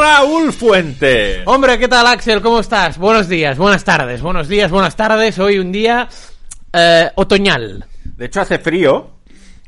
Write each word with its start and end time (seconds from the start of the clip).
Raúl 0.00 0.50
Fuente. 0.54 1.42
Hombre, 1.44 1.78
¿qué 1.78 1.86
tal 1.86 2.06
Axel? 2.06 2.40
¿Cómo 2.40 2.60
estás? 2.60 2.96
Buenos 2.96 3.28
días, 3.28 3.58
buenas 3.58 3.84
tardes, 3.84 4.22
buenos 4.22 4.48
días, 4.48 4.70
buenas 4.70 4.96
tardes. 4.96 5.38
Hoy 5.38 5.58
un 5.58 5.70
día 5.72 6.08
eh, 6.72 7.10
otoñal. 7.16 7.84
De 8.16 8.24
hecho, 8.24 8.40
hace 8.40 8.58
frío. 8.58 9.10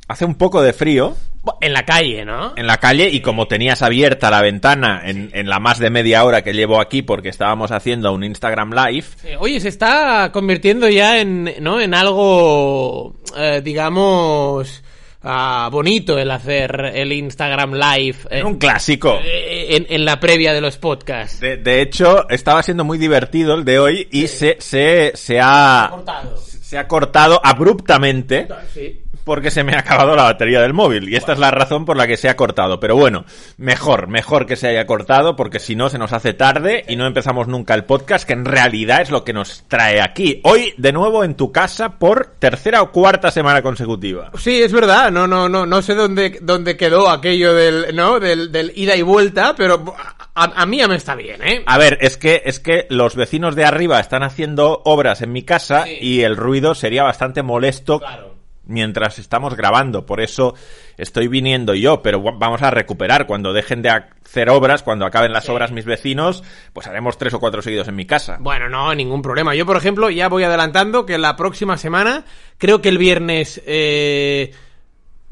Hace 0.09 0.25
un 0.25 0.35
poco 0.37 0.63
de 0.63 0.73
frío 0.73 1.15
En 1.61 1.73
la 1.75 1.85
calle, 1.85 2.25
¿no? 2.25 2.55
en 2.57 2.67
la 2.67 2.79
calle 2.79 3.11
y 3.11 3.21
como 3.21 3.47
tenías 3.47 3.83
abierta 3.83 4.31
la 4.31 4.41
ventana 4.43 5.03
en, 5.05 5.31
en 5.35 5.49
la 5.49 5.59
más 5.59 5.79
de 5.79 5.91
media 5.91 6.25
hora 6.25 6.43
que 6.43 6.53
llevo 6.55 6.81
aquí 6.81 7.03
porque 7.03 7.29
estábamos 7.29 7.71
haciendo 7.71 8.13
un 8.13 8.25
Instagram 8.25 8.73
Live, 8.73 9.07
Oye, 9.39 9.61
se 9.61 9.69
está 9.69 10.31
convirtiendo 10.33 10.89
ya 10.89 11.21
en, 11.21 11.51
¿no? 11.61 11.79
en 11.81 11.95
algo, 11.95 13.17
eh, 13.37 13.61
digamos, 13.63 14.83
ah, 15.25 15.69
bonito 15.71 16.19
el 16.19 16.31
hacer 16.31 16.93
el 16.95 17.13
Instagram 17.13 17.75
Live 17.75 18.17
eh, 18.31 18.43
un 18.45 18.57
clásico. 18.57 19.19
eh, 19.23 19.77
en, 19.77 19.87
en 19.89 20.05
la 20.05 20.19
previa 20.21 20.53
de 20.53 20.61
los 20.61 20.77
podcasts. 20.79 21.41
De, 21.41 21.57
de 21.57 21.81
hecho, 21.83 22.29
estaba 22.29 22.63
siendo 22.63 22.85
muy 22.85 22.99
divertido 22.99 23.55
el 23.55 23.65
de 23.65 23.79
hoy 23.79 24.09
y 24.11 24.29
se, 24.29 24.57
se, 24.61 25.13
se 25.15 25.39
ha, 25.41 25.89
Cortado. 25.91 26.37
se 26.37 26.79
ha 26.79 26.89
cortado 26.89 27.41
abruptamente 27.45 28.49
Sí. 28.73 29.02
Porque 29.25 29.51
se 29.51 29.65
me 29.65 29.75
ha 29.75 29.81
acabado 29.81 30.17
la 30.17 30.25
batería 30.25 30.61
del 30.61 30.73
móvil 30.73 31.09
y 31.09 31.17
esta 31.17 31.33
es 31.33 31.39
la 31.39 31.51
razón 31.51 31.85
por 31.85 31.97
la 31.97 32.07
que 32.07 32.17
se 32.17 32.29
ha 32.29 32.37
cortado. 32.37 32.81
Pero 32.81 32.97
bueno, 32.97 33.25
mejor, 33.57 34.09
mejor 34.09 34.47
que 34.47 34.57
se 34.57 34.69
haya 34.69 34.87
cortado 34.87 35.37
porque 35.37 35.59
si 35.59 35.77
no 35.77 35.89
se 35.89 35.99
nos 35.99 36.13
hace 36.13 36.35
tarde 36.35 36.85
y 36.89 36.97
no 36.97 37.07
empezamos 37.07 37.49
nunca 37.49 37.75
el 37.75 37.85
podcast 37.85 38.27
que 38.27 38.33
en 38.33 38.45
realidad 38.45 39.01
es 39.03 39.11
lo 39.11 39.25
que 39.25 39.33
nos 39.33 39.65
trae 39.69 40.01
aquí. 40.01 40.41
Hoy 40.45 40.75
de 40.77 40.93
nuevo 40.93 41.25
en 41.25 41.35
tu 41.35 41.53
casa 41.53 41.99
por 41.99 42.35
tercera 42.39 42.83
o 42.83 42.91
cuarta 42.93 43.31
semana 43.31 43.63
consecutiva. 43.63 44.31
Sí, 44.39 44.63
es 44.63 44.73
verdad, 44.73 45.11
no, 45.11 45.27
no, 45.27 45.49
no, 45.49 45.67
no 45.67 45.83
sé 45.83 45.95
dónde, 45.95 46.39
dónde 46.43 46.77
quedó 46.77 47.09
aquello 47.11 47.55
del, 47.55 47.95
¿no? 47.95 48.19
Del, 48.21 48.51
del 48.53 48.73
ida 48.75 48.97
y 48.97 49.03
vuelta, 49.03 49.55
pero 49.57 49.95
a, 50.35 50.45
a 50.63 50.67
mí 50.67 50.79
ya 50.79 50.89
me 50.89 50.97
está 50.97 51.15
bien, 51.15 51.43
¿eh? 51.43 51.63
A 51.67 51.79
ver, 51.79 51.99
es 52.01 52.17
que, 52.17 52.43
es 52.45 52.59
que 52.61 52.87
los 52.91 53.17
vecinos 53.17 53.55
de 53.55 53.65
arriba 53.65 54.01
están 54.01 54.23
haciendo 54.23 54.83
obras 54.85 55.23
en 55.23 55.33
mi 55.33 55.43
casa 55.43 55.85
Sí. 55.85 55.99
y 56.01 56.21
el 56.23 56.37
ruido 56.37 56.75
sería 56.75 57.03
bastante 57.03 57.43
molesto 57.43 57.99
Claro. 58.01 58.32
Mientras 58.65 59.19
estamos 59.19 59.57
grabando. 59.57 60.07
Por 60.07 60.21
eso 60.21 60.55
estoy 60.97 61.29
viniendo 61.29 61.75
yo, 61.75 62.03
pero 62.03 62.21
vamos 62.21 62.63
a 62.63 62.71
recuperar. 62.71 63.27
Cuando 63.27 63.53
dejen 63.53 63.83
de 63.83 63.91
hacer 63.91 64.51
obras, 64.51 64.83
cuando 64.83 65.07
acaben 65.07 65.33
las 65.33 65.49
obras 65.49 65.73
mis 65.73 65.85
vecinos, 65.85 66.43
pues 66.73 66.87
haremos 66.87 67.19
tres 67.19 67.35
o 67.35 67.41
cuatro 67.41 67.63
seguidos 67.63 67.89
en 67.89 67.97
mi 67.97 68.07
casa. 68.07 68.39
Bueno, 68.41 68.69
no, 68.69 68.95
ningún 68.95 69.23
problema. 69.23 69.55
Yo, 69.55 69.67
por 69.67 69.77
ejemplo, 69.77 70.11
ya 70.11 70.29
voy 70.29 70.45
adelantando 70.45 71.07
que 71.07 71.19
la 71.19 71.37
próxima 71.37 71.77
semana, 71.77 72.25
creo 72.59 72.81
que 72.81 72.89
el 72.89 72.99
viernes 72.99 73.63
eh, 73.67 74.53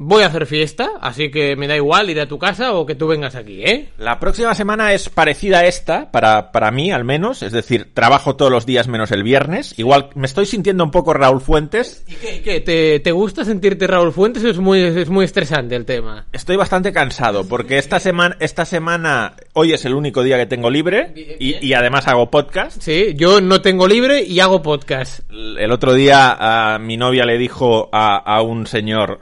voy 0.01 0.23
a 0.23 0.27
hacer 0.27 0.47
fiesta, 0.47 0.91
así 0.99 1.29
que 1.29 1.55
me 1.55 1.67
da 1.67 1.75
igual 1.75 2.09
ir 2.09 2.19
a 2.19 2.27
tu 2.27 2.39
casa 2.39 2.73
o 2.73 2.85
que 2.85 2.95
tú 2.95 3.07
vengas 3.07 3.35
aquí, 3.35 3.63
¿eh? 3.63 3.89
La 3.97 4.19
próxima 4.19 4.55
semana 4.55 4.93
es 4.93 5.09
parecida 5.09 5.59
a 5.59 5.65
esta, 5.65 6.11
para, 6.11 6.51
para 6.51 6.71
mí 6.71 6.91
al 6.91 7.03
menos, 7.03 7.43
es 7.43 7.51
decir, 7.51 7.91
trabajo 7.93 8.35
todos 8.35 8.51
los 8.51 8.65
días 8.65 8.87
menos 8.87 9.11
el 9.11 9.23
viernes. 9.23 9.77
Igual 9.77 10.09
me 10.15 10.25
estoy 10.25 10.47
sintiendo 10.47 10.83
un 10.83 10.91
poco 10.91 11.13
Raúl 11.13 11.39
Fuentes. 11.39 12.03
¿Y 12.07 12.15
qué? 12.15 12.41
qué? 12.41 12.61
¿Te, 12.61 12.99
te 12.99 13.11
gusta 13.11 13.45
sentirte 13.45 13.85
Raúl 13.85 14.11
Fuentes 14.11 14.43
es 14.43 14.57
muy, 14.57 14.81
es 14.81 15.09
muy 15.09 15.25
estresante 15.25 15.75
el 15.75 15.85
tema? 15.85 16.25
Estoy 16.31 16.55
bastante 16.55 16.91
cansado 16.91 17.47
porque 17.47 17.77
esta 17.77 17.99
semana, 17.99 18.35
esta 18.39 18.65
semana, 18.65 19.35
hoy 19.53 19.73
es 19.73 19.85
el 19.85 19.93
único 19.93 20.23
día 20.23 20.37
que 20.37 20.47
tengo 20.47 20.69
libre 20.69 21.13
y, 21.39 21.63
y 21.65 21.73
además 21.73 22.07
hago 22.07 22.31
podcast. 22.31 22.81
Sí, 22.81 23.13
yo 23.15 23.39
no 23.39 23.61
tengo 23.61 23.87
libre 23.87 24.23
y 24.23 24.39
hago 24.39 24.63
podcast. 24.63 25.19
El 25.29 25.71
otro 25.71 25.93
día 25.93 26.73
a 26.73 26.79
mi 26.79 26.97
novia 26.97 27.25
le 27.25 27.37
dijo 27.37 27.89
a, 27.91 28.17
a 28.17 28.41
un 28.41 28.65
señor, 28.65 29.19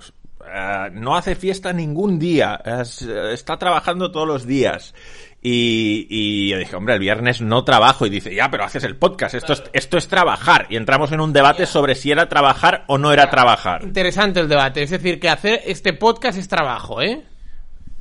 "Eh, 0.54 0.90
no 0.94 1.16
hace 1.16 1.36
fiesta 1.36 1.72
ningún 1.74 2.18
día, 2.20 2.62
es- 2.82 3.02
está 3.02 3.58
trabajando 3.58 4.12
todos 4.12 4.28
los 4.28 4.46
días. 4.46 4.94
Y, 5.42 6.06
y 6.10 6.50
yo 6.50 6.58
dije, 6.58 6.76
hombre, 6.76 6.96
el 6.96 7.00
viernes 7.00 7.40
no 7.40 7.64
trabajo. 7.64 8.06
Y 8.06 8.10
dice, 8.10 8.36
ya, 8.36 8.52
pero 8.52 8.66
haces 8.66 8.84
el 8.84 8.98
podcast, 8.98 9.36
esto, 9.36 9.54
es, 9.54 9.64
esto 9.72 9.98
es 9.98 10.08
trabajar. 10.10 10.68
Y 10.70 10.76
entramos 10.76 11.14
en 11.14 11.22
un 11.22 11.32
debate 11.32 11.66
sobre 11.66 11.96
si 11.96 12.12
era 12.12 12.28
trabajar 12.28 12.84
o 12.88 12.98
no 12.98 13.14
era 13.14 13.30
trabajar. 13.30 13.84
Interesante 13.84 14.42
el 14.42 14.50
debate, 14.50 14.82
es 14.84 14.90
decir, 14.90 15.18
que 15.20 15.30
hacer 15.30 15.62
este 15.66 15.94
podcast 15.94 16.38
es 16.38 16.50
trabajo, 16.50 17.02
¿eh? 17.02 17.24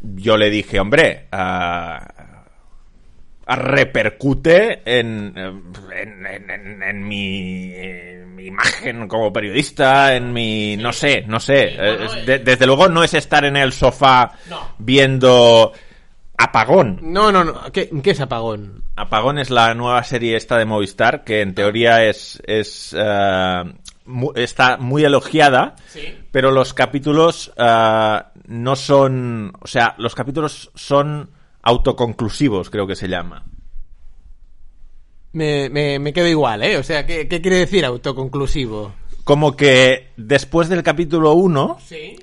Yo 0.01 0.37
le 0.37 0.51
dije, 0.51 0.81
hombre, 0.81 1.27
ah, 1.31 2.18
repercute 3.57 4.83
en, 4.85 5.33
en, 5.37 6.27
en- 6.27 6.51
en- 6.51 6.83
en 6.83 7.09
mi, 7.09 7.73
en 7.75 8.35
mi 8.35 8.47
imagen 8.47 9.09
como 9.09 9.33
periodista, 9.33 10.15
en 10.15 10.33
mi... 10.33 10.77
no 10.77 10.93
sé, 10.93 11.25
no 11.27 11.41
sé. 11.41 11.75
bueno, 11.77 12.05
Eh, 12.05 12.09
eh. 12.19 12.25
de- 12.27 12.39
desde 12.41 12.67
luego 12.67 12.89
no 12.89 13.03
es 13.03 13.15
estar 13.15 13.45
en 13.45 13.57
el 13.57 13.73
sofá 13.73 14.33
No. 14.49 14.75
viendo 14.79 15.73
Apagón. 16.37 17.01
No, 17.03 17.33
no, 17.33 17.43
no. 17.43 17.73
¿Qué, 17.73 17.91
qué 18.03 18.11
es 18.13 18.21
apagón? 18.21 18.85
Apagón 18.95 19.39
es 19.39 19.51
la 19.51 19.75
nueva 19.75 20.05
serie 20.05 20.37
esta 20.37 20.57
de 20.57 20.67
Movistar 20.67 21.25
que 21.25 21.41
en 21.41 21.53
teoría 21.55 22.05
es, 22.05 22.41
es 22.47 22.95
eh, 22.97 23.65
mu- 24.05 24.33
está 24.37 24.77
muy 24.77 25.05
elogiada, 25.05 25.75
Sí. 25.89 26.17
pero 26.31 26.51
los 26.53 26.75
capítulos 26.75 27.53
no 28.47 28.77
son, 28.77 29.53
o 29.61 29.67
sea, 29.67 29.94
los 29.99 30.15
capítulos 30.15 30.71
son 30.77 31.31
autoconclusivos, 31.62 32.70
creo 32.70 32.87
que 32.87 32.96
se 32.96 33.08
llama. 33.08 33.44
Me, 35.32 35.69
me, 35.69 35.99
me 35.99 36.12
quedo 36.12 36.26
igual, 36.28 36.62
¿eh? 36.62 36.78
O 36.78 36.82
sea, 36.82 37.06
¿qué, 37.06 37.28
qué 37.28 37.40
quiere 37.40 37.58
decir 37.58 37.84
autoconclusivo? 37.84 38.94
Como 39.25 39.56
que 39.56 40.08
después 40.16 40.69
del 40.69 40.82
capítulo 40.82 41.32
1, 41.34 41.78
Sí. 41.84 42.16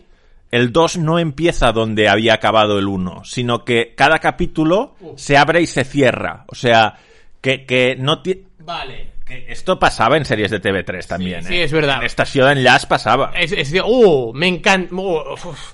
el 0.52 0.72
2 0.72 0.98
no 0.98 1.20
empieza 1.20 1.72
donde 1.72 2.10
había 2.10 2.34
acabado 2.34 2.80
el 2.80 2.88
1, 2.88 3.24
sino 3.24 3.64
que 3.64 3.94
cada 3.96 4.18
capítulo 4.20 4.96
se 5.16 5.38
abre 5.38 5.62
y 5.62 5.68
se 5.68 5.84
cierra. 5.84 6.46
O 6.48 6.56
sea, 6.56 6.98
que, 7.42 7.66
que 7.66 7.96
no 7.96 8.22
tiene... 8.24 8.42
Vale. 8.60 9.12
Que 9.26 9.46
esto 9.52 9.80
pasaba 9.80 10.18
en 10.18 10.26
series 10.26 10.52
de 10.52 10.62
TV3 10.62 11.08
también, 11.08 11.42
Sí, 11.44 11.48
¿eh? 11.48 11.58
sí, 11.58 11.62
es 11.64 11.72
verdad. 11.72 11.98
En 11.98 12.04
Estació 12.06 12.46
d'Enllaç 12.46 12.86
pasaba. 12.86 13.32
Es, 13.36 13.52
es, 13.52 13.74
uh, 13.84 14.32
me 14.36 14.48
encanta. 14.48 14.94
uh, 14.94 15.24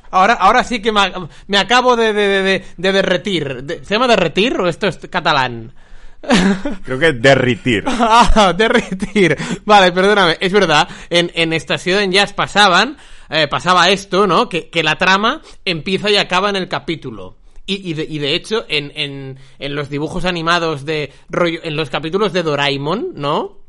ahora, 0.10 0.36
ahora 0.36 0.64
sí 0.64 0.82
que 0.82 0.94
me, 0.94 1.02
me 1.48 1.58
acabo 1.58 1.98
de, 1.98 2.14
de, 2.14 2.28
de, 2.30 2.42
de- 2.44 2.66
de 2.78 2.92
derretir. 2.94 3.64
De- 3.64 3.84
¿Se 3.84 3.94
llama 3.96 4.08
derretir 4.08 4.56
o 4.60 4.70
esto 4.70 4.88
es 4.88 4.98
catalán? 5.10 5.74
Creo 6.86 6.98
que 7.00 7.12
derritir. 7.14 7.84
Ah, 7.88 8.54
derretir. 8.56 9.36
Vale, 9.66 9.92
perdóname. 9.92 10.38
Es 10.40 10.54
verdad, 10.54 10.88
en, 11.10 11.30
en 11.36 11.52
Estación 11.52 12.00
en 12.00 12.12
Jazz 12.14 12.32
pasaban, 12.32 12.96
eh, 13.30 13.48
pasaba 13.50 13.90
esto, 13.90 14.28
¿no? 14.28 14.48
Que, 14.48 14.70
que 14.70 14.82
la 14.82 14.96
trama 14.98 15.42
empieza 15.66 16.10
y 16.10 16.16
acaba 16.16 16.50
en 16.50 16.56
el 16.56 16.70
capítulo. 16.70 17.36
Y, 17.66 17.90
y, 17.90 17.94
de, 17.94 18.04
y 18.10 18.20
de 18.20 18.36
hecho, 18.36 18.66
en, 18.68 18.92
en, 18.96 19.40
en 19.60 19.76
los 19.76 19.90
dibujos 19.90 20.26
animados 20.26 20.86
de 20.86 21.12
rollo, 21.30 21.60
en 21.64 21.76
los 21.76 21.90
capítulos 21.90 22.34
de 22.34 22.44
Doraemon, 22.44 23.12
¿no? 23.16 23.60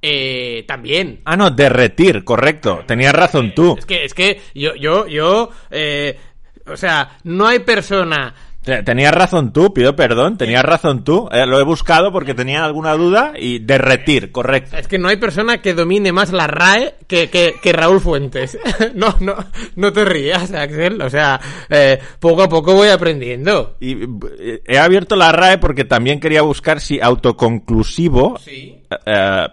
Eh, 0.00 0.64
también. 0.66 1.20
Ah, 1.24 1.36
no, 1.36 1.50
derretir, 1.50 2.24
correcto. 2.24 2.80
Tenías 2.86 3.14
razón 3.14 3.54
tú. 3.54 3.76
Es 3.78 3.86
que, 3.86 4.04
es 4.04 4.14
que 4.14 4.40
yo, 4.54 4.74
yo, 4.74 5.06
yo, 5.06 5.50
eh, 5.70 6.18
o 6.66 6.76
sea, 6.76 7.18
no 7.22 7.46
hay 7.46 7.60
persona 7.60 8.34
Tenías 8.64 9.12
razón 9.12 9.52
tú, 9.52 9.74
pido 9.74 9.96
perdón, 9.96 10.38
tenías 10.38 10.62
razón 10.62 11.02
tú. 11.02 11.28
Eh, 11.32 11.46
lo 11.46 11.58
he 11.58 11.64
buscado 11.64 12.12
porque 12.12 12.32
tenía 12.32 12.64
alguna 12.64 12.92
duda 12.94 13.32
y 13.36 13.58
derretir, 13.58 14.30
correcto. 14.30 14.76
Es 14.76 14.86
que 14.86 14.98
no 14.98 15.08
hay 15.08 15.16
persona 15.16 15.60
que 15.60 15.74
domine 15.74 16.12
más 16.12 16.30
la 16.30 16.46
RAE 16.46 16.94
que, 17.08 17.28
que, 17.28 17.56
que 17.60 17.72
Raúl 17.72 18.00
Fuentes. 18.00 18.56
no, 18.94 19.16
no, 19.18 19.34
no 19.74 19.92
te 19.92 20.04
rías, 20.04 20.52
Axel. 20.52 21.02
O 21.02 21.10
sea, 21.10 21.40
eh, 21.68 21.98
poco 22.20 22.44
a 22.44 22.48
poco 22.48 22.74
voy 22.74 22.88
aprendiendo. 22.88 23.76
Y 23.80 24.04
eh, 24.38 24.62
he 24.64 24.78
abierto 24.78 25.16
la 25.16 25.32
RAE 25.32 25.58
porque 25.58 25.84
también 25.84 26.20
quería 26.20 26.42
buscar 26.42 26.80
si 26.80 27.00
autoconclusivo 27.00 28.38
Sí. 28.38 28.80
eh, 29.06 29.48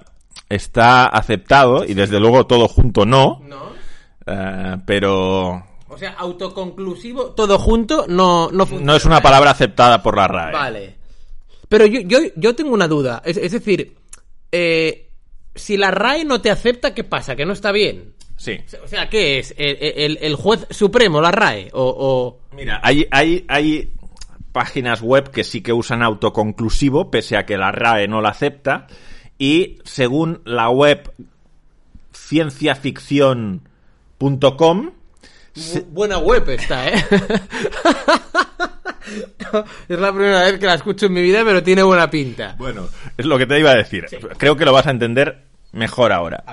está 0.50 1.08
aceptado 1.08 1.84
y 1.84 1.96
desde 1.96 2.20
luego 2.20 2.46
todo 2.46 2.68
junto 2.68 3.06
no. 3.08 3.42
¿No? 3.48 3.70
pero 4.86 5.64
sea, 6.00 6.12
autoconclusivo, 6.12 7.32
todo 7.32 7.60
junto, 7.60 8.06
no, 8.08 8.50
no 8.52 8.66
funciona. 8.66 8.92
no 8.92 8.96
es 8.98 9.06
una 9.06 9.22
palabra 9.22 9.52
aceptada 9.52 10.02
por 10.02 10.18
la 10.18 10.28
RAE. 10.28 10.54
Vale. 10.54 10.96
Pero 11.68 11.86
yo, 11.86 12.00
yo, 12.02 12.18
yo 12.36 12.56
tengo 12.56 12.74
una 12.74 12.88
duda. 12.88 13.22
Es, 13.24 13.38
es 13.38 13.52
decir, 13.52 13.96
eh, 14.52 15.10
si 15.54 15.78
la 15.78 15.92
RAE 15.92 16.26
no 16.26 16.42
te 16.42 16.50
acepta, 16.50 16.96
¿qué 16.96 17.04
pasa? 17.04 17.36
¿Que 17.36 17.46
no 17.46 17.54
está 17.54 17.72
bien? 17.72 18.14
Sí. 18.38 18.58
O 18.84 18.88
sea, 18.88 19.10
¿qué 19.10 19.40
es? 19.40 19.54
¿El, 19.58 19.78
el- 19.82 20.18
el 20.22 20.36
juez 20.36 20.66
supremo, 20.70 21.20
la 21.22 21.32
RAE? 21.32 21.70
O, 21.74 21.84
o- 21.84 22.40
Mira, 22.56 22.80
hay, 22.84 23.06
hay, 23.12 23.46
hay 23.50 23.92
páginas 24.52 25.02
web 25.02 25.30
que 25.30 25.44
sí 25.44 25.62
que 25.62 25.74
usan 25.74 26.02
autoconclusivo, 26.02 27.12
pese 27.12 27.38
a 27.38 27.46
que 27.46 27.58
la 27.58 27.72
RAE 27.72 28.08
no 28.08 28.22
la 28.22 28.30
acepta. 28.30 28.88
Y 29.38 29.78
según 29.84 30.42
la 30.46 30.70
web 30.70 31.12
cienciaficción.com, 32.14 34.92
Bu- 35.60 35.86
Buena 35.90 36.18
web 36.18 36.50
está, 36.50 36.88
¿eh? 36.90 36.94
es 39.90 40.00
la 40.00 40.12
primera 40.14 40.44
vez 40.44 40.60
que 40.60 40.66
la 40.66 40.76
escucho 40.76 41.08
en 41.08 41.14
mi 41.14 41.22
vida, 41.22 41.42
pero 41.44 41.64
tiene 41.64 41.84
buena 41.84 42.10
pinta. 42.10 42.56
Bueno, 42.58 42.88
es 43.18 43.26
lo 43.26 43.38
que 43.38 43.46
te 43.46 43.60
iba 43.60 43.72
a 43.72 43.76
decir. 43.76 44.06
Creo 44.38 44.56
que 44.56 44.66
lo 44.66 44.74
vas 44.74 44.88
a 44.88 44.92
entender 44.92 45.44
mejor 45.72 46.12
ahora. 46.12 46.44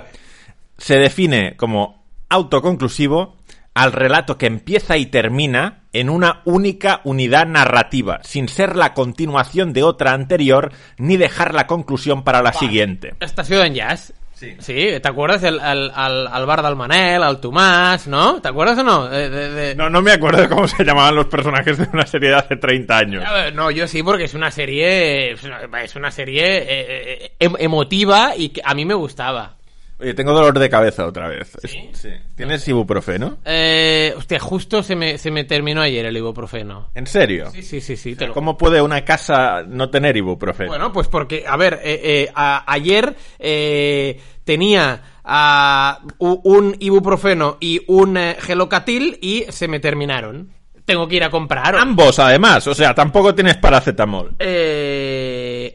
Se 0.79 0.97
define 0.99 1.57
como 1.57 2.05
autoconclusivo 2.29 3.37
al 3.75 3.93
relato 3.93 4.39
que 4.39 4.47
empieza 4.47 4.97
y 4.97 5.07
termina 5.07 5.83
en 5.93 6.09
una 6.09 6.41
única 6.45 7.01
unidad 7.05 7.47
narrativa, 7.47 8.21
sin 8.23 8.49
ser 8.49 8.75
la 8.75 8.95
continuación 8.95 9.73
de 9.75 9.83
otra 9.83 10.13
anterior 10.13 10.73
ni 10.97 11.17
dejar 11.19 11.55
la 11.55 11.67
conclusión 11.67 12.25
para 12.25 12.43
la 12.43 12.53
siguiente. 12.55 13.15
Estació 13.21 13.63
en 13.63 13.75
Jazz. 13.75 14.15
Sí. 14.39 14.55
Sí, 14.59 14.75
¿te 15.01 15.09
acuerdas? 15.09 15.43
El, 15.45 15.59
al, 15.61 15.91
al, 15.95 16.27
al 16.27 16.45
bar 16.45 16.63
del 16.63 16.77
Manel, 16.77 17.23
al 17.23 17.41
Tomàs, 17.41 18.07
¿no? 18.07 18.43
¿Te 18.43 18.49
acuerdas 18.49 18.77
o 18.79 18.83
no? 18.83 19.09
De- 19.09 19.31
de- 19.31 19.49
de- 19.51 19.75
No, 19.75 19.89
no 19.89 20.03
me 20.03 20.13
acuerdo 20.13 20.43
de 20.43 20.49
cómo 20.51 20.69
se 20.69 20.85
llamaban 20.85 21.15
los 21.15 21.25
personajes 21.25 21.79
de 21.79 21.89
una 21.91 22.05
serie 22.07 22.29
de 22.29 22.35
hace 22.37 22.57
30 22.57 22.99
años. 22.99 23.25
No, 23.55 23.71
yo 23.71 23.89
sí, 23.89 24.03
porque 24.03 24.25
es 24.25 24.35
una 24.35 24.51
serie, 24.51 25.33
es 25.33 25.43
una, 25.43 25.61
es 25.83 25.97
una 25.97 26.11
serie 26.11 26.45
eh, 26.59 26.67
eh, 26.69 27.33
em- 27.39 27.57
emotiva 27.59 28.35
y 28.37 28.51
que 28.51 28.61
a 28.63 28.75
mí 28.75 28.85
me 28.85 28.93
gustaba. 28.93 29.55
Oye, 29.99 30.13
tengo 30.13 30.33
dolor 30.33 30.59
de 30.59 30.69
cabeza 30.69 31.07
otra 31.07 31.27
vez. 31.29 31.57
¿Sí? 31.65 32.11
¿Tienes 32.35 32.69
ibuprofeno? 32.69 33.39
Eh, 33.47 34.13
hostia, 34.17 34.39
justo 34.39 34.83
se 34.83 34.95
me, 34.95 35.17
se 35.17 35.31
me 35.31 35.45
terminó 35.45 35.81
ayer 35.81 36.05
el 36.05 36.17
ibuprofeno. 36.17 36.91
¿En 36.95 37.07
serio? 37.07 37.51
Sí, 37.51 37.63
sí, 37.63 37.81
sí, 37.81 37.97
sí. 37.97 38.15
lo- 38.15 38.33
¿Cómo 38.35 38.59
puede 38.59 38.83
una 38.83 39.05
casa 39.07 39.63
no 39.67 39.89
tener 39.89 40.17
ibuprofeno? 40.17 40.69
Bueno, 40.69 40.93
pues 40.93 41.09
porque, 41.09 41.45
a 41.49 41.57
ver, 41.57 41.81
eh, 41.83 42.01
eh, 42.05 42.29
a- 42.35 42.71
ayer 42.71 43.17
eh, 43.39 44.21
tenía 44.45 45.03
ah, 45.25 46.01
u- 46.19 46.41
un 46.45 46.77
ibuprofeno 46.79 47.57
y 47.59 47.81
un 47.89 48.19
eh, 48.19 48.37
gelocatil 48.39 49.19
y 49.23 49.45
se 49.49 49.67
me 49.67 49.81
terminaron. 49.81 50.51
Tengo 50.85 51.09
que 51.09 51.17
ir 51.17 51.25
a 51.25 51.31
comprar. 51.31 51.75
Ambos, 51.75 52.19
además. 52.21 52.65
O 52.69 52.75
sea, 52.75 52.95
tampoco 52.95 53.35
tienes 53.35 53.57
paracetamol. 53.57 54.37
Eh... 54.39 55.26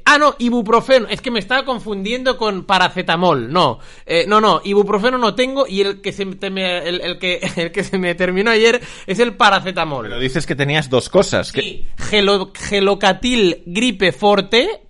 Ah, 0.05 0.17
no, 0.17 0.35
ibuprofeno. 0.39 1.07
Es 1.09 1.21
que 1.21 1.31
me 1.31 1.39
estaba 1.39 1.65
confundiendo 1.65 2.37
con 2.37 2.63
paracetamol. 2.65 3.51
No, 3.51 3.79
Eh, 4.05 4.25
no, 4.27 4.39
no, 4.41 4.61
ibuprofeno 4.63 5.17
no 5.17 5.35
tengo 5.35 5.67
y 5.67 5.81
el 5.81 6.01
que 6.01 6.11
se 6.13 6.25
me, 6.25 6.77
el, 6.87 7.01
el 7.01 7.19
que 7.19 7.39
el 7.57 7.71
que 7.71 7.83
se 7.83 7.97
me 7.97 8.15
terminó 8.15 8.51
ayer 8.51 8.81
es 9.07 9.19
el 9.19 9.35
paracetamol. 9.35 10.07
Pero 10.07 10.19
dices 10.19 10.45
que 10.45 10.55
tenías 10.55 10.89
dos 10.89 11.09
cosas. 11.09 11.51
que 11.51 11.61
Sí, 11.61 11.87
gelo- 11.97 12.51
gelocatil 12.55 13.63
gripe 13.65 14.11
forte 14.11 14.81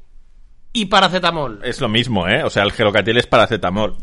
y 0.73 0.85
paracetamol. 0.85 1.61
Es 1.63 1.81
lo 1.81 1.89
mismo, 1.89 2.27
¿eh? 2.27 2.43
O 2.43 2.49
sea, 2.49 2.63
el 2.63 2.71
gelocatil 2.71 3.17
es 3.17 3.27
paracetamol. 3.27 3.97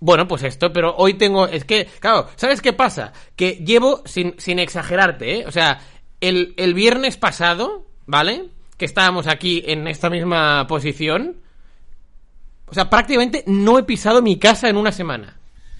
Bueno, 0.00 0.26
pues 0.26 0.42
esto, 0.42 0.72
pero 0.72 0.94
hoy 0.96 1.14
tengo. 1.14 1.46
Es 1.46 1.64
que, 1.64 1.86
claro, 2.00 2.28
¿sabes 2.36 2.60
qué 2.60 2.72
pasa? 2.72 3.12
Que 3.36 3.52
llevo, 3.64 4.02
sin, 4.04 4.34
sin 4.38 4.58
exagerarte, 4.58 5.40
¿eh? 5.40 5.44
O 5.46 5.52
sea, 5.52 5.80
el, 6.20 6.54
el 6.56 6.74
viernes 6.74 7.16
pasado, 7.16 7.86
¿vale? 8.06 8.46
Que 8.82 8.86
estábamos 8.86 9.28
aquí 9.28 9.62
en 9.64 9.86
esta 9.86 10.10
misma 10.10 10.66
posición. 10.66 11.36
O 12.66 12.74
sea, 12.74 12.90
prácticamente 12.90 13.44
no 13.46 13.78
he 13.78 13.84
pisado 13.84 14.20
mi 14.22 14.40
casa 14.40 14.68
en 14.68 14.76
una 14.76 14.90
semana. 14.90 15.36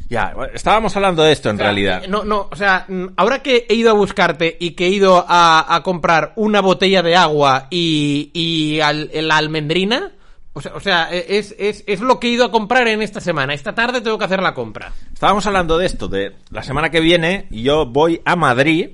Ya, 0.09 0.33
estábamos 0.55 0.95
hablando 0.95 1.25
de 1.25 1.33
esto 1.33 1.51
en 1.51 1.57
O 1.57 1.59
sea, 1.59 1.67
realidad. 1.67 2.05
No, 2.07 2.23
no, 2.23 2.49
o 2.49 2.55
sea, 2.55 2.87
ahora 3.17 3.43
que 3.43 3.67
he 3.69 3.75
ido 3.75 3.91
a 3.91 3.95
buscarte 3.95 4.57
y 4.61 4.71
que 4.77 4.87
he 4.87 4.91
ido 4.91 5.25
a, 5.29 5.75
a 5.75 5.83
comprar 5.83 6.33
una 6.37 6.61
botella 6.61 7.03
de 7.03 7.17
agua 7.17 7.67
y, 7.71 8.31
y 8.35 8.79
al- 8.79 9.11
la 9.13 9.37
almendrina. 9.37 10.13
O 10.53 10.61
sea, 10.61 10.75
o 10.77 10.79
sea, 10.81 11.09
e, 11.13 11.39
es, 11.39 11.57
es, 11.59 11.83
es 11.89 12.01
lo 12.01 12.21
que 12.21 12.29
he 12.29 12.31
ido 12.31 12.45
a 12.45 12.53
comprar 12.53 12.87
en 12.87 13.03
esta 13.03 13.21
semana. 13.21 13.53
Esta 13.53 13.75
tarde 13.75 14.01
tengo 14.01 14.17
que 14.17 14.27
hacer 14.27 14.41
la 14.41 14.55
compra. 14.55 14.93
Estábamos 15.13 15.45
hablando 15.49 15.77
de 15.77 15.87
esto, 15.87 16.07
de 16.07 16.37
la 16.51 16.63
semana 16.63 16.89
que 16.91 17.01
viene 17.01 17.49
yo 17.51 17.85
voy 17.85 18.23
a 18.25 18.37
Madrid 18.37 18.91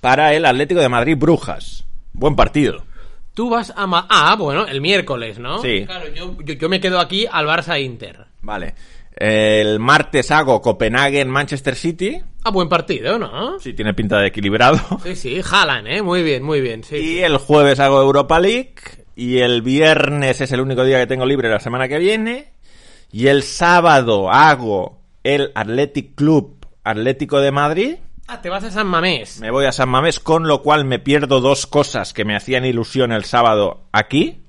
para 0.00 0.32
el 0.32 0.44
Atlético 0.44 0.80
de 0.80 0.88
Madrid 0.88 1.16
Brujas. 1.18 1.82
Buen 2.12 2.36
partido. 2.36 2.84
Tú 3.38 3.48
vas 3.48 3.72
a... 3.76 3.86
Ma- 3.86 4.04
ah, 4.10 4.34
bueno, 4.36 4.66
el 4.66 4.80
miércoles, 4.80 5.38
¿no? 5.38 5.62
Sí. 5.62 5.84
Claro, 5.86 6.12
yo, 6.12 6.36
yo, 6.42 6.54
yo 6.54 6.68
me 6.68 6.80
quedo 6.80 6.98
aquí 6.98 7.24
al 7.30 7.46
Barça 7.46 7.80
Inter. 7.80 8.26
Vale. 8.42 8.74
El 9.14 9.78
martes 9.78 10.32
hago 10.32 10.60
Copenhagen-Manchester 10.60 11.76
City. 11.76 12.20
Ah, 12.42 12.50
buen 12.50 12.68
partido, 12.68 13.16
¿no? 13.16 13.60
Sí, 13.60 13.74
tiene 13.74 13.94
pinta 13.94 14.18
de 14.18 14.26
equilibrado. 14.26 14.80
Sí, 15.04 15.14
sí, 15.14 15.40
jalan, 15.40 15.86
¿eh? 15.86 16.02
Muy 16.02 16.24
bien, 16.24 16.42
muy 16.42 16.60
bien, 16.60 16.82
sí. 16.82 16.96
Y 16.96 17.18
el 17.20 17.36
jueves 17.36 17.78
hago 17.78 18.02
Europa 18.02 18.40
League. 18.40 18.74
Y 19.14 19.38
el 19.38 19.62
viernes 19.62 20.40
es 20.40 20.50
el 20.50 20.60
único 20.60 20.82
día 20.82 20.98
que 20.98 21.06
tengo 21.06 21.24
libre 21.24 21.48
la 21.48 21.60
semana 21.60 21.86
que 21.86 21.98
viene. 21.98 22.50
Y 23.12 23.28
el 23.28 23.44
sábado 23.44 24.32
hago 24.32 24.98
el 25.22 25.52
Athletic 25.54 26.16
Club 26.16 26.66
Atlético 26.82 27.38
de 27.40 27.52
Madrid. 27.52 27.94
Ah, 28.30 28.42
te 28.42 28.50
vas 28.50 28.62
a 28.64 28.70
San 28.70 28.86
Mamés. 28.86 29.40
Me 29.40 29.50
voy 29.50 29.64
a 29.64 29.72
San 29.72 29.88
Mamés, 29.88 30.20
con 30.20 30.46
lo 30.46 30.60
cual 30.62 30.84
me 30.84 30.98
pierdo 30.98 31.40
dos 31.40 31.66
cosas 31.66 32.12
que 32.12 32.26
me 32.26 32.36
hacían 32.36 32.64
ilusión 32.66 33.10
el 33.10 33.24
sábado 33.24 33.84
aquí. 33.90 34.42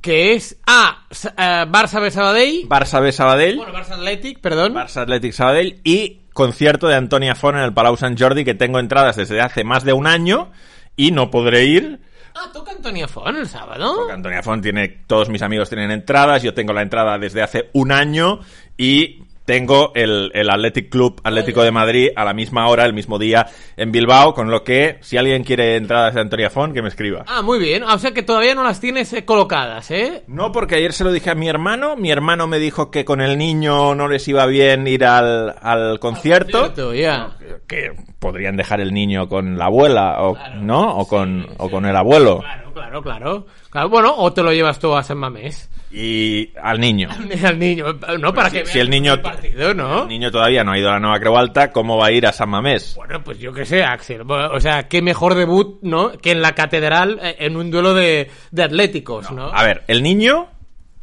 Que 0.00 0.32
es... 0.32 0.56
Ah, 0.66 1.04
Sa- 1.10 1.34
eh, 1.36 1.66
Barça 1.70 2.00
B 2.00 2.10
Sabadell. 2.10 2.66
Barça 2.66 3.00
B 3.02 3.12
Sabadell. 3.12 3.56
Bueno, 3.58 3.74
Barça 3.74 3.90
Athletic, 3.92 4.40
perdón. 4.40 4.72
Barça 4.72 5.02
Athletic 5.02 5.32
Sabadell. 5.32 5.80
Y 5.84 6.22
concierto 6.32 6.88
de 6.88 6.94
Antonia 6.94 7.34
Font 7.34 7.58
en 7.58 7.64
el 7.64 7.74
Palau 7.74 7.98
Sant 7.98 8.18
Jordi, 8.18 8.42
que 8.44 8.54
tengo 8.54 8.78
entradas 8.78 9.16
desde 9.16 9.42
hace 9.42 9.64
más 9.64 9.84
de 9.84 9.92
un 9.92 10.06
año. 10.06 10.50
Y 10.96 11.10
no 11.10 11.30
podré 11.30 11.66
ir. 11.66 12.00
Ah, 12.34 12.48
toca 12.54 12.72
Antonia 12.72 13.06
Font 13.06 13.36
el 13.36 13.46
sábado. 13.46 13.94
Porque 13.96 14.14
Antonia 14.14 14.42
Font 14.42 14.62
tiene, 14.62 14.88
todos 15.06 15.28
mis 15.28 15.42
amigos 15.42 15.68
tienen 15.68 15.90
entradas, 15.90 16.42
yo 16.42 16.54
tengo 16.54 16.72
la 16.72 16.80
entrada 16.80 17.18
desde 17.18 17.42
hace 17.42 17.68
un 17.74 17.92
año 17.92 18.40
y 18.78 19.24
tengo 19.44 19.92
el, 19.94 20.30
el 20.34 20.48
Athletic 20.48 20.90
Club 20.90 21.20
Atlético 21.24 21.62
de 21.62 21.70
Madrid 21.72 22.08
a 22.14 22.24
la 22.24 22.32
misma 22.32 22.68
hora, 22.68 22.84
el 22.84 22.92
mismo 22.92 23.18
día 23.18 23.46
en 23.76 23.90
Bilbao, 23.90 24.32
con 24.34 24.50
lo 24.50 24.62
que 24.62 24.98
si 25.00 25.16
alguien 25.16 25.42
quiere 25.42 25.76
entradas 25.76 26.14
de 26.14 26.20
Antonia 26.20 26.50
Font, 26.50 26.72
que 26.72 26.82
me 26.82 26.88
escriba. 26.88 27.24
Ah, 27.26 27.42
muy 27.42 27.58
bien. 27.58 27.82
O 27.82 27.98
sea 27.98 28.12
que 28.12 28.22
todavía 28.22 28.54
no 28.54 28.62
las 28.62 28.80
tienes 28.80 29.12
eh, 29.12 29.24
colocadas, 29.24 29.90
¿eh? 29.90 30.22
No, 30.28 30.52
porque 30.52 30.76
ayer 30.76 30.92
se 30.92 31.02
lo 31.04 31.12
dije 31.12 31.30
a 31.30 31.34
mi 31.34 31.48
hermano, 31.48 31.96
mi 31.96 32.10
hermano 32.10 32.46
me 32.46 32.58
dijo 32.58 32.90
que 32.90 33.04
con 33.04 33.20
el 33.20 33.38
niño 33.38 33.94
no 33.94 34.06
les 34.08 34.26
iba 34.28 34.46
bien 34.46 34.86
ir 34.86 35.04
al, 35.04 35.54
al 35.60 35.98
concierto. 35.98 36.58
Cierto, 36.66 36.94
ya. 36.94 37.36
Que 37.66 37.92
podrían 38.18 38.56
dejar 38.56 38.80
el 38.80 38.92
niño 38.92 39.28
con 39.28 39.58
la 39.58 39.64
abuela, 39.66 40.22
o, 40.22 40.34
Claro. 40.34 40.60
¿no? 40.62 40.96
O 40.98 41.08
con, 41.08 41.46
o 41.58 41.70
con 41.70 41.86
el 41.86 41.96
abuelo. 41.96 42.38
Claro, 42.40 42.72
claro, 42.72 43.02
claro. 43.02 43.46
Claro, 43.70 43.88
bueno, 43.88 44.14
o 44.16 44.32
te 44.32 44.42
lo 44.42 44.52
llevas 44.52 44.78
tú 44.78 44.94
a 44.94 45.02
San 45.02 45.18
Mamés. 45.18 45.68
Y 45.92 46.52
al 46.62 46.78
niño. 46.78 47.08
Al 47.44 47.58
niño, 47.58 47.86
no 48.20 48.32
para 48.32 48.48
si- 48.50 48.58
que 48.58 48.66
si 48.66 48.78
el 48.78 48.88
niño- 48.88 49.14
el 49.14 49.20
partido, 49.20 49.74
¿no? 49.74 50.02
El 50.02 50.08
niño 50.08 50.30
todavía 50.30 50.62
no 50.62 50.72
ha 50.72 50.78
ido 50.78 50.88
a 50.88 50.92
la 50.92 51.00
Nueva 51.00 51.18
Creu 51.18 51.36
Alta, 51.36 51.72
¿cómo 51.72 51.96
va 51.96 52.06
a 52.06 52.12
ir 52.12 52.26
a 52.26 52.32
San 52.32 52.48
Mamés? 52.50 52.94
Bueno, 52.96 53.22
pues 53.24 53.38
yo 53.38 53.52
qué 53.52 53.64
sé, 53.66 53.82
Axel. 53.82 54.22
O 54.30 54.60
sea, 54.60 54.86
qué 54.88 55.02
mejor 55.02 55.34
debut, 55.34 55.78
¿no? 55.82 56.12
Que 56.12 56.30
en 56.30 56.42
la 56.42 56.54
catedral 56.54 57.18
eh, 57.22 57.36
en 57.40 57.56
un 57.56 57.70
duelo 57.70 57.92
de, 57.94 58.30
de 58.52 58.62
atléticos, 58.62 59.30
¿no? 59.32 59.48
A 59.52 59.64
ver, 59.64 59.82
el 59.88 60.02
niño, 60.02 60.48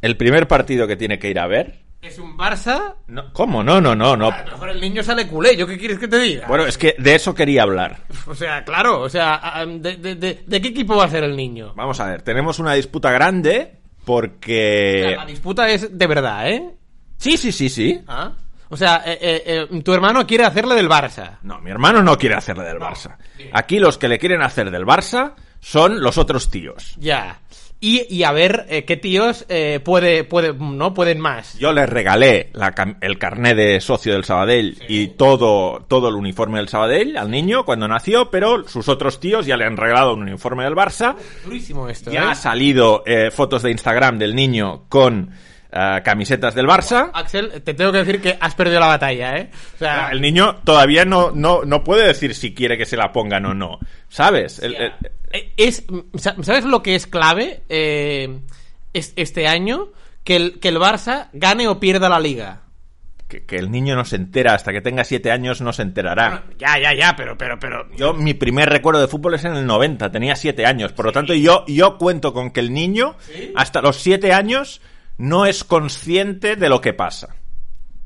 el 0.00 0.16
primer 0.16 0.48
partido 0.48 0.86
que 0.86 0.96
tiene 0.96 1.18
que 1.18 1.28
ir 1.30 1.38
a 1.38 1.46
ver... 1.46 1.80
Es 2.00 2.16
un 2.20 2.38
Barça. 2.38 2.94
No, 3.08 3.32
¿Cómo? 3.32 3.64
No, 3.64 3.80
no, 3.80 3.92
no, 3.96 4.16
no. 4.16 4.28
A 4.30 4.44
lo 4.44 4.52
mejor 4.52 4.70
el 4.70 4.80
niño 4.80 5.02
sale 5.02 5.26
culé, 5.26 5.56
¿yo 5.56 5.66
qué 5.66 5.76
quieres 5.76 5.98
que 5.98 6.06
te 6.06 6.18
diga? 6.20 6.46
Bueno, 6.46 6.64
es 6.64 6.78
que 6.78 6.94
de 6.96 7.16
eso 7.16 7.34
quería 7.34 7.64
hablar. 7.64 7.96
O 8.28 8.34
sea, 8.36 8.62
claro, 8.64 9.00
o 9.00 9.08
sea, 9.08 9.64
¿de, 9.66 9.96
de, 9.96 10.14
de- 10.14 10.42
de 10.46 10.60
qué 10.62 10.68
equipo 10.68 10.94
va 10.96 11.06
a 11.06 11.08
ser 11.10 11.24
el 11.24 11.34
niño? 11.36 11.72
Vamos 11.74 11.98
a 11.98 12.06
ver, 12.06 12.22
tenemos 12.22 12.60
una 12.60 12.74
disputa 12.74 13.10
grande 13.10 13.77
O 14.08 14.20
porque... 14.20 15.04
sea, 15.08 15.16
la 15.18 15.26
disputa 15.26 15.68
es 15.68 15.96
de 15.96 16.06
verdad, 16.06 16.50
¿eh? 16.50 16.74
Sí, 17.18 17.36
sí, 17.36 17.52
sí, 17.52 17.68
sí. 17.68 18.00
¿Ah? 18.06 18.32
O 18.70 18.76
sea, 18.76 19.02
eh, 19.04 19.18
eh, 19.20 19.68
eh, 19.70 19.82
tu 19.82 19.92
hermano 19.92 20.26
quiere 20.26 20.44
hacerle 20.44 20.74
del 20.74 20.88
Barça. 20.88 21.38
No, 21.42 21.60
mi 21.60 21.70
hermano 21.70 22.02
no 22.02 22.16
quiere 22.16 22.34
hacerle 22.34 22.64
del 22.64 22.78
Barça. 22.78 23.16
Aquí 23.52 23.78
los 23.78 23.98
que 23.98 24.08
le 24.08 24.18
quieren 24.18 24.42
hacer 24.42 24.70
del 24.70 24.84
Barça 24.84 25.34
son 25.60 26.00
los 26.00 26.18
otros 26.18 26.50
tíos. 26.50 26.94
Ya. 26.98 27.38
Y, 27.80 28.12
y 28.12 28.24
a 28.24 28.32
ver 28.32 28.66
eh, 28.68 28.84
qué 28.84 28.96
tíos 28.96 29.46
eh, 29.48 29.80
puede, 29.84 30.24
puede, 30.24 30.52
no 30.52 30.94
pueden 30.94 31.20
más. 31.20 31.56
Yo 31.58 31.72
le 31.72 31.86
regalé 31.86 32.50
la 32.52 32.74
el 33.00 33.18
carné 33.18 33.54
de 33.54 33.80
socio 33.80 34.12
del 34.12 34.24
Sabadell 34.24 34.78
y 34.88 35.08
todo, 35.08 35.84
todo 35.86 36.08
el 36.08 36.16
uniforme 36.16 36.58
del 36.58 36.68
Sabadell 36.68 37.16
al 37.16 37.30
niño 37.30 37.64
cuando 37.64 37.86
nació, 37.86 38.30
pero 38.30 38.66
sus 38.66 38.88
otros 38.88 39.20
tíos 39.20 39.46
ya 39.46 39.56
le 39.56 39.64
han 39.64 39.76
regalado 39.76 40.14
un 40.14 40.22
uniforme 40.22 40.64
del 40.64 40.74
Barça. 40.74 41.14
Durísimo 41.44 41.88
esto, 41.88 42.10
Ya 42.10 42.24
¿eh? 42.24 42.30
ha 42.30 42.34
salido 42.34 43.04
eh, 43.06 43.30
fotos 43.30 43.62
de 43.62 43.70
Instagram 43.70 44.18
del 44.18 44.34
niño 44.34 44.84
con 44.88 45.30
eh, 45.72 46.00
camisetas 46.04 46.54
del 46.54 46.66
Barça. 46.66 47.10
Axel, 47.12 47.62
te 47.62 47.74
tengo 47.74 47.92
que 47.92 47.98
decir 47.98 48.20
que 48.20 48.36
has 48.40 48.54
perdido 48.54 48.80
la 48.80 48.86
batalla, 48.86 49.36
¿eh? 49.36 49.50
O 49.74 49.78
sea, 49.78 50.08
El 50.10 50.20
niño 50.20 50.56
todavía 50.64 51.04
no, 51.04 51.30
no, 51.30 51.62
no 51.64 51.84
puede 51.84 52.06
decir 52.06 52.34
si 52.34 52.54
quiere 52.54 52.78
que 52.78 52.86
se 52.86 52.96
la 52.96 53.12
pongan 53.12 53.46
o 53.46 53.54
no. 53.54 53.78
¿Sabes? 54.08 54.58
El- 54.60 54.74
el- 54.76 54.92
eh, 55.32 55.52
es, 55.56 55.84
¿sabes 56.16 56.64
lo 56.64 56.82
que 56.82 56.94
es 56.94 57.06
clave 57.06 57.62
eh, 57.68 58.38
es- 58.92 59.12
este 59.16 59.46
año? 59.46 59.88
Que 60.24 60.36
el, 60.36 60.60
que 60.60 60.68
el 60.68 60.76
Barça 60.78 61.28
gane 61.32 61.68
o 61.68 61.80
pierda 61.80 62.08
la 62.08 62.20
liga. 62.20 62.62
que, 63.28 63.44
que 63.44 63.56
el 63.56 63.70
niño 63.70 63.94
no 63.94 64.04
se 64.06 64.16
entera, 64.16 64.54
hasta 64.54 64.72
que 64.72 64.80
tenga 64.80 65.04
siete 65.04 65.30
años 65.30 65.60
no 65.60 65.72
se 65.74 65.82
enterará. 65.82 66.44
Ya, 66.58 66.78
ya, 66.80 66.94
ya, 66.94 67.14
pero, 67.16 67.36
pero, 67.36 67.58
pero. 67.58 67.86
Yo, 67.96 68.14
mi 68.14 68.32
primer 68.34 68.70
recuerdo 68.70 69.00
de 69.02 69.08
fútbol 69.08 69.34
es 69.34 69.44
en 69.44 69.54
el 69.54 69.66
90, 69.66 70.10
tenía 70.10 70.34
siete 70.34 70.64
años. 70.64 70.92
Por 70.92 71.04
lo 71.06 71.12
tanto, 71.12 71.34
yo, 71.34 71.64
yo 71.66 71.98
cuento 71.98 72.32
con 72.32 72.50
que 72.50 72.60
el 72.60 72.72
niño, 72.72 73.16
hasta 73.54 73.82
los 73.82 73.96
siete 73.96 74.32
años, 74.32 74.80
no 75.18 75.46
es 75.46 75.62
consciente 75.64 76.56
de 76.56 76.68
lo 76.68 76.80
que 76.80 76.94
pasa. 76.94 77.34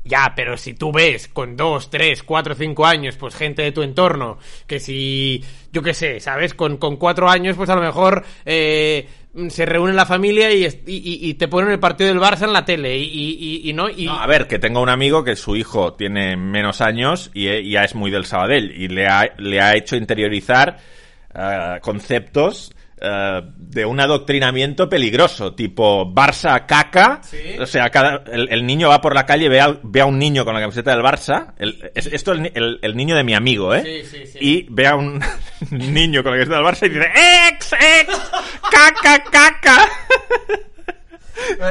Ya, 0.05 0.33
pero 0.35 0.57
si 0.57 0.73
tú 0.73 0.91
ves 0.91 1.29
con 1.29 1.55
dos, 1.55 1.89
tres, 1.89 2.23
cuatro, 2.23 2.55
cinco 2.55 2.85
años, 2.85 3.15
pues 3.15 3.35
gente 3.35 3.61
de 3.61 3.71
tu 3.71 3.83
entorno, 3.83 4.37
que 4.67 4.81
si, 4.81 5.41
yo 5.71 5.81
qué 5.81 5.93
sé, 5.93 6.19
¿sabes? 6.19 6.53
Con, 6.53 6.75
con 6.75 6.97
cuatro 6.97 7.29
años, 7.29 7.55
pues 7.55 7.69
a 7.69 7.75
lo 7.75 7.81
mejor 7.81 8.25
eh, 8.43 9.07
se 9.47 9.65
reúne 9.65 9.93
la 9.93 10.05
familia 10.05 10.51
y, 10.51 10.65
y- 10.85 11.33
te 11.35 11.47
ponen 11.47 11.71
el 11.71 11.79
partido 11.79 12.09
del 12.09 12.19
Barça 12.19 12.43
en 12.43 12.51
la 12.51 12.65
tele 12.65 12.97
y, 12.97 13.03
y- 13.05 13.37
y- 13.63 13.69
y 13.69 13.73
no 13.73 13.89
y 13.89 14.05
No, 14.07 14.19
a 14.19 14.27
ver, 14.27 14.45
que 14.47 14.59
tengo 14.59 14.81
un 14.81 14.89
amigo 14.89 15.23
que 15.23 15.37
su 15.37 15.55
hijo 15.55 15.93
tiene 15.93 16.35
menos 16.35 16.81
años 16.81 17.31
y 17.33 17.69
ya 17.71 17.85
es 17.85 17.95
muy 17.95 18.11
del 18.11 18.25
Sabadell 18.25 18.71
y 18.75 18.89
le 18.89 19.07
ha, 19.07 19.33
le 19.37 19.61
ha 19.61 19.73
hecho 19.75 19.95
interiorizar 19.95 20.79
eh, 21.33 21.79
conceptos 21.81 22.73
eh, 23.03 23.41
de 23.57 23.85
un 23.85 23.99
adoctrinamiento 23.99 24.87
peligroso, 24.89 25.53
tipo 25.53 26.05
Barça 26.11 26.65
caca. 26.65 27.19
Sí. 27.21 27.37
O 27.59 27.65
sea, 27.65 27.89
cada, 27.89 28.23
el, 28.31 28.47
el 28.51 28.65
niño 28.65 28.89
va 28.89 29.01
por 29.01 29.13
la 29.13 29.25
calle, 29.25 29.49
ve 29.49 29.59
a, 29.61 29.77
ve 29.83 30.01
a 30.01 30.05
un 30.05 30.17
niño 30.17 30.45
con 30.45 30.53
la 30.55 30.61
camiseta 30.61 30.91
del 30.91 31.01
Barça. 31.03 31.53
El, 31.57 31.91
es- 31.93 32.07
esto 32.07 32.33
es 32.33 32.39
el, 32.39 32.51
el- 32.55 32.79
el 32.81 32.95
niño 32.95 33.15
de 33.15 33.23
mi 33.23 33.33
amigo, 33.35 33.75
¿eh? 33.75 34.03
Sí, 34.09 34.17
sí, 34.17 34.25
sí. 34.25 34.37
Y 34.41 34.67
ve 34.69 34.87
a 34.87 34.95
un 34.95 35.21
niño 35.71 36.23
con 36.23 36.31
la 36.31 36.37
camiseta 36.45 36.55
del 36.57 36.65
Barça 36.65 36.85
y 36.85 36.89
dice 36.89 37.11
¡Ex, 37.49 37.73
ex! 37.73 38.31
¡Caca, 38.71 39.23
caca! 39.31 39.89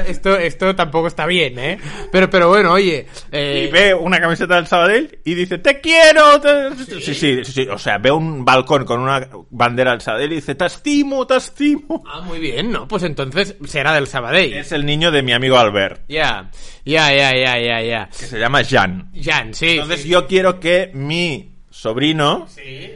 esto 0.07 0.37
esto 0.37 0.75
tampoco 0.75 1.09
está 1.09 1.27
bien 1.27 1.59
eh 1.59 1.79
pero 2.11 2.29
pero 2.31 2.49
bueno 2.49 2.73
oye 2.73 3.07
eh, 3.31 3.67
y 3.69 3.73
ve 3.73 3.95
una 3.95 4.21
camiseta 4.21 4.57
del 4.57 4.67
Sabadell 4.67 5.19
y 5.25 5.35
dice 5.35 5.59
¡Te 5.59 5.81
quiero! 5.81 6.41
te-". 6.41 6.75
Sí, 7.01 7.15
sí, 7.15 7.15
sí, 7.15 7.45
sí. 7.45 7.69
O 7.69 7.79
sea, 7.79 7.99
ve 7.99 8.11
un 8.11 8.45
balcón 8.45 8.85
con 8.85 9.01
una 9.01 9.29
bandera 9.51 9.93
del 9.93 10.01
Sabadell 10.01 10.33
y 10.33 10.37
dice 10.37 10.55
¡Te 10.55 10.67
estimo, 10.67 11.27
te 11.27 11.37
estimo! 11.37 12.03
ah 12.07 12.21
muy 12.23 12.39
bien 12.39 12.71
no 12.73 12.87
pues 12.89 13.03
entonces 13.03 13.57
será 13.67 13.93
del 13.95 14.07
Sabadell 14.07 14.53
Es 14.53 14.73
el 14.73 14.85
niño 14.85 15.11
de 15.11 15.23
mi 15.23 15.33
amigo 15.33 15.59
Albert, 15.59 16.03
ya 16.09 16.51
ya 16.85 17.13
ya 17.15 17.33
ya 17.35 17.59
ya 17.59 17.83
ya 17.83 18.09
que 18.09 18.27
se 18.27 18.39
llama 18.39 18.63
Jan. 18.65 19.11
Jan 19.21 19.55
sí 19.55 19.71
Entonces 19.71 20.03
sí. 20.03 20.09
yo 20.09 20.27
quiero 20.27 20.59
que 20.61 20.91
mi 20.95 21.53
sobrino 21.71 22.47
sí 22.49 22.93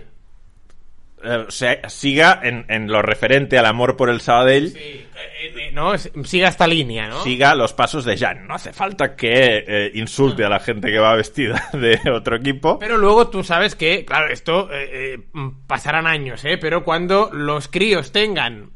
eh, 1.26 1.83
siga 1.88 2.40
en, 2.42 2.64
en 2.68 2.87
lo 2.88 3.02
referente 3.02 3.59
al 3.59 3.66
amor 3.66 3.97
por 3.97 4.11
el 4.11 4.21
Sabadell, 4.21 4.71
sí 4.71 5.06
eh, 5.16 5.54
eh, 5.56 5.71
no 5.73 5.97
siga 5.97 6.49
esta 6.49 6.66
línea 6.66 7.09
no 7.09 7.23
siga 7.23 7.54
los 7.54 7.73
pasos 7.73 8.04
de 8.04 8.16
Jan. 8.18 8.47
No 8.47 8.54
hace 8.54 8.73
falta 8.73 9.16
que 9.16 9.64
eh, 9.66 9.90
insulte 9.95 10.45
a 10.45 10.49
la 10.49 10.61
gente 10.61 10.90
que 10.90 10.99
va 10.99 11.14
vestida 11.14 11.71
de 11.73 12.11
otro 12.11 12.37
equipo. 12.37 12.78
Pero 12.78 12.99
luego 12.99 13.28
tú 13.28 13.42
sabes 13.42 13.75
que, 13.75 14.04
claro, 14.04 14.30
esto 14.30 14.68
eh, 14.73 15.18
pasarán 15.66 16.06
años, 16.06 16.45
¿eh? 16.45 16.59
Pero 16.59 16.85
cuando 16.85 17.30
los 17.33 17.68
críos 17.68 18.12
tengan 18.12 18.71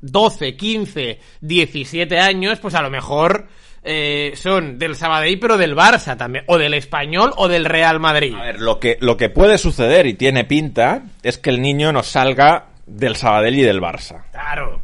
12, 0.00 0.56
15, 0.56 1.20
17 1.40 2.18
años, 2.18 2.58
pues 2.60 2.74
a 2.74 2.82
lo 2.82 2.90
mejor 2.90 3.48
eh, 3.90 4.32
son 4.36 4.78
del 4.78 4.94
Sabadell, 4.96 5.38
pero 5.40 5.56
del 5.56 5.74
Barça 5.74 6.16
también. 6.16 6.44
O 6.46 6.58
del 6.58 6.74
Español 6.74 7.32
o 7.36 7.48
del 7.48 7.64
Real 7.64 7.98
Madrid. 8.00 8.34
A 8.34 8.42
ver, 8.44 8.60
lo 8.60 8.78
que, 8.78 8.98
lo 9.00 9.16
que 9.16 9.30
puede 9.30 9.56
suceder 9.56 10.06
y 10.06 10.12
tiene 10.14 10.44
pinta 10.44 11.04
es 11.22 11.38
que 11.38 11.48
el 11.48 11.62
niño 11.62 11.90
nos 11.90 12.08
salga 12.08 12.66
del 12.86 13.16
Sabadell 13.16 13.54
y 13.58 13.62
del 13.62 13.80
Barça. 13.80 14.24
Claro. 14.30 14.82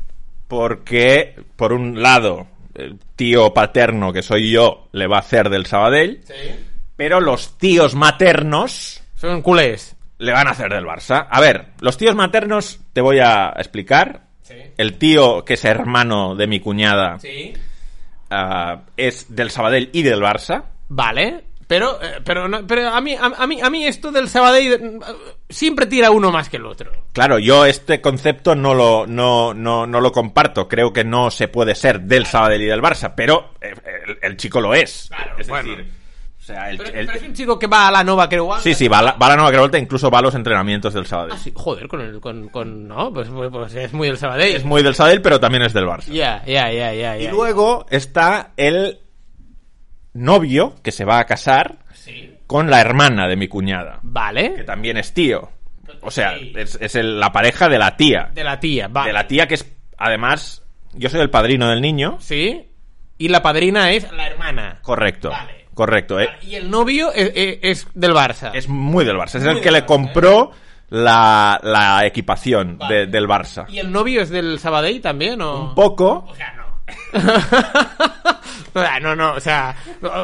Porque, 0.48 1.34
por 1.56 1.72
un 1.72 2.02
lado, 2.02 2.46
el 2.74 2.98
tío 3.16 3.52
paterno 3.52 4.12
que 4.12 4.22
soy 4.22 4.50
yo 4.50 4.88
le 4.92 5.06
va 5.06 5.16
a 5.16 5.20
hacer 5.20 5.50
del 5.50 5.66
Sabadell, 5.66 6.22
pero 6.96 7.20
los 7.20 7.58
tíos 7.58 7.94
maternos 7.94 9.02
Son 9.16 9.42
culés. 9.42 9.96
le 10.18 10.32
van 10.32 10.48
a 10.48 10.52
hacer 10.52 10.72
del 10.72 10.84
Barça. 10.84 11.26
A 11.30 11.40
ver, 11.40 11.66
los 11.80 11.96
tíos 11.98 12.14
maternos 12.14 12.80
te 12.92 13.00
voy 13.00 13.18
a 13.18 13.52
explicar. 13.58 14.22
Sí. 14.42 14.54
El 14.76 14.98
tío 14.98 15.44
que 15.44 15.54
es 15.54 15.64
hermano 15.64 16.34
de 16.36 16.46
mi 16.46 16.60
cuñada 16.60 17.18
Sí. 17.18 17.54
Ah, 18.30 18.82
es 18.96 19.34
del 19.34 19.50
Sabadell 19.50 19.90
y 19.92 20.02
del 20.02 20.20
Barça. 20.20 20.64
Vale. 20.88 21.44
Pero, 21.66 21.98
eh, 22.02 22.20
pero, 22.24 22.46
pero 22.66 22.88
a, 22.90 23.00
mí, 23.00 23.16
a, 23.18 23.46
mí, 23.46 23.60
a 23.60 23.70
mí 23.70 23.86
esto 23.86 24.12
del 24.12 24.28
Sabadell 24.28 24.72
eh, 24.72 25.00
siempre 25.48 25.86
tira 25.86 26.10
uno 26.10 26.30
más 26.30 26.48
que 26.48 26.58
el 26.58 26.66
otro. 26.66 26.92
Claro, 27.12 27.38
yo 27.38 27.64
este 27.64 28.00
concepto 28.00 28.54
no 28.54 28.74
lo, 28.74 29.06
no, 29.06 29.54
no, 29.54 29.86
no 29.86 30.00
lo 30.00 30.12
comparto. 30.12 30.68
Creo 30.68 30.92
que 30.92 31.04
no 31.04 31.30
se 31.30 31.48
puede 31.48 31.74
ser 31.74 32.02
del 32.02 32.26
Sabadell 32.26 32.62
y 32.62 32.66
del 32.66 32.82
Barça, 32.82 33.14
pero 33.16 33.54
el, 33.60 34.18
el 34.20 34.36
chico 34.36 34.60
lo 34.60 34.74
es. 34.74 35.06
Claro, 35.08 35.36
es 35.38 35.48
bueno. 35.48 35.70
decir, 35.70 35.90
o 36.44 36.46
sea, 36.46 36.68
el- 36.68 36.76
Pero, 36.76 36.90
el- 36.90 37.06
pero 37.06 37.18
es 37.18 37.24
un 37.24 37.32
chico 37.32 37.58
que 37.58 37.66
va 37.66 37.88
a 37.88 37.90
la 37.90 38.04
Nova 38.04 38.28
Creuada. 38.28 38.60
sí, 38.60 38.74
sí, 38.74 38.86
va 38.86 38.98
a 38.98 39.02
la, 39.02 39.12
va 39.12 39.32
a 39.32 39.36
la 39.36 39.50
Revolta, 39.50 39.78
incluso 39.78 40.10
va 40.10 40.18
a 40.18 40.22
los 40.22 40.34
entrenamientos 40.34 40.92
del 40.92 41.06
Sabadell. 41.06 41.32
Ah, 41.34 41.38
sí, 41.38 41.50
joder, 41.54 41.88
con 41.88 42.02
el, 42.02 42.20
con, 42.20 42.48
con, 42.50 42.86
no, 42.86 43.10
pues, 43.14 43.30
pues, 43.30 43.48
pues 43.50 43.74
es 43.74 43.92
muy 43.94 44.08
del 44.08 44.18
Sabadell. 44.18 44.54
Es 44.56 44.64
muy 44.64 44.82
del 44.82 44.94
Sabadell, 44.94 45.22
pero 45.22 45.40
también 45.40 45.62
es 45.62 45.72
del 45.72 45.86
Barça. 45.86 46.04
Ya, 46.12 46.44
ya, 46.44 46.70
ya, 46.70 46.92
ya, 46.92 47.16
Y 47.18 47.28
luego 47.28 47.86
está 47.88 48.50
el 48.58 48.98
novio 50.12 50.74
que 50.82 50.92
se 50.92 51.04
va 51.04 51.18
a 51.18 51.24
casar 51.24 51.76
Sí. 51.94 52.34
con 52.46 52.70
la 52.70 52.80
hermana 52.80 53.26
de 53.26 53.36
mi 53.36 53.48
cuñada, 53.48 53.94
que 53.94 54.00
Vale. 54.02 54.64
también 54.64 54.96
es 54.98 55.12
tío. 55.14 55.48
O 56.02 56.10
sea, 56.10 56.34
es, 56.36 56.76
es 56.80 56.94
el- 56.94 57.18
la 57.18 57.32
pareja 57.32 57.68
de 57.68 57.78
la 57.78 57.96
tía. 57.96 58.30
De 58.34 58.44
la 58.44 58.60
tía, 58.60 58.88
vale. 58.88 59.08
De 59.08 59.12
la 59.14 59.26
tía 59.26 59.46
que 59.48 59.54
es, 59.54 59.66
además, 59.96 60.62
yo 60.92 61.08
soy 61.08 61.20
el 61.20 61.30
padrino 61.30 61.68
del 61.70 61.80
niño. 61.80 62.18
Sí. 62.20 62.68
Y 63.16 63.28
la 63.28 63.42
padrina 63.42 63.92
es 63.92 64.10
la 64.12 64.26
hermana. 64.26 64.80
Correcto. 64.82 65.30
Vale. 65.30 65.63
Correcto. 65.74 66.20
eh. 66.20 66.28
Y 66.42 66.54
el 66.54 66.70
novio 66.70 67.12
es, 67.12 67.32
es- 67.34 67.58
es 67.62 67.86
del 67.94 68.12
Barça. 68.12 68.50
Es 68.54 68.68
muy 68.68 69.04
del 69.04 69.16
Barça. 69.16 69.36
Es 69.36 69.44
Muy 69.44 69.54
el 69.56 69.60
que 69.60 69.70
le 69.70 69.84
compró 69.84 70.52
la, 70.90 71.58
la 71.62 72.06
equipación 72.06 72.78
Vale. 72.78 72.94
de- 72.94 73.06
del 73.06 73.26
Barça. 73.26 73.66
¿Y 73.68 73.78
el 73.80 73.90
novio 73.90 74.22
es 74.22 74.30
del 74.30 74.58
Sabadell 74.58 75.00
también 75.00 75.40
o...? 75.42 75.68
Un 75.70 75.74
poco. 75.74 76.26
O 76.28 76.34
sea, 76.34 76.52
no. 76.54 76.64
o 78.74 78.80
sea, 78.82 79.00
no, 79.00 79.16
no, 79.16 79.32
o 79.34 79.40
sea... 79.40 79.74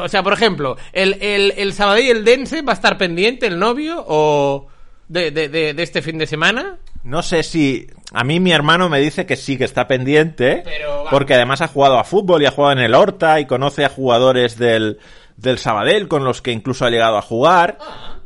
O 0.03 0.07
sea, 0.07 0.23
por 0.23 0.33
ejemplo, 0.33 0.77
¿el, 0.93 1.17
el, 1.21 1.53
el 1.57 1.73
Sabadell 1.73 2.05
y 2.05 2.09
el 2.11 2.25
Dense 2.25 2.61
va 2.61 2.73
a 2.73 2.75
estar 2.75 2.97
pendiente 2.97 3.47
el 3.47 3.59
novio 3.59 4.03
o... 4.07 4.67
De, 5.07 5.29
de, 5.31 5.49
de, 5.49 5.73
de 5.73 5.83
este 5.83 6.01
fin 6.01 6.17
de 6.17 6.25
semana? 6.25 6.77
No 7.03 7.21
sé 7.21 7.43
si. 7.43 7.85
A 8.13 8.23
mí 8.23 8.39
mi 8.39 8.53
hermano 8.53 8.87
me 8.87 8.99
dice 9.01 9.25
que 9.25 9.35
sí 9.35 9.57
que 9.57 9.65
está 9.65 9.85
pendiente. 9.85 10.61
Pero 10.63 11.03
porque 11.09 11.33
además 11.33 11.59
ha 11.59 11.67
jugado 11.67 11.99
a 11.99 12.05
fútbol 12.05 12.41
y 12.41 12.45
ha 12.45 12.51
jugado 12.51 12.71
en 12.71 12.79
el 12.79 12.93
Horta 12.95 13.41
y 13.41 13.45
conoce 13.45 13.83
a 13.83 13.89
jugadores 13.89 14.57
del, 14.57 14.99
del 15.41 15.57
Sabadell 15.57 16.07
con 16.07 16.23
los 16.23 16.41
que 16.41 16.51
incluso 16.51 16.85
ha 16.85 16.89
llegado 16.89 17.17
a 17.17 17.21
jugar. 17.21 17.77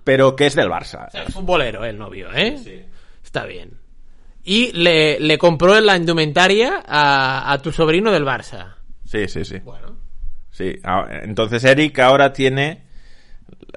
Pero 0.04 0.36
que 0.36 0.46
es 0.46 0.54
del 0.56 0.70
Barça. 0.70 1.08
O 1.08 1.12
sea, 1.12 1.24
es 1.24 1.34
futbolero 1.34 1.84
el 1.84 1.98
novio, 1.98 2.32
¿eh? 2.32 2.86
Está 3.24 3.46
bien. 3.46 3.80
Y 4.44 4.72
le, 4.74 5.20
le 5.20 5.38
compró 5.40 5.82
la 5.82 5.98
indumentaria 5.98 6.84
a, 6.86 7.52
a 7.52 7.58
tu 7.60 7.72
sobrino 7.72 8.12
del 8.12 8.24
Barça. 8.24 8.76
Sí, 9.04 9.28
sí, 9.28 9.44
sí. 9.44 9.58
Bueno. 9.60 9.98
Sí, 10.52 10.80
ah, 10.84 11.08
entonces 11.24 11.64
Eric 11.64 11.98
ahora 12.00 12.32
tiene 12.34 12.84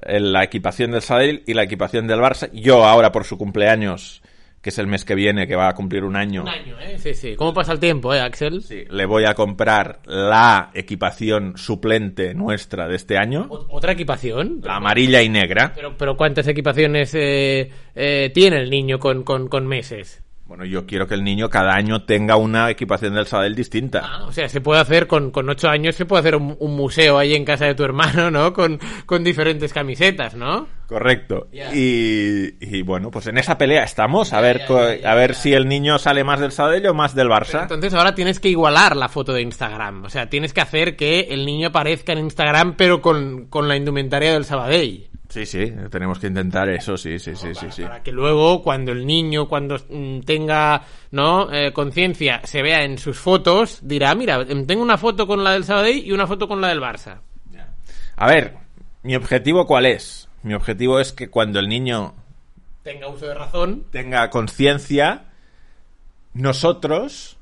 la 0.06 0.44
equipación 0.44 0.92
del 0.92 1.02
Sabadell 1.02 1.42
y 1.46 1.54
la 1.54 1.62
equipación 1.62 2.06
del 2.06 2.20
Barça. 2.20 2.50
Yo 2.52 2.84
ahora 2.84 3.10
por 3.10 3.24
su 3.24 3.38
cumpleaños, 3.38 4.22
que 4.60 4.70
es 4.70 4.78
el 4.78 4.86
mes 4.88 5.04
que 5.04 5.14
viene, 5.14 5.46
que 5.46 5.54
va 5.56 5.68
a 5.68 5.74
cumplir 5.74 6.04
un 6.04 6.16
año, 6.16 6.42
Un 6.42 6.48
año, 6.48 6.76
¿eh? 6.80 6.98
Sí, 6.98 7.14
sí. 7.14 7.36
¿Cómo 7.36 7.54
pasa 7.54 7.72
el 7.72 7.78
tiempo, 7.80 8.12
eh, 8.14 8.20
Axel? 8.20 8.62
sí, 8.62 8.84
le 8.90 9.06
voy 9.06 9.24
a 9.24 9.34
comprar 9.34 10.00
la 10.04 10.70
equipación 10.74 11.56
suplente 11.56 12.34
nuestra 12.34 12.88
de 12.88 12.96
este 12.96 13.16
año, 13.16 13.46
¿Otra 13.48 13.92
equipación? 13.92 14.60
la 14.64 14.76
amarilla 14.76 15.22
y 15.22 15.28
negra. 15.28 15.72
Pero, 15.74 15.96
pero 15.96 16.16
¿cuántas 16.16 16.46
equipaciones 16.48 17.14
eh, 17.14 17.70
eh, 17.94 18.30
tiene 18.34 18.56
el 18.56 18.68
niño 18.70 18.98
con, 18.98 19.22
con, 19.22 19.48
con 19.48 19.66
meses? 19.66 20.22
Bueno, 20.48 20.64
yo 20.64 20.86
quiero 20.86 21.06
que 21.06 21.14
el 21.14 21.22
niño 21.22 21.50
cada 21.50 21.74
año 21.74 22.04
tenga 22.04 22.36
una 22.36 22.70
equipación 22.70 23.14
del 23.14 23.26
Sabadell 23.26 23.54
distinta. 23.54 24.00
Ah, 24.02 24.24
o 24.26 24.32
sea, 24.32 24.48
se 24.48 24.62
puede 24.62 24.80
hacer 24.80 25.06
con, 25.06 25.30
con 25.30 25.46
ocho 25.50 25.68
años, 25.68 25.94
se 25.94 26.06
puede 26.06 26.20
hacer 26.20 26.36
un, 26.36 26.56
un 26.58 26.74
museo 26.74 27.18
ahí 27.18 27.34
en 27.34 27.44
casa 27.44 27.66
de 27.66 27.74
tu 27.74 27.84
hermano, 27.84 28.30
¿no? 28.30 28.54
Con, 28.54 28.80
con 29.04 29.22
diferentes 29.22 29.74
camisetas, 29.74 30.34
¿no? 30.34 30.66
Correcto. 30.86 31.48
Y, 31.52 32.54
y 32.60 32.80
bueno, 32.80 33.10
pues 33.10 33.26
en 33.26 33.36
esa 33.36 33.58
pelea 33.58 33.84
estamos, 33.84 34.32
a 34.32 34.40
ver, 34.40 34.62
ya, 35.02 35.12
a 35.12 35.14
ver 35.14 35.34
si 35.34 35.52
el 35.52 35.68
niño 35.68 35.98
sale 35.98 36.24
más 36.24 36.40
del 36.40 36.50
Sabadell 36.50 36.86
o 36.86 36.94
más 36.94 37.14
del 37.14 37.28
Pero 37.28 37.40
Barça. 37.40 37.62
entonces 37.62 37.92
ahora 37.92 38.14
tienes 38.14 38.40
que 38.40 38.48
igualar 38.48 38.96
la 38.96 39.10
foto 39.10 39.34
de 39.34 39.42
Instagram. 39.42 40.04
O 40.04 40.08
sea, 40.08 40.30
tienes 40.30 40.54
que 40.54 40.62
hacer 40.62 40.96
que 40.96 41.28
el 41.30 41.44
niño 41.44 41.68
aparezca 41.68 42.12
en 42.12 42.20
Instagram, 42.20 42.74
pero 42.78 43.02
con, 43.02 43.48
con 43.48 43.68
la 43.68 43.76
indumentaria 43.76 44.32
del 44.32 44.46
Sabadell. 44.46 45.07
Sí, 45.28 45.44
sí, 45.44 45.72
tenemos 45.90 46.18
que 46.18 46.28
intentar 46.28 46.68
eso, 46.70 46.96
sí, 46.96 47.18
sí, 47.18 47.36
sí, 47.36 47.54
sí, 47.54 47.66
sí. 47.70 47.82
Para 47.82 48.02
que 48.02 48.12
luego, 48.12 48.62
cuando 48.62 48.92
el 48.92 49.04
niño, 49.06 49.46
cuando 49.46 49.76
mm, 49.90 50.20
tenga 50.20 50.82
no 51.10 51.52
Eh, 51.52 51.72
conciencia, 51.72 52.40
se 52.44 52.62
vea 52.62 52.82
en 52.82 52.96
sus 52.96 53.18
fotos, 53.18 53.80
dirá, 53.82 54.14
mira, 54.14 54.40
em, 54.48 54.66
tengo 54.66 54.82
una 54.82 54.96
foto 54.96 55.26
con 55.26 55.44
la 55.44 55.52
del 55.52 55.64
Sabadell 55.64 55.98
y 56.06 56.12
una 56.12 56.26
foto 56.26 56.48
con 56.48 56.60
la 56.62 56.68
del 56.68 56.80
Barça. 56.80 57.18
A 58.16 58.26
ver, 58.26 58.54
mi 59.02 59.14
objetivo 59.16 59.66
cuál 59.66 59.86
es? 59.86 60.28
Mi 60.42 60.54
objetivo 60.54 60.98
es 60.98 61.12
que 61.12 61.28
cuando 61.30 61.60
el 61.60 61.68
niño 61.68 62.14
Tenga 62.82 63.08
uso 63.08 63.26
de 63.26 63.34
razón. 63.34 63.84
tenga 63.90 64.30
conciencia, 64.30 65.24
nosotros 66.34 67.36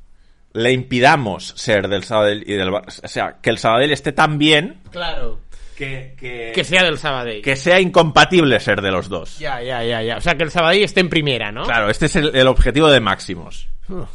le 0.53 0.73
impidamos 0.73 1.53
ser 1.57 1.89
del 1.89 2.05
Sabadell 2.05 2.43
y 2.47 2.55
del 2.55 2.71
Barça. 2.71 3.01
O 3.05 3.09
sea, 3.09 3.37
que 3.43 3.51
el 3.51 3.59
Sabadell 3.59 3.93
esté 3.93 4.13
tan 4.13 4.39
bien 4.39 4.81
Claro. 4.91 5.39
Que, 5.77 6.15
que, 6.19 6.53
Que 6.55 6.65
sea 6.65 6.83
del 6.83 6.99
Sabadell. 6.99 7.43
que 7.43 7.55
sea 7.57 7.79
incompatible 7.81 8.59
ser 8.61 8.81
de 8.81 8.91
los 8.91 9.09
dos. 9.09 9.39
Ya, 9.39 9.61
ya, 9.63 9.85
ya, 9.85 10.03
ya. 10.03 10.17
O 10.17 10.21
sea, 10.21 10.35
que 10.35 10.45
el 10.45 10.51
Sabadell 10.51 10.83
esté 10.83 11.01
en 11.01 11.09
primera, 11.09 11.53
¿no? 11.53 11.65
Claro, 11.65 11.89
este 11.91 12.07
es 12.07 12.17
el, 12.17 12.35
el 12.35 12.49
objetivo 12.49 12.89
de 12.89 13.01
Máximos. 13.01 13.69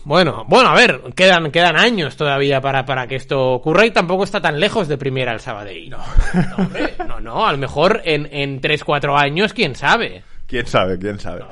Bueno, 0.03 0.43
bueno, 0.49 0.69
a 0.69 0.75
ver, 0.75 0.99
quedan, 1.15 1.49
quedan 1.49 1.77
años 1.77 2.17
todavía 2.17 2.59
para, 2.59 2.83
para 2.85 3.07
que 3.07 3.15
esto 3.15 3.51
ocurra 3.51 3.85
y 3.85 3.91
tampoco 3.91 4.25
está 4.25 4.41
tan 4.41 4.59
lejos 4.59 4.89
de 4.89 4.97
primera 4.97 5.31
el 5.31 5.39
Sabadell. 5.39 5.89
No, 5.89 5.97
no, 6.33 6.55
hombre, 6.57 6.93
no, 7.07 7.19
no, 7.21 7.47
a 7.47 7.51
lo 7.53 7.57
mejor 7.57 8.01
en, 8.03 8.27
en 8.33 8.59
3-4 8.59 9.17
años, 9.17 9.53
quién 9.53 9.75
sabe. 9.75 10.23
Quién 10.51 10.67
sabe, 10.67 10.99
quién 10.99 11.17
sabe. 11.17 11.45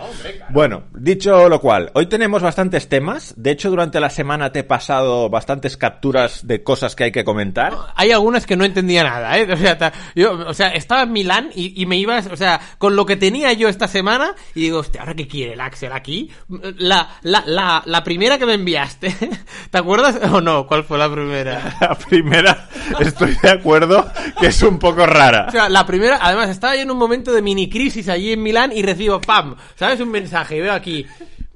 Bueno, 0.49 0.83
dicho 0.93 1.47
lo 1.47 1.61
cual, 1.61 1.89
hoy 1.93 2.07
tenemos 2.07 2.41
bastantes 2.41 2.89
temas. 2.89 3.33
De 3.37 3.51
hecho, 3.51 3.69
durante 3.69 4.01
la 4.01 4.09
semana 4.09 4.51
te 4.51 4.59
he 4.59 4.63
pasado 4.65 5.29
bastantes 5.29 5.77
capturas 5.77 6.45
de 6.45 6.63
cosas 6.63 6.97
que 6.97 7.05
hay 7.05 7.11
que 7.13 7.23
comentar. 7.23 7.73
Hay 7.95 8.11
algunas 8.11 8.45
que 8.45 8.57
no 8.57 8.65
entendía 8.65 9.05
nada, 9.05 9.39
¿eh? 9.39 9.47
O 9.53 9.57
sea, 9.57 9.93
yo, 10.15 10.33
o 10.33 10.53
sea 10.53 10.69
estaba 10.69 11.03
en 11.03 11.13
Milán 11.13 11.49
y, 11.55 11.81
y 11.81 11.85
me 11.85 11.95
ibas, 11.97 12.27
o 12.27 12.35
sea, 12.35 12.59
con 12.77 12.97
lo 12.97 13.05
que 13.05 13.15
tenía 13.15 13.53
yo 13.53 13.69
esta 13.69 13.87
semana, 13.87 14.35
y 14.53 14.63
digo, 14.63 14.79
hostia, 14.79 14.99
¿ahora 15.01 15.13
qué 15.13 15.27
quiere 15.29 15.53
el 15.53 15.61
Axel 15.61 15.93
aquí? 15.93 16.29
La, 16.77 17.09
la, 17.21 17.43
la, 17.45 17.81
la 17.85 18.03
primera 18.03 18.37
que 18.37 18.45
me 18.45 18.55
enviaste, 18.55 19.15
¿te 19.71 19.77
acuerdas 19.77 20.19
o 20.29 20.41
no? 20.41 20.67
¿Cuál 20.67 20.83
fue 20.83 20.97
la 20.97 21.09
primera? 21.09 21.77
La 21.79 21.95
primera, 21.95 22.67
estoy 22.99 23.35
de 23.41 23.49
acuerdo 23.49 24.05
que 24.39 24.47
es 24.47 24.61
un 24.63 24.77
poco 24.77 25.03
O 25.03 25.05
rara. 25.05 25.49
sea, 25.51 25.69
la 25.69 25.85
primera, 25.85 26.19
además, 26.21 26.49
estaba 26.49 26.75
yo 26.75 26.81
en 26.81 26.91
un 26.91 26.97
momento 26.97 27.31
de 27.31 27.41
mini 27.41 27.69
crisis 27.69 28.09
allí 28.09 28.33
en 28.33 28.43
Milán 28.43 28.71
y 28.73 28.81
recibo, 28.91 29.19
¡pam! 29.22 29.55
¿Sabes? 29.75 30.00
Un 30.00 30.12
mensaje 30.12 30.58
y 30.58 30.62
veo 30.62 30.74
aquí, 30.74 31.05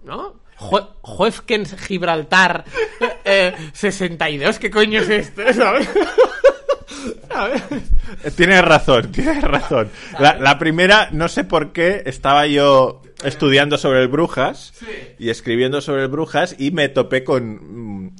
¿no? 0.05 0.41
Jue- 0.57 0.87
Juefkens 1.01 1.75
Gibraltar 1.75 2.63
eh, 3.25 3.53
62, 3.73 4.59
¿qué 4.59 4.69
coño 4.71 5.01
es 5.01 5.09
esto? 5.09 5.41
¿Sabes? 5.53 5.89
¿Sabes? 7.29 7.61
Tienes 8.35 8.61
razón, 8.63 9.11
tienes 9.11 9.41
razón. 9.41 9.89
La, 10.19 10.35
la 10.37 10.57
primera, 10.59 11.09
no 11.11 11.27
sé 11.27 11.43
por 11.43 11.73
qué, 11.73 12.03
estaba 12.05 12.45
yo 12.47 13.01
estudiando 13.23 13.77
sobre 13.77 14.01
el 14.01 14.07
Brujas 14.07 14.73
y 15.19 15.29
escribiendo 15.29 15.81
sobre 15.81 16.03
el 16.03 16.07
Brujas 16.09 16.55
y 16.59 16.71
me 16.71 16.89
topé 16.89 17.23
con, 17.23 18.05
mm, 18.05 18.15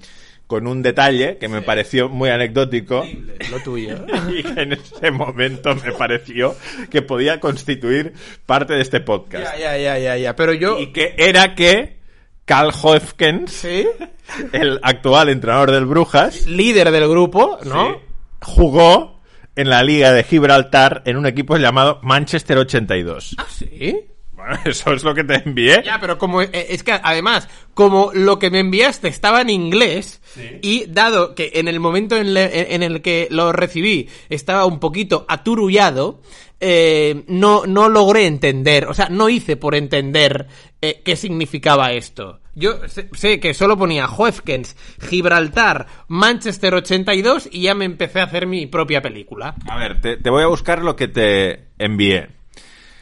con 0.48 0.68
un 0.68 0.82
detalle 0.82 1.38
que 1.38 1.48
me 1.48 1.62
pareció 1.62 2.10
muy 2.10 2.30
anecdótico 2.30 3.06
Lo 3.50 3.60
tuyo. 3.62 4.06
y 4.30 4.44
que 4.44 4.62
en 4.62 4.74
ese 4.74 5.12
momento 5.12 5.76
me 5.76 5.92
pareció 5.94 6.56
que 6.90 7.02
podía 7.02 7.40
constituir 7.40 8.14
parte 8.46 8.74
de 8.74 8.82
este 8.82 9.00
podcast. 9.00 9.46
Ya, 9.58 9.58
ya, 9.58 9.78
ya, 9.78 9.98
ya, 9.98 10.18
ya. 10.18 10.36
Pero 10.36 10.54
yo... 10.54 10.80
Y 10.80 10.92
que 10.92 11.16
era 11.18 11.56
que 11.56 11.98
Carl 12.46 12.72
Hoefkens, 12.82 13.52
¿Sí? 13.52 13.88
el 14.54 14.80
actual 14.84 15.30
entrenador 15.30 15.72
del 15.72 15.86
Brujas, 15.86 16.46
Líder 16.48 16.92
del 16.92 17.08
grupo, 17.08 17.60
¿no? 17.66 17.94
Sí. 17.94 18.00
jugó 18.42 19.22
en 19.56 19.70
la 19.70 19.84
Liga 19.84 20.12
de 20.12 20.24
Gibraltar 20.24 21.04
en 21.06 21.18
un 21.18 21.26
equipo 21.26 21.58
llamado 21.58 22.00
Manchester 22.04 22.58
82. 22.58 23.36
¿Ah, 23.38 23.46
sí? 23.50 24.08
Bueno, 24.46 24.60
eso 24.66 24.92
es 24.94 25.04
lo 25.04 25.14
que 25.14 25.24
te 25.24 25.36
envié. 25.46 25.82
Ya, 25.86 26.00
pero 26.00 26.18
como 26.18 26.42
eh, 26.42 26.50
es 26.70 26.84
que 26.84 26.92
además, 26.92 27.48
como 27.74 28.12
lo 28.14 28.40
que 28.40 28.50
me 28.50 28.60
enviaste 28.60 29.08
estaba 29.08 29.42
en 29.42 29.50
inglés 29.50 30.22
y 30.62 30.86
dado 30.88 31.36
que 31.36 31.52
en 31.56 31.68
el 31.68 31.80
momento 31.80 32.16
en, 32.18 32.34
le- 32.34 32.74
en 32.76 32.84
el 32.84 33.02
que 33.02 33.28
lo 33.32 33.52
recibí 33.52 34.10
estaba 34.30 34.66
un 34.66 34.80
poquito 34.80 35.26
aturullado, 35.30 36.22
eh, 36.60 37.24
no, 37.28 37.66
no 37.68 37.90
logré 37.90 38.26
entender, 38.26 38.86
o 38.88 38.94
sea, 38.94 39.10
no 39.10 39.28
hice 39.30 39.58
por 39.58 39.76
entender 39.76 40.48
eh, 40.82 41.02
qué 41.04 41.16
significaba 41.16 41.92
esto. 41.92 42.40
Yo 42.56 42.88
sé, 42.88 43.10
sé 43.14 43.40
que 43.40 43.54
solo 43.54 43.78
ponía 43.78 44.08
Huefkens, 44.08 44.76
Gibraltar, 45.02 45.88
Manchester 46.08 46.74
82 46.76 47.50
y 47.52 47.64
ya 47.64 47.74
me 47.76 47.86
empecé 47.86 48.20
a 48.20 48.24
hacer 48.26 48.46
mi 48.48 48.68
propia 48.68 49.02
película. 49.02 49.56
A 49.68 49.78
ver, 49.78 50.00
te, 50.02 50.18
te 50.18 50.30
voy 50.30 50.44
a 50.44 50.48
buscar 50.48 50.84
lo 50.84 50.96
que 50.96 51.08
te 51.08 51.66
envié. 51.80 52.30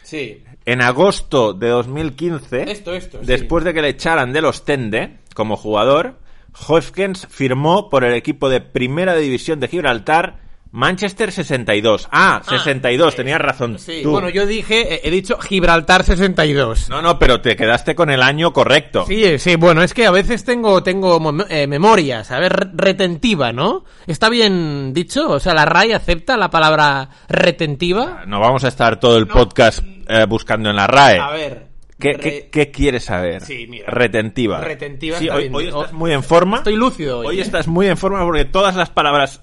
Sí. 0.03 0.43
En 0.65 0.81
agosto 0.81 1.53
de 1.53 1.69
2015, 1.69 2.71
Esto, 2.71 2.93
esto, 2.93 3.19
sí. 3.19 3.25
después 3.25 3.63
de 3.63 3.73
que 3.73 3.81
le 3.81 3.89
echaran 3.89 4.31
de 4.31 4.41
los 4.41 4.63
Tende 4.63 5.17
como 5.33 5.57
jugador, 5.57 6.19
Hoefkens 6.67 7.27
firmó 7.27 7.89
por 7.89 8.03
el 8.03 8.13
equipo 8.13 8.49
de 8.49 8.61
Primera 8.61 9.15
División 9.15 9.59
de 9.59 9.67
Gibraltar 9.67 10.39
Manchester 10.73 11.31
62. 11.31 12.07
Ah, 12.11 12.41
62, 12.47 13.15
tenías 13.15 13.41
razón. 13.41 13.77
Sí, 13.77 14.01
tú. 14.03 14.11
bueno, 14.11 14.29
yo 14.29 14.45
dije, 14.45 14.95
eh, 14.95 15.01
he 15.03 15.11
dicho 15.11 15.37
Gibraltar 15.37 16.03
62. 16.03 16.89
No, 16.89 17.01
no, 17.01 17.19
pero 17.19 17.41
te 17.41 17.55
quedaste 17.57 17.93
con 17.93 18.09
el 18.09 18.21
año 18.23 18.53
correcto. 18.53 19.05
Sí, 19.05 19.23
eh, 19.23 19.37
sí, 19.37 19.57
bueno, 19.57 19.83
es 19.83 19.93
que 19.93 20.05
a 20.05 20.11
veces 20.11 20.45
tengo, 20.45 20.81
tengo 20.81 21.19
eh, 21.49 21.67
memoria, 21.67 22.23
¿sabes? 22.23 22.51
Re- 22.51 22.69
Retentiva, 22.73 23.51
¿no? 23.51 23.83
¿Está 24.07 24.29
bien 24.29 24.93
dicho? 24.93 25.29
O 25.29 25.39
sea, 25.41 25.53
¿la 25.53 25.65
RAI 25.65 25.91
acepta 25.91 26.37
la 26.37 26.49
palabra 26.49 27.09
retentiva? 27.27 28.23
No 28.25 28.39
vamos 28.39 28.63
a 28.63 28.69
estar 28.69 28.99
todo 28.99 29.17
el 29.17 29.27
podcast 29.27 29.79
eh, 30.07 30.25
buscando 30.25 30.69
en 30.69 30.75
la 30.77 30.87
RAE. 30.87 31.19
A 31.19 31.31
ver. 31.31 31.67
¿Qué, 31.99 32.15
qué- 32.15 32.49
qué 32.51 32.71
quieres 32.71 33.03
saber? 33.05 33.41
Sí, 33.41 33.67
mira. 33.69 33.85
Retentiva. 33.91 34.59
Retentiva 34.61 35.19
Sí, 35.19 35.25
está 35.27 35.35
hoy, 35.35 35.67
estás 35.67 35.93
muy 35.93 36.11
en 36.13 36.23
forma. 36.23 36.57
Estoy 36.57 36.75
lúcido 36.75 37.19
hoy. 37.19 37.27
Hoy 37.27 37.39
¿eh? 37.39 37.41
estás 37.43 37.67
muy 37.67 37.87
en 37.87 37.97
forma 37.97 38.23
porque 38.23 38.45
todas 38.45 38.75
las 38.75 38.89
palabras 38.89 39.39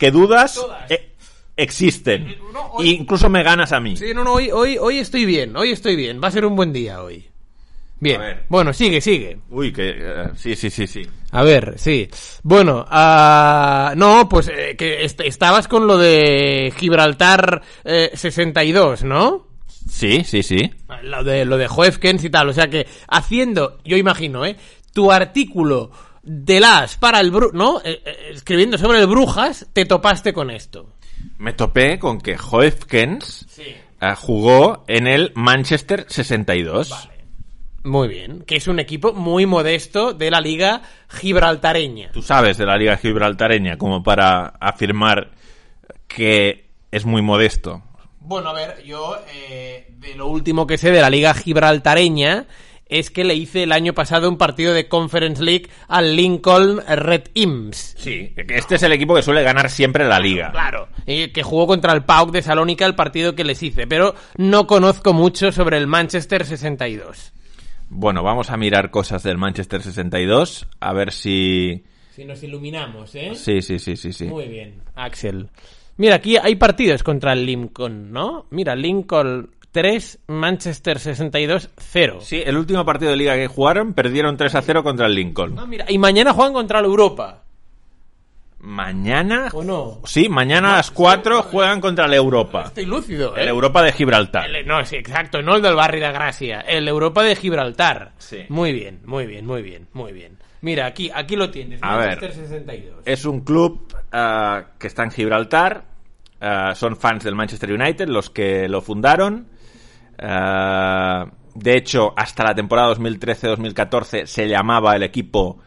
que 0.00 0.10
dudas 0.10 0.60
eh, 0.88 1.12
existen. 1.56 2.36
No, 2.52 2.70
hoy- 2.72 2.88
Y 2.88 2.94
incluso 2.94 3.28
me 3.28 3.42
ganas 3.44 3.70
a 3.72 3.78
mí. 3.80 3.96
Sí, 3.96 4.12
no, 4.14 4.24
no, 4.24 4.32
hoy, 4.34 4.50
hoy, 4.50 4.76
hoy 4.78 4.98
estoy 4.98 5.24
bien, 5.26 5.56
hoy 5.56 5.70
estoy 5.70 5.94
bien. 5.94 6.20
Va 6.22 6.28
a 6.28 6.30
ser 6.32 6.44
un 6.44 6.56
buen 6.56 6.72
día 6.72 7.02
hoy. 7.02 7.26
Bien. 8.02 8.18
Bueno, 8.48 8.72
sigue, 8.72 9.02
sigue. 9.02 9.36
Uy, 9.50 9.72
que... 9.74 9.90
eh, 9.98 10.28
sí, 10.34 10.56
sí, 10.56 10.70
sí, 10.70 10.86
sí. 10.86 11.06
A 11.32 11.42
ver, 11.42 11.74
sí. 11.76 12.08
Bueno, 12.42 12.86
ah, 12.88 13.92
no, 13.94 14.26
pues 14.26 14.48
eh, 14.48 14.74
que 14.76 15.04
est- 15.04 15.20
estabas 15.20 15.68
con 15.68 15.86
lo 15.86 15.98
de 15.98 16.72
Gibraltar 16.78 17.60
eh, 17.84 18.10
62, 18.14 19.04
¿no? 19.04 19.46
Sí, 19.86 20.24
sí, 20.24 20.42
sí. 20.42 20.70
Lo 21.02 21.22
de, 21.24 21.44
lo 21.44 21.58
de 21.58 21.66
Hoefkens 21.68 22.24
y 22.24 22.30
tal. 22.30 22.48
O 22.48 22.52
sea 22.54 22.70
que 22.70 22.86
haciendo, 23.08 23.78
yo 23.84 23.98
imagino, 23.98 24.46
¿eh? 24.46 24.56
Tu 24.94 25.12
artículo 25.12 25.90
de 26.22 26.60
las 26.60 26.96
para 26.96 27.20
el 27.20 27.30
Bru 27.30 27.50
¿no? 27.52 27.80
Eh, 27.84 28.02
eh, 28.04 28.30
escribiendo 28.32 28.76
sobre 28.78 29.00
el 29.00 29.06
Brujas, 29.06 29.66
te 29.72 29.84
topaste 29.84 30.32
con 30.32 30.50
esto. 30.50 30.94
Me 31.38 31.52
topé 31.52 31.98
con 31.98 32.20
que 32.20 32.36
Hoefkens 32.36 33.46
Sí. 33.48 33.62
eh, 33.62 34.14
jugó 34.16 34.84
en 34.88 35.06
el 35.06 35.32
Manchester 35.34 36.06
62. 36.08 37.08
Muy 37.82 38.08
bien. 38.08 38.42
Que 38.46 38.56
es 38.56 38.68
un 38.68 38.78
equipo 38.78 39.14
muy 39.14 39.46
modesto 39.46 40.12
de 40.12 40.30
la 40.30 40.40
liga 40.42 40.82
gibraltareña. 41.08 42.10
Tú 42.12 42.20
sabes 42.22 42.58
de 42.58 42.66
la 42.66 42.76
Liga 42.76 42.98
Gibraltareña 42.98 43.78
como 43.78 44.02
para 44.02 44.48
afirmar 44.60 45.30
que 46.06 46.66
es 46.90 47.06
muy 47.06 47.22
modesto. 47.22 47.82
Bueno, 48.18 48.50
a 48.50 48.52
ver, 48.52 48.82
yo 48.84 49.16
eh, 49.32 49.86
de 49.98 50.14
lo 50.14 50.26
último 50.26 50.66
que 50.66 50.76
sé 50.76 50.90
de 50.90 51.00
la 51.00 51.08
liga 51.08 51.32
gibraltareña 51.32 52.46
es 52.90 53.10
que 53.10 53.24
le 53.24 53.34
hice 53.34 53.62
el 53.62 53.72
año 53.72 53.94
pasado 53.94 54.28
un 54.28 54.36
partido 54.36 54.74
de 54.74 54.88
Conference 54.88 55.42
League 55.42 55.68
al 55.88 56.16
Lincoln 56.16 56.80
Red 56.86 57.28
Imps. 57.34 57.94
Sí, 57.98 58.32
este 58.36 58.74
es 58.74 58.82
el 58.82 58.92
equipo 58.92 59.14
que 59.14 59.22
suele 59.22 59.42
ganar 59.42 59.70
siempre 59.70 60.06
la 60.06 60.18
liga. 60.18 60.50
Claro, 60.50 60.88
y 61.06 61.28
que 61.28 61.42
jugó 61.42 61.66
contra 61.66 61.92
el 61.92 62.04
PAOK 62.04 62.32
de 62.32 62.42
Salónica 62.42 62.84
el 62.86 62.94
partido 62.94 63.34
que 63.34 63.44
les 63.44 63.62
hice, 63.62 63.86
pero 63.86 64.14
no 64.36 64.66
conozco 64.66 65.12
mucho 65.12 65.52
sobre 65.52 65.76
el 65.76 65.86
Manchester 65.86 66.44
62. 66.44 67.32
Bueno, 67.88 68.22
vamos 68.22 68.50
a 68.50 68.56
mirar 68.56 68.90
cosas 68.90 69.22
del 69.22 69.38
Manchester 69.38 69.82
62, 69.82 70.68
a 70.78 70.92
ver 70.92 71.12
si... 71.12 71.84
Si 72.12 72.24
nos 72.24 72.42
iluminamos, 72.42 73.14
¿eh? 73.14 73.32
Sí, 73.34 73.62
sí, 73.62 73.78
sí, 73.78 73.96
sí, 73.96 74.12
sí. 74.12 74.26
Muy 74.26 74.46
bien, 74.46 74.82
Axel. 74.94 75.48
Mira, 75.96 76.16
aquí 76.16 76.36
hay 76.36 76.54
partidos 76.56 77.02
contra 77.02 77.32
el 77.32 77.44
Lincoln, 77.44 78.12
¿no? 78.12 78.46
Mira, 78.50 78.74
Lincoln 78.74 79.50
3, 79.72 80.18
Manchester 80.26 80.98
62, 80.98 81.70
0. 81.76 82.18
Sí, 82.20 82.42
el 82.44 82.56
último 82.56 82.84
partido 82.84 83.10
de 83.12 83.16
liga 83.16 83.34
que 83.36 83.46
jugaron 83.46 83.94
perdieron 83.94 84.36
3 84.36 84.54
a 84.56 84.62
0 84.62 84.82
contra 84.82 85.06
el 85.06 85.14
Lincoln. 85.14 85.58
Ah, 85.58 85.66
mira, 85.66 85.84
y 85.88 85.98
mañana 85.98 86.32
juegan 86.32 86.52
contra 86.52 86.80
la 86.80 86.86
Europa. 86.88 87.44
Mañana... 88.62 89.48
¿O 89.54 89.64
no? 89.64 90.00
Sí, 90.04 90.28
mañana 90.28 90.74
a 90.74 90.76
las 90.78 90.90
4 90.90 91.42
juegan 91.44 91.80
contra 91.80 92.04
el 92.04 92.12
Europa. 92.14 92.64
Estoy 92.66 92.84
lúcido, 92.84 93.34
¿eh? 93.36 93.42
El 93.42 93.48
Europa 93.48 93.82
de 93.82 93.92
Gibraltar. 93.92 94.50
El- 94.54 94.66
no, 94.66 94.84
sí, 94.84 94.96
exacto, 94.96 95.40
no 95.40 95.56
el 95.56 95.62
del 95.62 95.74
barrio 95.74 96.04
de 96.06 96.12
Gracia, 96.12 96.60
el 96.60 96.86
Europa 96.86 97.22
de 97.22 97.36
Gibraltar. 97.36 98.12
Sí. 98.18 98.44
Muy 98.50 98.72
bien, 98.74 99.00
muy 99.06 99.24
bien, 99.26 99.46
muy 99.46 99.62
bien, 99.62 99.88
muy 99.94 100.12
bien. 100.12 100.36
Mira, 100.60 100.84
aquí, 100.84 101.10
aquí 101.14 101.36
lo 101.36 101.50
tienes, 101.50 101.82
A 101.82 101.96
Manchester 101.96 102.28
ver. 102.28 102.38
62. 102.48 103.02
Es 103.06 103.24
un 103.24 103.40
club 103.40 103.94
ah, 104.12 104.64
que 104.78 104.88
está 104.88 105.04
en 105.04 105.10
Gibraltar. 105.10 105.84
ah, 106.42 106.74
son 106.74 106.96
fans 106.98 107.24
del 107.24 107.34
Manchester 107.34 107.72
United 107.72 108.08
los 108.08 108.28
que 108.28 108.68
lo 108.68 108.82
fundaron. 108.82 109.48
Ah, 110.20 111.26
de 111.54 111.76
hecho, 111.76 112.12
hasta 112.16 112.44
la 112.44 112.54
temporada 112.54 112.94
2013-2014 112.94 114.26
se 114.26 114.48
llamaba 114.48 114.94
el 114.96 115.02
equipo 115.02 115.58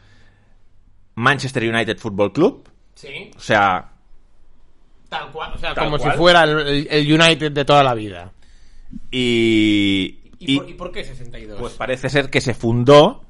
Manchester 1.15 1.63
United 1.73 1.97
Football 1.97 2.31
Club. 2.33 2.69
Sí, 2.95 3.31
O 3.35 3.39
sea, 3.39 3.89
tal 5.09 5.31
cual, 5.31 5.53
o 5.53 5.57
sea, 5.57 5.73
como 5.75 5.97
cual. 5.97 6.11
si 6.11 6.17
fuera 6.17 6.43
el, 6.43 6.87
el 6.89 7.11
United 7.21 7.51
de 7.51 7.65
toda 7.65 7.83
la 7.83 7.93
vida. 7.93 8.31
y, 9.11 10.19
¿Y, 10.39 10.53
y, 10.53 10.57
por, 10.59 10.69
y 10.69 10.73
por 10.73 10.91
qué 10.91 11.03
62? 11.03 11.59
pues 11.59 11.73
parece 11.73 12.09
ser 12.09 12.29
que 12.29 12.41
se 12.41 12.53
fundó 12.53 13.23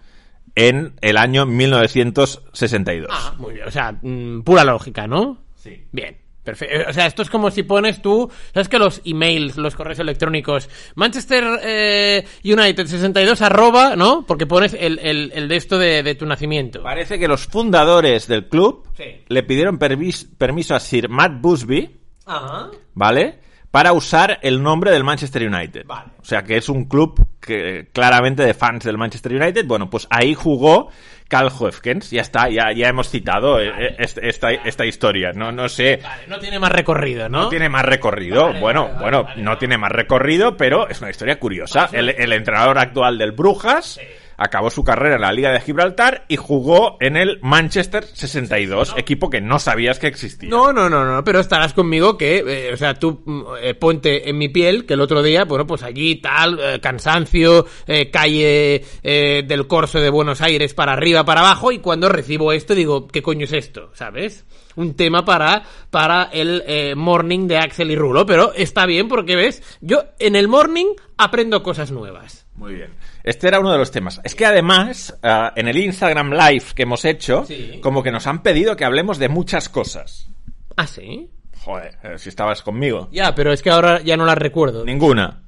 en 0.55 0.93
el 1.01 1.17
año 1.17 1.45
1962. 1.45 3.09
Ah, 3.11 3.35
muy 3.37 3.53
bien, 3.53 3.67
o 3.67 3.71
sea, 3.71 3.91
mm, 4.01 4.41
pura 4.41 4.63
lógica, 4.63 5.07
¿no? 5.07 5.39
Sí. 5.55 5.83
Bien. 5.91 6.17
Perfecto. 6.43 6.89
O 6.89 6.93
sea, 6.93 7.05
esto 7.05 7.21
es 7.21 7.29
como 7.29 7.49
si 7.51 7.63
pones 7.63 8.01
tú, 8.01 8.29
¿sabes 8.53 8.67
que 8.67 8.77
los 8.77 9.01
emails, 9.05 9.55
los 9.57 9.75
correos 9.75 9.99
electrónicos, 9.99 10.69
Manchester 10.95 11.43
eh, 11.63 12.25
United 12.43 12.85
62 12.85 13.41
arroba, 13.41 13.95
¿no? 13.95 14.25
Porque 14.27 14.45
pones 14.45 14.73
el, 14.77 14.99
el, 14.99 15.31
el 15.33 15.47
de 15.47 15.55
esto 15.55 15.77
de, 15.77 16.03
de 16.03 16.15
tu 16.15 16.25
nacimiento. 16.25 16.83
Parece 16.83 17.17
que 17.17 17.27
los 17.29 17.47
fundadores 17.47 18.27
del 18.27 18.49
club 18.49 18.87
Sí. 18.97 19.03
le 19.27 19.43
pidieron 19.43 19.79
permis- 19.79 20.27
permiso 20.37 20.75
a 20.75 20.79
Sir 20.79 21.07
Matt 21.09 21.41
Busby, 21.41 21.97
Ajá. 22.25 22.69
¿vale? 22.93 23.39
Para 23.73 23.91
usar 23.91 24.37
el 24.43 24.61
nombre 24.61 24.91
del 24.91 25.03
Manchester 25.03 25.47
United. 25.47 25.87
Vale. 25.87 26.11
O 26.21 26.23
sea 26.23 26.43
que 26.43 26.57
es 26.57 26.69
un 26.69 26.85
club 26.85 27.19
que 27.41 27.87
claramente 27.91 28.43
de 28.45 28.53
fans 28.53 28.83
del 28.83 28.99
Manchester 28.99 29.33
United. 29.33 29.65
Bueno, 29.65 29.89
pues 29.89 30.05
ahí 30.11 30.35
jugó 30.35 30.89
Carl 31.27 31.49
Hoefkens. 31.59 32.11
Ya 32.11 32.21
está, 32.21 32.49
ya, 32.49 32.71
ya 32.71 32.87
hemos 32.87 33.09
citado 33.09 33.59
eh, 33.59 33.69
eh, 33.75 33.95
este- 33.97 34.29
esta, 34.29 34.51
esta 34.51 34.85
historia. 34.85 35.31
No, 35.33 35.51
no 35.51 35.67
sé. 35.69 35.99
Vale, 36.03 36.27
no 36.27 36.37
tiene 36.37 36.59
más 36.59 36.71
recorrido, 36.71 37.27
¿no? 37.29 37.41
No 37.45 37.49
tiene 37.49 37.67
más 37.67 37.83
recorrido. 37.83 38.53
Bueno, 38.59 38.91
bueno, 38.99 39.25
no 39.37 39.57
tiene 39.57 39.79
más 39.79 39.91
recorrido, 39.91 40.55
pero 40.55 40.87
es 40.87 41.01
una 41.01 41.09
historia 41.09 41.39
curiosa. 41.39 41.89
El, 41.91 42.09
el 42.09 42.31
entrenador 42.31 42.77
actual 42.77 43.17
del 43.17 43.31
Brujas 43.31 43.99
acabó 44.37 44.69
su 44.69 44.83
carrera 44.83 45.15
en 45.15 45.21
la 45.21 45.31
Liga 45.31 45.51
de 45.51 45.61
Gibraltar 45.61 46.25
y 46.27 46.37
jugó 46.37 46.97
en 46.99 47.17
el 47.17 47.39
Manchester 47.41 48.03
62, 48.05 48.95
equipo 48.97 49.29
que 49.29 49.41
no 49.41 49.59
sabías 49.59 49.99
que 49.99 50.07
existía. 50.07 50.49
No, 50.49 50.73
no, 50.73 50.89
no, 50.89 51.05
no, 51.05 51.23
pero 51.23 51.39
estarás 51.39 51.73
conmigo 51.73 52.17
que, 52.17 52.43
eh, 52.45 52.73
o 52.73 52.77
sea, 52.77 52.93
tú 52.95 53.21
mm, 53.25 53.43
eh, 53.61 53.73
ponte 53.75 54.29
en 54.29 54.37
mi 54.37 54.49
piel 54.49 54.85
que 54.85 54.93
el 54.93 55.01
otro 55.01 55.21
día, 55.21 55.45
bueno, 55.45 55.65
pues 55.67 55.83
allí 55.83 56.15
tal, 56.17 56.59
eh, 56.59 56.79
cansancio, 56.79 57.65
eh, 57.87 58.09
calle 58.09 58.83
eh, 59.03 59.43
del 59.47 59.67
Corso 59.67 59.99
de 59.99 60.09
Buenos 60.09 60.41
Aires 60.41 60.73
para 60.73 60.93
arriba, 60.93 61.23
para 61.23 61.41
abajo, 61.41 61.71
y 61.71 61.79
cuando 61.79 62.09
recibo 62.09 62.51
esto 62.51 62.75
digo, 62.75 63.07
¿qué 63.07 63.21
coño 63.21 63.45
es 63.45 63.53
esto? 63.53 63.91
¿Sabes? 63.93 64.45
Un 64.75 64.95
tema 64.95 65.23
para, 65.23 65.63
para 65.89 66.23
el 66.33 66.63
eh, 66.65 66.95
morning 66.95 67.47
de 67.47 67.57
Axel 67.57 67.91
y 67.91 67.95
Rulo, 67.95 68.25
pero 68.25 68.53
está 68.53 68.85
bien 68.85 69.07
porque, 69.07 69.35
¿ves? 69.35 69.61
Yo 69.81 70.03
en 70.19 70.35
el 70.35 70.47
morning 70.47 70.87
aprendo 71.17 71.61
cosas 71.61 71.91
nuevas. 71.91 72.47
Muy 72.55 72.75
bien. 72.75 72.91
Este 73.23 73.47
era 73.47 73.59
uno 73.59 73.71
de 73.71 73.77
los 73.77 73.89
temas. 73.91 74.19
Es 74.23 74.35
que 74.35 74.45
además, 74.45 75.17
ah, 75.23 75.53
en 75.55 75.67
el 75.69 75.77
Instagram 75.77 76.31
Live 76.33 76.65
que 76.75 76.83
hemos 76.83 77.05
hecho, 77.05 77.45
Sí. 77.45 77.79
como 77.81 78.03
que 78.03 78.11
nos 78.11 78.27
han 78.27 78.43
pedido 78.43 78.75
que 78.75 78.83
hablemos 78.85 79.17
de 79.17 79.29
muchas 79.29 79.69
cosas. 79.69 80.27
¿Ah, 80.75 80.87
sí? 80.87 81.29
Joder, 81.63 81.97
eh, 82.03 82.17
si 82.17 82.27
estabas 82.29 82.61
conmigo. 82.61 83.07
Ya, 83.11 83.33
pero 83.33 83.53
es 83.53 83.61
que 83.61 83.69
ahora 83.69 84.01
ya 84.01 84.17
no 84.17 84.25
las 84.25 84.37
recuerdo. 84.37 84.83
Ninguna. 84.83 85.43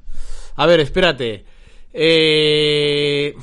A 0.56 0.66
ver, 0.66 0.80
espérate. 0.80 1.44
Eh... 1.92 3.34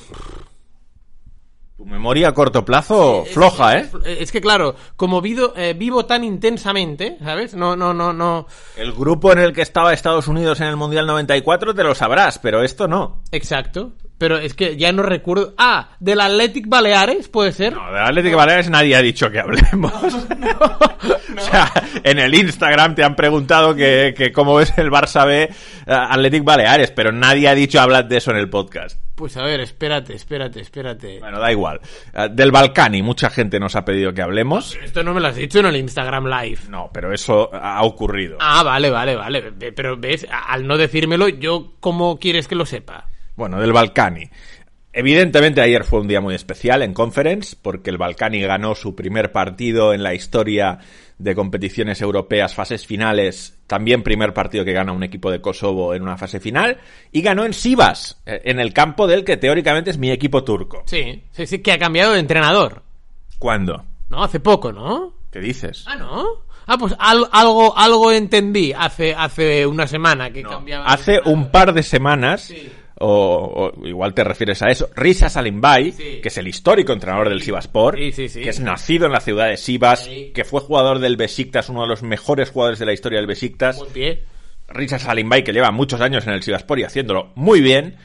Tu 1.77 1.85
memoria 1.87 2.29
a 2.29 2.33
corto 2.35 2.64
plazo 2.64 3.25
floja, 3.25 3.79
¿eh? 3.79 3.90
Es 4.05 4.31
que 4.31 4.40
claro, 4.40 4.77
como 4.95 5.21
vivo, 5.21 5.53
eh, 5.57 5.75
vivo 5.77 6.07
tan 6.07 6.23
intensamente, 6.23 7.16
¿sabes? 7.21 7.55
No, 7.55 7.75
no, 7.75 7.92
no, 7.92 8.12
no. 8.12 8.47
El 8.77 8.92
grupo 8.92 9.33
en 9.33 9.40
el 9.40 9.53
que 9.53 9.62
estaba 9.62 9.92
Estados 9.92 10.29
Unidos 10.29 10.61
en 10.61 10.68
el 10.68 10.77
Mundial 10.77 11.07
94 11.07 11.75
te 11.75 11.83
lo 11.83 11.95
sabrás, 11.95 12.38
pero 12.38 12.62
esto 12.62 12.87
no. 12.87 13.23
Exacto. 13.33 13.95
Pero 14.22 14.38
es 14.38 14.54
que 14.54 14.76
ya 14.76 14.92
no 14.92 15.02
recuerdo. 15.02 15.52
Ah, 15.58 15.96
del 15.98 16.20
Athletic 16.20 16.68
Baleares, 16.68 17.26
puede 17.26 17.50
ser. 17.50 17.72
No, 17.72 17.92
de 17.92 17.98
Atlético 17.98 18.37
Baleares 18.37 18.70
nadie 18.70 18.94
ha 18.94 19.02
dicho 19.02 19.28
que 19.32 19.40
hablemos. 19.40 19.92
o 21.37 21.40
sea, 21.40 21.72
en 22.04 22.20
el 22.20 22.32
Instagram 22.32 22.94
te 22.94 23.02
han 23.02 23.16
preguntado 23.16 23.74
que, 23.74 24.14
que 24.16 24.30
cómo 24.30 24.54
ves 24.54 24.74
el 24.76 24.92
Barça 24.92 25.26
B 25.26 25.42
eh, 25.42 25.50
Athletic 25.87 26.44
Baleares, 26.44 26.92
pero 26.92 27.11
nadie 27.11 27.48
ha 27.48 27.54
dicho 27.56 27.80
hablar 27.80 28.06
de 28.06 28.18
eso 28.18 28.30
en 28.30 28.37
el 28.37 28.48
podcast. 28.48 28.96
Pues 29.16 29.37
a 29.37 29.42
ver, 29.42 29.58
espérate, 29.58 30.14
espérate, 30.14 30.61
espérate. 30.61 31.18
Bueno, 31.18 31.40
da 31.40 31.50
igual. 31.50 31.80
Eh, 32.14 32.28
Del 32.30 32.52
Balcani, 32.52 33.02
mucha 33.02 33.28
gente 33.28 33.58
nos 33.58 33.74
ha 33.74 33.85
pedido 33.85 34.14
que 34.14 34.22
hablemos. 34.22 34.78
Esto 34.85 35.02
no 35.02 35.14
me 35.14 35.20
lo 35.20 35.26
has 35.26 35.37
dicho 35.37 35.58
en 35.58 35.66
el 35.66 35.74
Instagram 35.74 36.26
Live. 36.26 36.61
No, 36.68 36.90
pero 36.94 37.12
eso 37.12 37.52
ha 37.52 37.82
ocurrido. 37.82 38.38
Ah, 38.40 38.62
vale, 38.62 38.88
vale, 38.88 39.16
vale. 39.16 39.52
Pero 39.74 39.96
ves, 39.96 40.28
al 40.30 40.64
no 40.64 40.78
decírmelo, 40.78 41.26
yo, 41.26 41.72
¿cómo 41.80 42.20
quieres 42.20 42.46
que 42.46 42.54
lo 42.54 42.66
sepa? 42.66 43.08
Bueno, 43.37 43.61
del 43.61 43.73
Balcani. 43.73 44.29
Evidentemente 44.95 45.62
ayer 45.62 45.85
fue 45.85 46.01
un 46.01 46.09
día 46.09 46.21
muy 46.21 46.35
especial 46.35 46.83
en 46.83 46.92
Conference 46.92 47.57
porque 47.61 47.88
el 47.88 47.97
Balcani 47.97 48.42
ganó 48.42 48.75
su 48.75 48.95
primer 48.95 49.33
partido 49.33 49.95
en 49.95 50.03
la 50.03 50.12
historia 50.12 50.81
de 51.16 51.35
competiciones 51.35 52.03
europeas, 52.03 52.55
fases 52.55 52.87
finales, 52.87 53.59
también 53.66 54.03
primer 54.03 54.35
partido 54.35 54.64
que 54.66 54.73
gana 54.75 54.92
un 54.92 55.03
equipo 55.03 55.31
de 55.31 55.40
Kosovo 55.40 55.95
en 55.95 56.03
una 56.03 56.18
fase 56.18 56.40
final 56.40 56.79
y 57.11 57.23
ganó 57.23 57.47
en 57.47 57.55
Sivas, 57.55 58.21
eh, 58.27 58.42
en 58.45 58.61
el 58.61 58.75
campo 58.75 59.07
del 59.07 59.25
que 59.25 59.38
teóricamente 59.38 59.90
es 59.90 59.99
mi 59.99 60.11
equipo 60.11 60.45
turco. 60.45 60.83
Sí, 60.85 61.23
sí, 61.31 61.47
sí, 61.47 61.61
que 61.61 61.73
ha 61.73 61.79
cambiado 61.79 62.12
de 62.12 62.18
entrenador. 62.21 62.83
¿Cuándo? 63.38 63.85
¿No? 64.11 64.23
Hace 64.23 64.40
poco, 64.40 64.73
¿no? 64.73 65.14
¿Qué 65.31 65.38
dices? 65.40 65.85
Ah, 65.87 65.97
¿no? 65.97 66.27
Ah, 66.66 66.77
pues 66.77 66.95
al- 66.99 67.29
algo, 67.33 67.77
algo 67.79 68.12
entendí 68.12 68.75
hace, 68.77 69.14
hace 69.14 69.66
una 69.66 69.87
semana 69.87 70.31
que 70.31 70.42
No, 70.42 70.51
cambiaba. 70.51 70.85
hace 70.87 71.18
un 71.25 71.51
par 71.51 71.73
de 71.73 71.83
semanas, 71.83 72.42
Sí. 72.42 72.71
O, 72.98 73.72
o 73.78 73.87
igual 73.87 74.14
te 74.14 74.22
refieres 74.24 74.62
a 74.62 74.70
eso, 74.70 74.88
Risa 74.94 75.28
Salimbay, 75.28 75.92
Sí. 75.92 76.20
que 76.22 76.28
es 76.28 76.38
el 76.38 76.46
histórico 76.48 76.92
entrenador 76.92 77.28
del 77.28 77.42
Sivaspor, 77.42 77.96
Sí, 77.96 78.12
sí, 78.12 78.28
sí. 78.28 78.40
que 78.42 78.50
es 78.50 78.61
nacido 78.61 79.07
en 79.07 79.12
la 79.12 79.20
ciudad 79.20 79.48
de 79.48 79.57
Sivas, 79.57 80.09
que 80.35 80.44
fue 80.44 80.61
jugador 80.61 80.98
del 80.98 81.16
Besiktas, 81.16 81.68
uno 81.68 81.83
de 81.83 81.88
los 81.88 82.02
mejores 82.02 82.50
jugadores 82.50 82.78
de 82.78 82.87
la 82.87 82.92
historia 82.92 83.18
del 83.18 83.26
Besiktas. 83.26 83.81
Pie. 83.92 84.24
Risa 84.68 84.98
Salimbay, 84.98 85.42
que 85.44 85.52
lleva 85.52 85.70
muchos 85.70 86.00
años 86.00 86.26
en 86.26 86.33
el 86.35 86.42
Sivaspor 86.42 86.78
y 86.78 86.85
haciéndolo 86.85 87.33
muy 87.35 87.61
bien, 87.61 87.96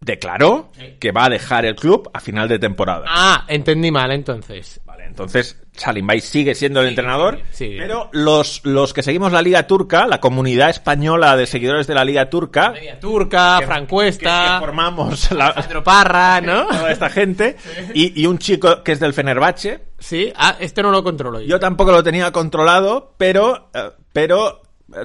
declaró 0.00 0.70
que 1.00 1.10
va 1.10 1.24
a 1.24 1.28
dejar 1.30 1.64
el 1.64 1.74
club 1.74 2.08
a 2.12 2.20
final 2.20 2.48
de 2.48 2.58
temporada. 2.58 3.06
Ah, 3.08 3.44
entendí 3.48 3.90
mal 3.90 4.12
entonces. 4.12 4.80
Entonces 5.06 5.62
Salimbay 5.72 6.20
sigue 6.20 6.54
siendo 6.54 6.80
el 6.80 6.88
entrenador, 6.88 7.38
sí, 7.52 7.68
sí. 7.70 7.74
pero 7.78 8.08
los, 8.12 8.60
los 8.64 8.92
que 8.92 9.02
seguimos 9.02 9.32
la 9.32 9.42
Liga 9.42 9.66
Turca, 9.66 10.06
la 10.06 10.20
comunidad 10.20 10.70
española 10.70 11.36
de 11.36 11.46
seguidores 11.46 11.86
de 11.86 11.94
la 11.94 12.04
Liga 12.04 12.28
Turca, 12.30 12.70
Media 12.72 12.98
Turca, 13.00 13.56
que- 13.60 13.66
Fran 13.66 13.86
que, 13.86 14.28
formamos 14.58 15.30
la- 15.32 15.54
Pedro 15.66 15.82
Parra, 15.84 16.40
¿no? 16.42 16.66
toda 16.66 16.90
esta 16.92 17.08
gente, 17.10 17.56
y, 17.94 18.20
y 18.20 18.26
un 18.26 18.38
chico 18.38 18.82
que 18.82 18.92
es 18.92 19.00
del 19.00 19.12
Fenerbahce, 19.14 19.84
Sí, 19.98 20.30
ah, 20.36 20.56
este 20.60 20.82
no 20.82 20.90
lo 20.90 21.02
controlo 21.02 21.40
yo. 21.40 21.46
yo 21.46 21.60
tampoco 21.60 21.90
lo 21.92 22.02
tenía 22.02 22.30
controlado, 22.32 23.14
pero, 23.16 23.70
eh, 23.74 23.90
pero 24.12 24.60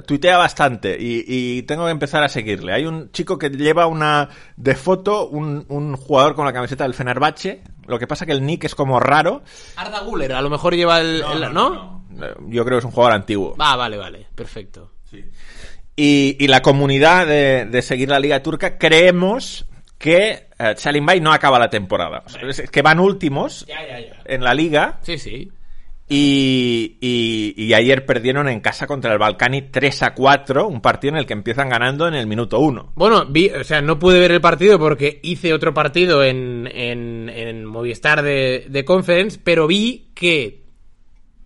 tuitea 0.06 0.36
bastante 0.38 0.96
y, 0.98 1.24
y 1.26 1.62
tengo 1.62 1.84
que 1.84 1.90
empezar 1.90 2.22
a 2.22 2.28
seguirle. 2.28 2.72
Hay 2.72 2.86
un 2.86 3.10
chico 3.12 3.38
que 3.38 3.50
lleva 3.50 3.86
una 3.86 4.28
de 4.56 4.74
foto, 4.74 5.28
un, 5.28 5.64
un 5.68 5.96
jugador 5.96 6.34
con 6.34 6.46
la 6.46 6.52
camiseta 6.52 6.84
del 6.84 6.94
Fenerbahce, 6.94 7.62
lo 7.86 7.98
que 7.98 8.06
pasa 8.06 8.24
que 8.26 8.32
el 8.32 8.44
nick 8.46 8.64
es 8.64 8.74
como 8.74 8.98
raro. 9.00 9.42
Arda 9.76 10.00
Guller, 10.00 10.32
a 10.32 10.40
lo 10.42 10.50
mejor 10.50 10.74
lleva 10.74 11.00
el... 11.00 11.22
el- 11.22 11.52
¿No? 11.52 12.04
Yo 12.48 12.64
creo 12.64 12.76
que 12.76 12.80
es 12.80 12.84
un 12.84 12.90
jugador 12.92 13.14
antiguo. 13.14 13.56
Va, 13.56 13.74
vale, 13.76 13.96
vale, 13.96 14.26
perfecto. 14.34 14.92
Y, 15.96 16.36
y 16.42 16.46
la 16.48 16.62
comunidad 16.62 17.26
de, 17.26 17.66
de 17.66 17.82
seguir 17.82 18.08
la 18.08 18.18
Liga 18.18 18.42
Turca 18.42 18.78
creemos 18.78 19.66
que 19.98 20.48
eh, 20.58 20.74
Salimbay 20.76 21.20
no 21.20 21.32
acaba 21.32 21.58
la 21.58 21.68
temporada. 21.70 22.22
O 22.26 22.28
sea, 22.28 22.42
es 22.48 22.70
que 22.70 22.82
van 22.82 22.98
últimos 22.98 23.66
Ya, 23.66 23.86
ya, 23.86 24.00
ya. 24.00 24.22
en 24.24 24.42
la 24.42 24.52
liga 24.54 24.98
Sí, 25.02 25.18
sí. 25.18 25.52
Y, 26.14 26.98
y- 27.00 27.54
y 27.56 27.74
ayer 27.74 28.04
perdieron 28.04 28.48
en 28.48 28.60
casa 28.60 28.86
contra 28.86 29.12
el 29.12 29.18
Balcani 29.18 29.62
3 29.62 30.02
a 30.02 30.14
4, 30.14 30.68
un 30.68 30.80
partido 30.82 31.14
en 31.14 31.18
el 31.18 31.26
que 31.26 31.32
empiezan 31.32 31.68
ganando 31.70 32.06
en 32.06 32.14
el 32.14 32.26
minuto 32.26 32.58
1. 32.60 32.92
Bueno, 32.94 33.24
vi, 33.26 33.48
o 33.48 33.64
sea, 33.64 33.80
no 33.80 33.98
pude 33.98 34.20
ver 34.20 34.32
el 34.32 34.40
partido 34.40 34.78
porque 34.78 35.20
hice 35.22 35.52
otro 35.54 35.72
partido 35.72 36.22
en, 36.22 36.68
en, 36.72 37.28
en 37.30 37.64
Movistar 37.64 38.22
de, 38.22 38.66
de 38.68 38.84
Conference, 38.84 39.40
pero 39.42 39.66
vi 39.66 40.10
que 40.14 40.61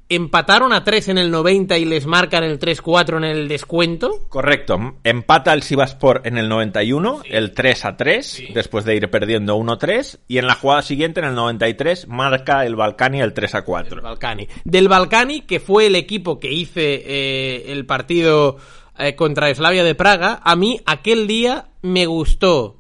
empataron 0.09 0.73
a 0.73 0.85
3 0.85 1.09
en 1.09 1.19
el 1.19 1.31
90 1.31 1.79
y 1.79 1.85
les 1.85 2.07
marcan 2.07 2.45
el 2.45 2.59
3-4 2.59 3.17
en 3.19 3.25
el 3.25 3.49
descuento. 3.49 4.27
Correcto, 4.29 4.97
empata 5.05 5.53
el 5.53 5.63
Sivaspor 5.63 6.23
en 6.25 6.39
el 6.39 6.49
91, 6.49 7.23
el 7.25 7.53
3 7.53 7.85
a 7.85 7.97
3, 7.97 8.43
después 8.55 8.85
de 8.85 8.97
ir 8.97 9.11
perdiendo 9.11 9.57
1-3, 9.57 10.21
y 10.29 10.39
en 10.39 10.47
la 10.47 10.55
jugada 10.55 10.83
siguiente, 10.83 11.21
en 11.21 11.27
el 11.27 11.35
93, 11.35 12.09
marca 12.09 12.65
el 12.65 12.77
Balcani 12.77 13.21
el 13.21 13.33
3 13.33 13.55
a 13.57 13.63
4. 13.63 14.03
Balcani. 14.03 14.49
Del 14.65 14.89
Balcani, 14.89 15.43
que 15.43 15.61
fue 15.61 15.87
el 15.87 15.97
equipo 15.97 16.39
que 16.39 16.53
hice 16.53 17.03
eh, 17.05 17.73
el 17.73 17.87
partido 17.87 18.59
eh, 18.99 19.15
contra 19.17 19.53
Slavia 19.55 19.85
de 19.85 19.95
Praga, 19.95 20.41
a 20.43 20.57
mí 20.57 20.81
aquel 20.87 21.27
día 21.27 21.69
me 21.83 22.07
gustó 22.07 22.79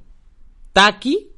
Taki. 0.72 1.30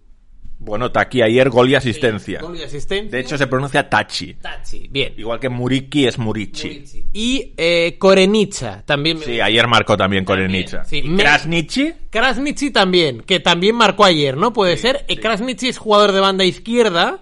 Bueno, 0.60 0.90
Taki 0.90 1.22
ayer 1.22 1.48
gol 1.50 1.70
y 1.70 1.76
asistencia. 1.76 2.40
Gol 2.40 2.56
y 2.58 2.62
asistencia. 2.64 3.10
De 3.10 3.20
hecho, 3.20 3.38
se 3.38 3.46
pronuncia 3.46 3.88
Tachi. 3.88 4.34
Tachi, 4.34 4.88
bien. 4.90 5.14
Igual 5.16 5.38
que 5.38 5.48
Muriki 5.48 6.06
es 6.06 6.18
Murici. 6.18 6.82
Y 7.12 7.54
eh, 7.56 7.96
Korenicha 7.98 8.82
también 8.84 9.18
Sí, 9.20 9.40
ayer 9.40 9.68
marcó 9.68 9.96
también 9.96 10.24
Korenicha. 10.24 10.84
sí. 10.84 10.98
¿Y 11.04 11.16
Krasniqi? 11.16 11.92
Krasniqi 12.10 12.70
también, 12.72 13.20
que 13.22 13.38
también 13.38 13.76
marcó 13.76 14.04
ayer, 14.04 14.36
¿no? 14.36 14.52
Puede 14.52 14.76
ser. 14.76 15.04
Eh, 15.08 15.16
Krasniqi 15.18 15.68
es 15.68 15.78
jugador 15.78 16.10
de 16.12 16.20
banda 16.20 16.44
izquierda. 16.44 17.20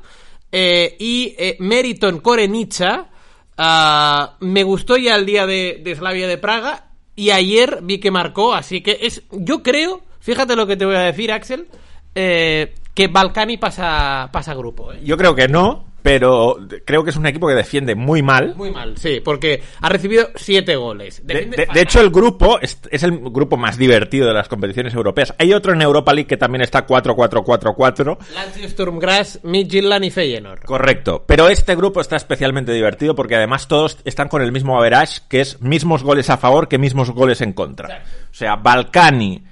eh, 0.51 0.96
y 0.99 1.35
eh, 1.38 1.57
Meriton 1.61 2.20
Korenicha 2.20 3.09
ah, 3.59 4.37
me 4.40 4.62
gustó 4.62 4.96
ya 4.96 5.14
el 5.16 5.27
día 5.27 5.46
de, 5.46 5.81
de 5.85 5.94
Slavia 5.94 6.27
de 6.27 6.38
Praga. 6.38 6.85
Y 7.14 7.31
ayer 7.31 7.81
vi 7.83 7.99
que 7.99 8.11
marcó, 8.11 8.55
así 8.55 8.81
que 8.81 8.99
es. 9.03 9.22
Yo 9.31 9.62
creo, 9.62 10.03
fíjate 10.20 10.57
lo 10.57 10.66
que 10.66 10.77
te 10.77 10.85
voy 10.87 10.96
a 10.96 11.01
decir, 11.01 11.33
Axel. 11.33 11.66
eh, 12.14 12.72
que 12.96 13.09
Balcani 13.09 13.59
pasa, 13.59 14.30
pasa 14.32 14.54
grupo, 14.54 14.90
¿eh? 14.90 15.00
Yo 15.04 15.18
creo 15.18 15.35
que 15.35 15.48
no, 15.48 15.85
pero 16.00 16.56
creo 16.87 17.04
que 17.04 17.11
es 17.11 17.16
un 17.16 17.26
equipo 17.26 17.46
que 17.46 17.52
defiende 17.52 17.94
muy 17.94 18.22
mal. 18.22 18.54
Muy 18.56 18.70
mal, 18.70 18.96
sí, 18.96 19.20
porque 19.22 19.62
ha 19.82 19.88
recibido 19.90 20.30
siete 20.35 20.76
goles. 20.76 21.20
De, 21.26 21.68
hecho, 21.74 22.00
el 22.00 22.09
grupo 22.09 22.59
es, 22.59 22.78
es 22.90 23.02
el 23.02 23.18
grupo 23.18 23.59
más 23.59 23.76
divertido 23.76 24.26
de 24.28 24.32
las 24.32 24.48
competiciones 24.48 24.94
europeas. 24.94 25.35
Hay 25.38 25.52
otro 25.52 25.74
en 25.74 25.82
Europa 25.82 26.14
League 26.14 26.26
que 26.26 26.38
también 26.38 26.62
está 26.62 26.87
4-4-4-4. 26.87 28.16
Lazio, 28.32 28.66
Sturmgrass, 28.66 29.40
Midtjylland 29.42 30.06
y 30.06 30.11
Feyenoord. 30.11 30.64
Correcto. 30.64 31.24
Pero 31.26 31.48
este 31.50 31.76
grupo 31.76 32.00
está 32.00 32.16
especialmente 32.16 32.72
divertido 32.72 33.14
porque 33.14 33.37
además 33.37 33.68
todos 33.68 33.98
están 34.06 34.28
con 34.28 34.40
el 34.40 34.52
mismo 34.52 34.78
average, 34.78 35.20
que 35.28 35.42
es 35.42 35.61
mismos 35.61 36.02
goles 36.02 36.30
a 36.30 36.38
favor 36.38 36.66
que 36.68 36.78
mismos 36.78 37.11
goles 37.11 37.42
en 37.42 37.52
contra. 37.52 37.88
Exacto. 37.88 38.11
O 38.30 38.35
sea, 38.35 38.56
Balcani 38.56 39.42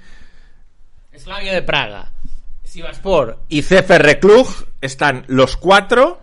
Slavia 1.17 1.53
de 1.53 1.61
Praga, 1.61 2.11
Sivaspor 2.75 3.39
y 3.47 3.61
CFR 3.61 4.19
Cluj 4.19 4.63
están 4.81 5.23
los 5.27 5.55
cuatro 5.55 6.19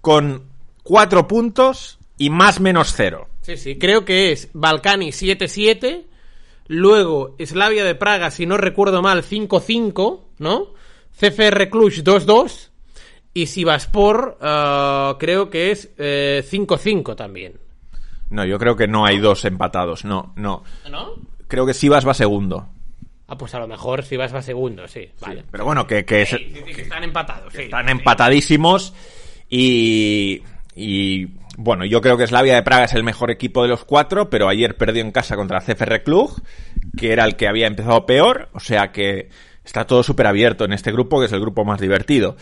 con 0.00 0.44
cuatro 0.82 1.28
puntos 1.28 1.98
y 2.16 2.30
más 2.30 2.58
menos 2.58 2.94
cero. 2.96 3.28
Sí, 3.42 3.58
sí, 3.58 3.76
creo 3.76 4.06
que 4.06 4.32
es 4.32 4.48
Balcani 4.54 5.08
7-7, 5.08 6.06
luego 6.68 7.36
Slavia 7.38 7.84
de 7.84 7.94
Praga, 7.94 8.30
si 8.30 8.46
no 8.46 8.56
recuerdo 8.56 9.02
mal, 9.02 9.22
5-5, 9.22 10.20
¿no? 10.38 10.68
CFR 11.20 11.68
Cluj 11.68 11.96
2-2 11.96 12.70
y 13.34 13.44
Sivaspor 13.44 14.38
ah, 14.40 15.16
creo 15.20 15.50
que 15.50 15.70
es 15.70 15.90
eh, 15.98 16.42
5-5 16.50 17.14
también. 17.14 17.60
No, 18.30 18.46
yo 18.46 18.58
creo 18.58 18.74
que 18.74 18.88
no 18.88 19.04
hay 19.04 19.18
dos 19.18 19.44
empatados. 19.44 20.06
No, 20.06 20.32
no. 20.36 20.64
¿No? 20.90 21.12
Creo 21.46 21.66
que 21.66 21.74
Sivas 21.74 22.08
va 22.08 22.14
segundo. 22.14 22.70
Ah, 23.26 23.38
pues 23.38 23.54
a 23.54 23.58
lo 23.58 23.66
mejor 23.66 24.02
Sivas 24.04 24.34
va 24.34 24.42
segundo, 24.42 24.86
sí. 24.86 25.08
Vale. 25.20 25.44
Pero 25.50 25.64
bueno, 25.64 25.86
que, 25.86 26.04
que 26.04 26.26
Sí, 26.26 26.36
sí, 26.36 26.62
sí, 26.66 26.72
que 26.74 26.82
están 26.82 27.02
empatados, 27.04 27.54
están 27.54 27.88
empatadísimos 27.88 28.92
y, 29.48 30.42
y 30.74 31.26
bueno, 31.56 31.84
yo 31.84 32.00
creo 32.00 32.16
que 32.16 32.26
Slavia 32.26 32.54
de 32.54 32.62
Praga 32.62 32.84
es 32.84 32.92
el 32.94 33.04
mejor 33.04 33.30
equipo 33.30 33.62
de 33.62 33.68
los 33.68 33.84
cuatro, 33.84 34.28
pero 34.28 34.48
ayer 34.48 34.76
perdió 34.76 35.02
en 35.02 35.12
casa 35.12 35.36
contra 35.36 35.60
CFR 35.60 36.02
Cluj, 36.02 36.38
que 36.98 37.12
era 37.12 37.24
el 37.24 37.36
que 37.36 37.48
había 37.48 37.66
empezado 37.66 38.04
peor, 38.06 38.48
o 38.52 38.60
sea 38.60 38.92
que 38.92 39.30
está 39.64 39.86
todo 39.86 40.02
súper 40.02 40.26
abierto 40.26 40.64
en 40.64 40.72
este 40.72 40.92
grupo, 40.92 41.20
que 41.20 41.26
es 41.26 41.32
el 41.32 41.40
grupo 41.40 41.64
más 41.64 41.80
divertido. 41.80 42.36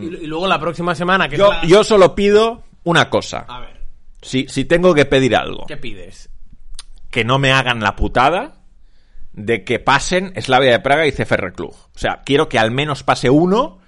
Y, 0.00 0.06
y 0.06 0.26
luego 0.26 0.48
la 0.48 0.58
próxima 0.58 0.94
semana, 0.94 1.28
que 1.28 1.36
yo, 1.36 1.52
la- 1.52 1.62
yo 1.64 1.84
solo 1.84 2.14
pido 2.16 2.64
una 2.84 3.08
cosa. 3.10 3.44
A 3.48 3.60
ver, 3.60 3.80
Si, 4.22 4.46
si 4.48 4.64
tengo 4.64 4.94
que 4.94 5.04
pedir 5.04 5.36
algo, 5.36 5.66
¿qué 5.66 5.76
pides? 5.76 6.28
que 7.10 7.24
no 7.24 7.38
me 7.38 7.52
hagan 7.52 7.80
la 7.80 7.94
putada 7.94 8.61
de 9.32 9.64
que 9.64 9.78
pasen 9.78 10.32
Slavia 10.40 10.72
de 10.72 10.80
Praga 10.80 11.06
y 11.06 11.12
CFR 11.12 11.52
Cluj. 11.52 11.74
O 11.94 11.98
sea, 11.98 12.22
quiero 12.24 12.48
que 12.48 12.58
al 12.58 12.70
menos 12.70 13.02
pase 13.02 13.30
uno 13.30 13.78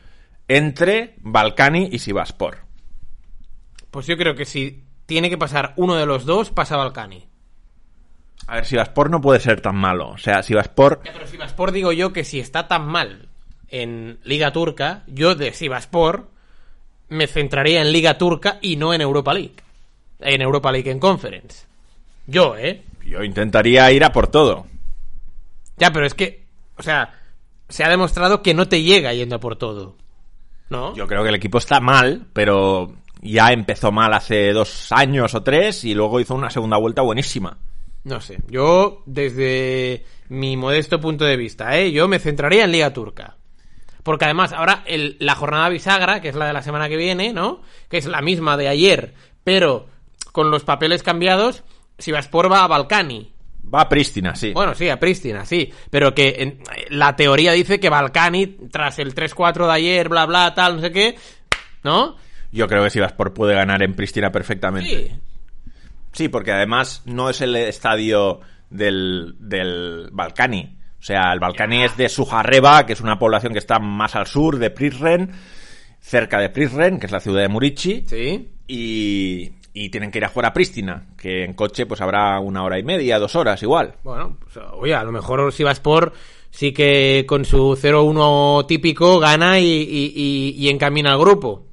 entre 0.49 1.15
Balcani 1.19 1.89
y 1.93 1.99
Sivaspor. 1.99 2.59
Pues 3.91 4.07
yo 4.07 4.17
creo 4.17 4.35
que 4.35 4.45
si 4.45 4.85
tiene 5.07 5.31
que 5.31 5.39
pasar 5.39 5.75
uno 5.77 5.95
de 5.97 6.07
los 6.07 6.25
dos, 6.25 6.51
pasa 6.51 6.77
Balcani. 6.77 7.27
A 8.47 8.57
ver, 8.57 8.67
Sivaspor 8.67 9.11
no 9.11 9.21
puede 9.21 9.41
ser 9.41 9.61
tan 9.61 9.77
malo. 9.77 10.11
O 10.11 10.19
sea, 10.19 10.43
Sivaspor... 10.43 11.01
Ya, 11.05 11.13
pero 11.13 11.27
Sivaspor 11.27 11.73
digo 11.73 11.93
yo 11.93 12.13
que 12.13 12.25
si 12.25 12.41
está 12.41 12.69
tan 12.69 12.87
mal 12.87 13.29
en 13.69 14.19
Liga 14.25 14.53
Turca, 14.53 15.03
yo 15.07 15.35
de 15.35 15.53
Sivaspor 15.53 16.29
me 17.09 17.27
centraría 17.27 17.81
en 17.81 17.93
Liga 17.93 18.19
Turca 18.19 18.59
y 18.61 18.77
no 18.77 18.93
en 18.93 19.01
Europa 19.01 19.33
League. 19.33 19.55
En 20.21 20.43
Europa 20.43 20.73
League 20.73 20.91
en 20.91 20.99
Conference. 20.99 21.67
Yo, 22.27 22.57
¿eh? 22.57 22.83
Yo 23.07 23.23
intentaría 23.23 23.91
ir 23.93 24.05
a 24.05 24.13
por 24.13 24.29
todo. 24.29 24.67
Ya, 25.77 25.93
pero 25.93 26.07
es 26.07 26.15
que, 26.15 26.47
o 26.77 26.83
sea, 26.83 27.21
se 27.69 27.85
ha 27.85 27.89
demostrado 27.89 28.43
que 28.43 28.55
no 28.55 28.69
te 28.69 28.83
llega 28.83 29.13
yendo 29.13 29.41
por 29.41 29.57
todo. 29.57 29.97
¿No? 30.71 30.95
Yo 30.95 31.07
creo 31.07 31.23
que 31.23 31.29
el 31.29 31.35
equipo 31.35 31.59
está 31.59 31.81
mal, 31.81 32.27
pero 32.33 32.95
ya 33.21 33.53
empezó 33.53 33.93
mal 33.93 34.13
hace 34.15 34.53
dos 34.53 34.91
años 34.93 35.35
o 35.35 35.43
tres 35.43 35.85
y 35.85 35.95
luego 35.95 36.21
hizo 36.21 36.35
una 36.35 36.51
segunda 36.51 36.77
vuelta 36.79 37.03
buenísima. 37.03 37.59
No 38.05 38.21
sé, 38.21 38.39
yo 38.49 39.03
desde 39.07 40.05
mi 40.29 40.57
modesto 40.57 41.01
punto 41.01 41.25
de 41.25 41.37
vista, 41.37 41.77
¿eh? 41.79 41.91
yo 41.93 42.07
me 42.09 42.19
centraría 42.19 42.65
en 42.65 42.73
Liga 42.73 42.93
Turca. 42.93 43.37
Porque 44.03 44.27
además, 44.27 44.53
ahora 44.53 44.83
el- 44.87 45.17
la 45.21 45.35
jornada 45.35 45.69
bisagra, 45.71 46.21
que 46.21 46.29
es 46.29 46.35
la 46.35 46.47
de 46.47 46.53
la 46.53 46.63
semana 46.63 46.89
que 46.91 46.97
viene, 46.99 47.33
¿no? 47.33 47.63
Que 47.89 47.97
es 47.97 48.05
la 48.07 48.21
misma 48.21 48.57
de 48.59 48.69
ayer, 48.69 49.15
pero 49.45 49.87
con 50.33 50.51
los 50.51 50.65
papeles 50.65 51.03
cambiados, 51.03 51.63
Sivaspor 51.99 52.53
va 52.53 52.65
a 52.65 52.69
Balcani. 52.69 53.33
Va 53.73 53.83
a 53.83 53.89
Pristina, 53.89 54.35
sí. 54.35 54.53
Bueno, 54.53 54.75
sí, 54.75 54.89
a 54.89 54.99
Pristina, 54.99 55.45
sí. 55.45 55.71
Pero 55.91 56.15
que 56.15 56.35
en- 56.39 56.59
la 56.91 57.15
teoría 57.17 57.53
dice 57.53 57.79
que 57.81 57.89
Balcani, 57.89 58.47
tras 58.71 58.99
el 58.99 59.15
3-4 59.15 59.67
de 59.67 59.73
ayer, 59.73 60.09
bla, 60.09 60.27
bla, 60.27 60.55
tal, 60.55 60.77
no 60.77 60.81
sé 60.83 60.91
qué, 60.93 61.17
¿no? 61.83 62.17
Yo 62.53 62.69
creo 62.69 62.85
que 62.85 62.91
Sivaspor 62.91 63.35
puede 63.35 63.55
ganar 63.55 63.83
en 63.83 63.95
Pristina 63.95 64.31
perfectamente. 64.31 64.89
Sí. 65.09 65.21
Sí, 66.13 66.29
porque 66.29 66.53
además 66.53 67.03
no 67.07 67.29
es 67.31 67.41
el 67.41 67.57
estadio 67.57 68.41
del, 68.71 69.35
del 69.41 70.09
Balcani. 70.13 70.79
O 71.01 71.03
sea, 71.03 71.33
el 71.33 71.41
Balcani 71.41 71.83
es 71.83 71.97
de 71.97 72.09
Sujarreba, 72.09 72.87
que 72.87 72.93
es 72.93 73.01
una 73.01 73.19
población 73.19 73.53
que 73.53 73.59
está 73.59 73.79
más 73.81 74.15
al 74.15 74.27
sur 74.29 74.59
de 74.59 74.71
Prizren, 74.71 75.33
cerca 76.01 76.39
de 76.39 76.49
Prizren, 76.51 76.99
que 77.01 77.07
es 77.07 77.13
la 77.13 77.21
ciudad 77.21 77.43
de 77.43 77.49
Murici. 77.49 78.05
Sí. 78.09 78.49
Y, 78.69 79.51
y 79.77 79.91
tienen 79.91 80.11
que 80.11 80.19
ir 80.19 80.25
a 80.25 80.29
jugar 80.29 80.47
a 80.47 80.53
Pristina, 80.55 81.09
que 81.19 81.45
en 81.45 81.53
coche 81.53 81.85
pues 81.85 82.01
habrá 82.01 82.39
una 82.41 82.63
hora 82.65 82.79
y 82.79 82.85
media, 82.85 83.19
dos 83.19 83.35
horas 83.37 83.61
igual. 83.63 83.97
Bueno, 84.05 84.39
pues, 84.41 84.65
oye, 84.75 84.95
a 84.95 85.03
lo 85.05 85.11
mejor 85.13 85.53
Sivaspor 85.53 86.13
sí 86.51 86.73
que 86.73 87.25
con 87.29 87.45
su 87.45 87.77
0-1 87.77 88.67
típico 88.67 89.19
gana 89.19 89.59
y, 89.59 89.65
y- 89.67 90.13
y- 90.15 90.55
y 90.57 90.69
encamina 90.71 91.13
al 91.13 91.19
grupo. 91.19 91.67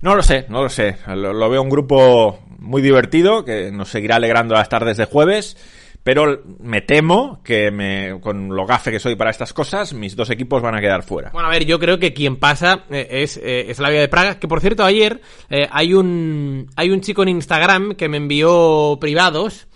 No 0.00 0.16
lo 0.16 0.22
sé, 0.22 0.46
no 0.48 0.62
lo 0.62 0.68
sé. 0.70 0.96
Lo, 1.06 1.32
lo 1.34 1.48
veo 1.50 1.60
un 1.62 1.68
grupo 1.70 2.40
muy 2.58 2.80
divertido 2.82 3.44
que 3.44 3.70
nos 3.70 3.90
seguirá 3.90 4.16
alegrando 4.16 4.54
las 4.54 4.68
tardes 4.70 4.96
de 4.96 5.04
jueves. 5.04 5.56
Pero 6.04 6.42
me 6.60 6.82
temo 6.82 7.40
que 7.42 7.70
me, 7.70 8.20
con 8.20 8.54
lo 8.54 8.66
gafe 8.66 8.90
que 8.90 9.00
soy 9.00 9.16
para 9.16 9.30
estas 9.30 9.54
cosas, 9.54 9.94
mis 9.94 10.14
dos 10.14 10.28
equipos 10.28 10.60
van 10.60 10.76
a 10.76 10.80
quedar 10.80 11.02
fuera. 11.02 11.30
Bueno, 11.32 11.48
a 11.48 11.50
ver, 11.50 11.64
yo 11.64 11.78
creo 11.78 11.98
que 11.98 12.12
quien 12.12 12.36
pasa 12.36 12.84
eh, 12.90 13.08
es 13.10 13.40
eh, 13.42 13.72
Slavia 13.74 14.00
de 14.00 14.08
Praga, 14.08 14.38
que 14.38 14.46
por 14.46 14.60
cierto 14.60 14.84
ayer 14.84 15.22
eh, 15.48 15.66
hay 15.72 15.94
un 15.94 16.70
hay 16.76 16.90
un 16.90 17.00
chico 17.00 17.22
en 17.22 17.30
Instagram 17.30 17.94
que 17.94 18.10
me 18.10 18.18
envió 18.18 18.98
privados, 19.00 19.66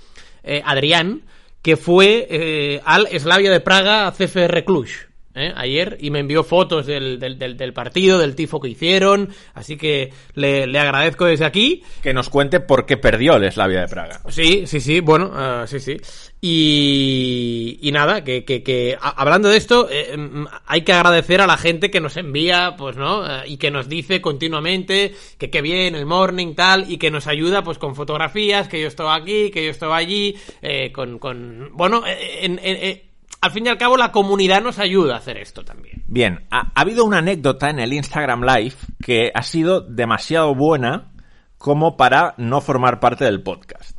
eh, 0.42 0.60
Adrián, 0.64 1.22
que 1.62 1.76
fue 1.76 2.26
eh, 2.30 2.80
al 2.84 3.08
Slavia 3.18 3.50
de 3.50 3.60
Praga 3.60 4.12
CFR 4.12 4.64
Cluj. 4.64 5.07
Eh, 5.38 5.52
ayer 5.56 5.96
y 6.00 6.10
me 6.10 6.20
envió 6.20 6.42
fotos 6.44 6.86
del, 6.86 7.18
del, 7.18 7.38
del- 7.38 7.56
del 7.56 7.72
partido, 7.72 8.18
del 8.18 8.34
tifo 8.34 8.60
que 8.60 8.68
hicieron, 8.68 9.28
así 9.54 9.76
que 9.76 10.12
le, 10.34 10.66
le 10.66 10.78
agradezco 10.78 11.24
desde 11.26 11.44
aquí. 11.44 11.82
Que 12.02 12.12
nos 12.12 12.28
cuente 12.28 12.60
por 12.60 12.84
qué 12.86 12.96
perdió 12.96 13.36
el 13.36 13.50
Slavia 13.50 13.80
de 13.82 13.88
Praga. 13.88 14.20
Sí, 14.28 14.66
sí, 14.66 14.80
sí, 14.80 15.00
bueno, 15.00 15.30
ah, 15.34 15.64
sí, 15.66 15.80
sí. 15.80 15.96
Y, 16.40 17.78
y 17.82 17.92
nada, 17.92 18.22
que, 18.24 18.44
que, 18.44 18.62
que 18.62 18.96
a- 19.00 19.10
hablando 19.20 19.48
de 19.48 19.56
esto, 19.56 19.88
eh, 19.90 20.16
mm, 20.16 20.46
hay 20.66 20.82
que 20.82 20.92
agradecer 20.92 21.40
a 21.40 21.46
la 21.46 21.56
gente 21.56 21.90
que 21.90 22.00
nos 22.00 22.16
envía, 22.16 22.74
pues, 22.76 22.96
¿no? 22.96 23.24
Eh, 23.26 23.42
y 23.48 23.56
que 23.56 23.70
nos 23.70 23.88
dice 23.88 24.20
continuamente 24.20 25.14
que 25.38 25.50
qué 25.50 25.62
bien, 25.62 25.94
el 25.94 26.06
morning, 26.06 26.54
tal, 26.54 26.90
y 26.90 26.98
que 26.98 27.10
nos 27.10 27.26
ayuda, 27.26 27.62
pues, 27.62 27.78
con 27.78 27.94
fotografías, 27.94 28.68
que 28.68 28.80
yo 28.80 28.88
estoy 28.88 29.08
aquí, 29.10 29.50
que 29.50 29.64
yo 29.64 29.70
estoy 29.70 29.90
allí, 29.92 30.36
eh, 30.62 30.92
con, 30.92 31.18
con, 31.18 31.70
bueno, 31.72 32.02
en- 32.06 32.60
en- 32.62 33.02
al 33.40 33.50
fin 33.50 33.66
y 33.66 33.68
al 33.68 33.78
cabo 33.78 33.96
la 33.96 34.12
comunidad 34.12 34.62
nos 34.62 34.78
ayuda 34.78 35.14
a 35.14 35.18
hacer 35.18 35.38
esto 35.38 35.64
también. 35.64 36.04
Bien, 36.06 36.46
ha, 36.50 36.72
ha 36.74 36.80
habido 36.80 37.04
una 37.04 37.18
anécdota 37.18 37.70
en 37.70 37.78
el 37.78 37.92
Instagram 37.92 38.42
Live 38.42 38.74
que 39.02 39.30
ha 39.34 39.42
sido 39.42 39.80
demasiado 39.80 40.54
buena 40.54 41.12
como 41.58 41.96
para 41.96 42.34
no 42.36 42.60
formar 42.60 43.00
parte 43.00 43.24
del 43.24 43.42
podcast. 43.42 43.98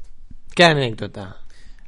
¿Qué 0.55 0.63
anécdota? 0.63 1.37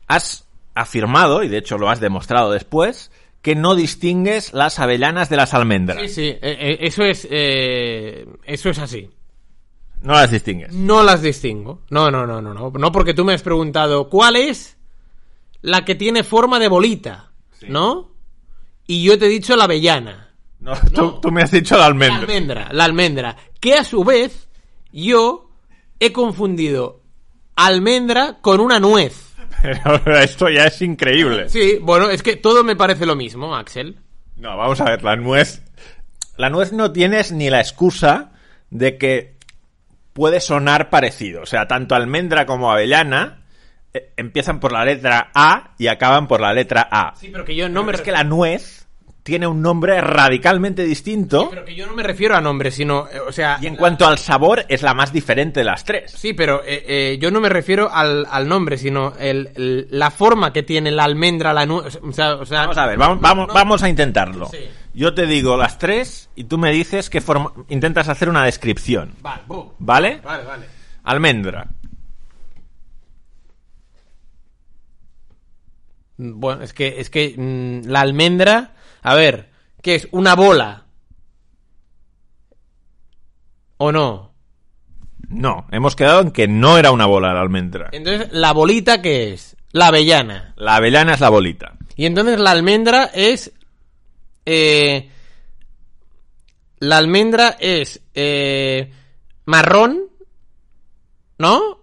Has 0.07 0.47
afirmado, 0.75 1.43
y 1.43 1.49
de 1.49 1.57
hecho 1.57 1.77
lo 1.77 1.89
has 1.89 1.99
demostrado 1.99 2.51
después, 2.51 3.11
que 3.41 3.55
no 3.55 3.75
distingues 3.75 4.53
las 4.53 4.79
avellanas 4.79 5.29
de 5.29 5.37
las 5.37 5.53
almendras. 5.53 5.99
Sí, 6.01 6.07
sí, 6.09 6.27
eh, 6.27 6.39
eh, 6.41 6.77
eso 6.81 7.03
es, 7.03 7.27
eh, 7.29 8.27
eso 8.45 8.69
es 8.69 8.79
así. 8.79 9.09
No 10.01 10.13
las 10.13 10.31
distingues. 10.31 10.73
No 10.73 11.03
las 11.03 11.21
distingo. 11.21 11.81
No, 11.89 12.09
no, 12.11 12.25
no, 12.25 12.41
no, 12.41 12.53
no. 12.53 12.71
No 12.71 12.91
porque 12.91 13.13
tú 13.13 13.23
me 13.23 13.33
has 13.33 13.43
preguntado 13.43 14.09
cuál 14.09 14.35
es 14.35 14.77
la 15.61 15.85
que 15.85 15.95
tiene 15.95 16.23
forma 16.23 16.59
de 16.59 16.67
bolita, 16.67 17.30
¿no? 17.67 18.11
Y 18.87 19.03
yo 19.03 19.17
te 19.17 19.25
he 19.25 19.29
dicho 19.29 19.55
la 19.55 19.65
avellana. 19.65 20.29
No, 20.59 20.73
Tú, 20.93 21.19
tú 21.21 21.31
me 21.31 21.41
has 21.41 21.51
dicho 21.51 21.75
la 21.75 21.81
La 21.81 21.85
almendra. 21.87 22.19
almendra, 22.21 22.69
la 22.71 22.83
almendra. 22.85 23.35
Que 23.59 23.75
a 23.75 23.83
su 23.83 24.03
vez 24.03 24.47
yo 24.91 25.49
he 25.99 26.11
confundido 26.11 27.01
almendra 27.55 28.37
con 28.41 28.59
una 28.59 28.79
nuez. 28.79 29.33
Pero 29.61 30.17
esto 30.19 30.49
ya 30.49 30.65
es 30.65 30.81
increíble. 30.81 31.49
Sí, 31.49 31.77
bueno, 31.81 32.09
es 32.09 32.23
que 32.23 32.35
todo 32.35 32.63
me 32.63 32.75
parece 32.75 33.05
lo 33.05 33.15
mismo, 33.15 33.55
Axel. 33.55 33.97
No, 34.37 34.57
vamos 34.57 34.81
a 34.81 34.85
ver, 34.85 35.03
la 35.03 35.15
nuez. 35.15 35.61
La 36.37 36.49
nuez 36.49 36.71
no 36.73 36.91
tienes 36.91 37.31
ni 37.31 37.49
la 37.49 37.59
excusa 37.59 38.31
de 38.69 38.97
que 38.97 39.35
puede 40.13 40.39
sonar 40.39 40.89
parecido. 40.89 41.41
O 41.43 41.45
sea, 41.45 41.67
tanto 41.67 41.93
almendra 41.95 42.45
como 42.45 42.71
avellana 42.71 43.40
eh, 43.93 44.13
empiezan 44.17 44.59
por 44.59 44.71
la 44.71 44.85
letra 44.85 45.31
A 45.33 45.71
y 45.77 45.87
acaban 45.87 46.27
por 46.27 46.41
la 46.41 46.53
letra 46.53 46.87
A. 46.91 47.13
Sí, 47.15 47.29
pero 47.31 47.45
que 47.45 47.55
yo 47.55 47.69
no 47.69 47.83
me... 47.83 47.93
es 47.93 48.01
que 48.01 48.11
la 48.11 48.23
nuez 48.23 48.87
tiene 49.23 49.45
un 49.45 49.61
nombre 49.61 50.01
radicalmente 50.01 50.83
distinto. 50.83 51.47
Pero 51.51 51.63
que 51.63 51.75
yo 51.75 51.85
no 51.85 51.93
me 51.93 52.01
refiero 52.01 52.35
a 52.35 52.41
nombre, 52.41 52.71
sino, 52.71 53.07
eh, 53.07 53.19
o 53.19 53.31
sea... 53.31 53.59
Y 53.61 53.67
en 53.67 53.75
cuanto 53.75 54.07
al 54.07 54.17
sabor, 54.17 54.65
es 54.67 54.81
la 54.81 54.95
más 54.95 55.13
diferente 55.13 55.59
de 55.59 55.63
las 55.63 55.85
tres. 55.85 56.11
Sí, 56.11 56.33
pero 56.33 56.63
eh, 56.65 56.83
eh, 56.87 57.17
yo 57.21 57.29
no 57.29 57.39
me 57.39 57.47
refiero 57.49 57.91
al, 57.93 58.25
al 58.31 58.47
nombre, 58.47 58.79
sino 58.79 59.13
el, 59.19 59.51
el- 59.55 59.87
la 59.91 60.09
forma 60.09 60.51
que 60.51 60.63
tiene 60.63 60.89
la 60.89 61.03
almendra, 61.03 61.53
la 61.53 61.67
nuez... 61.67 61.99
O 62.01 62.11
sea, 62.11 62.33
o 62.33 62.45
sea- 62.47 62.61
Vamos 62.61 62.77
a 62.79 62.87
ver, 62.87 62.97
vamos, 62.97 63.21
vamos, 63.21 63.47
no- 63.49 63.53
vamos 63.53 63.83
a 63.83 63.89
intentarlo. 63.89 64.47
Sí. 64.47 64.57
Yo 64.95 65.13
te 65.13 65.27
digo 65.27 65.55
las 65.55 65.77
tres 65.77 66.29
y 66.35 66.45
tú 66.45 66.57
me 66.57 66.71
dices 66.71 67.09
qué 67.11 67.21
forma. 67.21 67.53
Intentas 67.69 68.09
hacer 68.09 68.27
una 68.27 68.43
descripción. 68.43 69.13
Vale, 69.21 69.43
¿Vale? 69.77 70.19
vale, 70.23 70.43
vale. 70.45 70.65
Almendra. 71.03 71.67
Bueno, 76.23 76.61
es 76.61 76.73
que, 76.73 76.99
es 76.99 77.09
que 77.09 77.33
mm, 77.35 77.87
la 77.89 78.01
almendra, 78.01 78.75
a 79.01 79.15
ver, 79.15 79.49
¿qué 79.81 79.95
es? 79.95 80.07
¿Una 80.11 80.35
bola? 80.35 80.85
¿O 83.77 83.91
no? 83.91 84.31
No, 85.27 85.65
hemos 85.71 85.95
quedado 85.95 86.21
en 86.21 86.29
que 86.31 86.47
no 86.47 86.77
era 86.77 86.91
una 86.91 87.07
bola 87.07 87.33
la 87.33 87.41
almendra. 87.41 87.89
Entonces, 87.91 88.27
¿la 88.31 88.51
bolita 88.53 89.01
qué 89.01 89.33
es? 89.33 89.57
La 89.71 89.87
avellana. 89.87 90.53
La 90.57 90.75
avellana 90.75 91.15
es 91.15 91.21
la 91.21 91.29
bolita. 91.29 91.73
Y 91.95 92.05
entonces 92.05 92.39
la 92.39 92.51
almendra 92.51 93.05
es... 93.05 93.51
eh, 94.45 95.09
la 96.79 96.97
almendra 96.97 97.57
es 97.59 98.01
eh, 98.13 98.91
marrón, 99.45 100.03
¿no? 101.39 101.79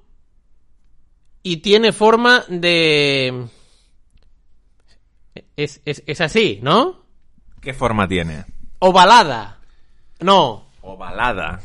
Y 1.43 1.57
tiene 1.59 1.93
forma 1.93 2.45
de... 2.49 3.49
Es, 5.59 5.81
es, 5.85 6.05
es 6.07 6.21
así, 6.21 6.61
¿no? 6.63 7.03
¿Qué 7.61 7.75
forma 7.75 8.07
tiene? 8.07 8.45
Ovalada. 8.79 9.59
No, 10.21 10.69
Ovalada. 10.83 11.61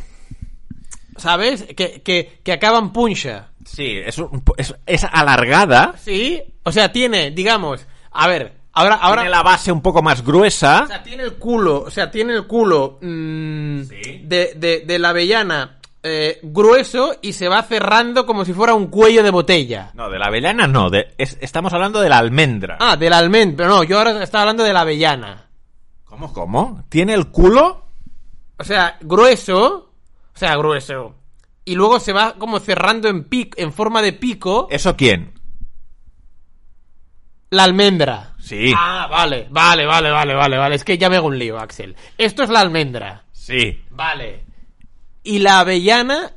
¿sabes? 1.17 1.63
Que, 1.77 2.01
que, 2.01 2.39
que 2.43 2.51
acaba 2.53 2.79
en 2.79 2.89
puncha. 2.91 3.51
Sí, 3.65 3.99
es, 4.03 4.17
un 4.17 4.43
es, 4.57 4.73
es 4.87 5.03
alargada. 5.03 5.93
¿Sí? 5.99 6.41
O 6.63 6.71
sea, 6.71 6.91
tiene, 6.91 7.29
digamos... 7.29 7.85
A 8.11 8.27
ver, 8.27 8.53
ahora... 8.73 8.95
ahora 8.95 9.21
Tiene 9.21 9.29
la 9.29 9.43
base 9.43 9.71
un 9.71 9.83
poco 9.83 10.01
más 10.01 10.23
gruesa. 10.25 10.83
O 10.85 10.87
sea, 10.87 11.03
tiene 11.03 11.21
el 11.21 11.35
culo, 11.35 11.83
o 11.83 11.91
sea, 11.91 12.09
tiene 12.09 12.33
el 12.33 12.47
culo 12.47 12.97
mm, 12.99 13.81
Sí. 13.83 14.21
de, 14.23 14.53
de, 14.55 14.83
de 14.87 14.99
la 14.99 15.09
avellana 15.09 15.77
eh, 16.03 16.39
grueso 16.43 17.15
y 17.21 17.33
se 17.33 17.47
va 17.47 17.63
cerrando 17.63 18.25
como 18.25 18.43
si 18.45 18.53
fuera 18.53 18.73
un 18.73 18.87
cuello 18.87 19.23
de 19.23 19.31
botella. 19.31 19.91
No, 19.93 20.09
de 20.09 20.19
la 20.19 20.25
avellana 20.27 20.67
no. 20.67 20.89
de- 20.89 21.13
es- 21.17 21.37
estamos 21.41 21.71
hablando 21.73 22.01
de 22.01 22.09
la 22.09 22.17
almendra. 22.17 22.77
Ah, 22.79 22.97
del 22.97 23.13
almendra, 23.13 23.57
pero 23.65 23.69
no, 23.77 23.83
yo 23.83 23.97
ahora 23.97 24.21
estaba 24.23 24.41
hablando 24.43 24.63
de 24.63 24.73
la 24.73 24.81
avellana. 24.81 25.49
¿Cómo, 26.03 26.31
cómo? 26.33 26.83
¿Tiene 26.89 27.13
el 27.13 27.27
culo? 27.31 27.85
O 28.59 28.63
sea, 28.63 28.97
grueso, 29.01 29.91
o 30.35 30.37
sea, 30.37 30.55
grueso. 30.57 31.15
Y 31.65 31.75
luego 31.75 31.99
se 31.99 32.11
va 32.13 32.33
como 32.35 32.59
cerrando 32.59 33.07
en 33.07 33.23
pic, 33.23 33.55
en 33.57 33.71
forma 33.73 34.01
de 34.01 34.13
pico, 34.13 34.67
¿Eso 34.69 34.95
quién? 34.97 35.33
la 37.49 37.63
almendra. 37.65 38.33
Sí. 38.39 38.73
Ah, 38.75 39.07
vale, 39.09 39.47
vale, 39.51 39.85
vale, 39.85 40.09
vale, 40.11 40.33
vale, 40.33 40.57
vale. 40.57 40.75
Es 40.75 40.83
que 40.83 40.97
ya 40.97 41.09
me 41.09 41.17
hago 41.17 41.27
un 41.27 41.37
lío, 41.37 41.59
Axel. 41.59 41.95
Esto 42.17 42.43
es 42.43 42.49
la 42.49 42.59
almendra. 42.61 43.23
Sí. 43.31 43.81
Vale. 43.91 44.43
Y 45.23 45.39
la 45.39 45.59
avellana 45.59 46.33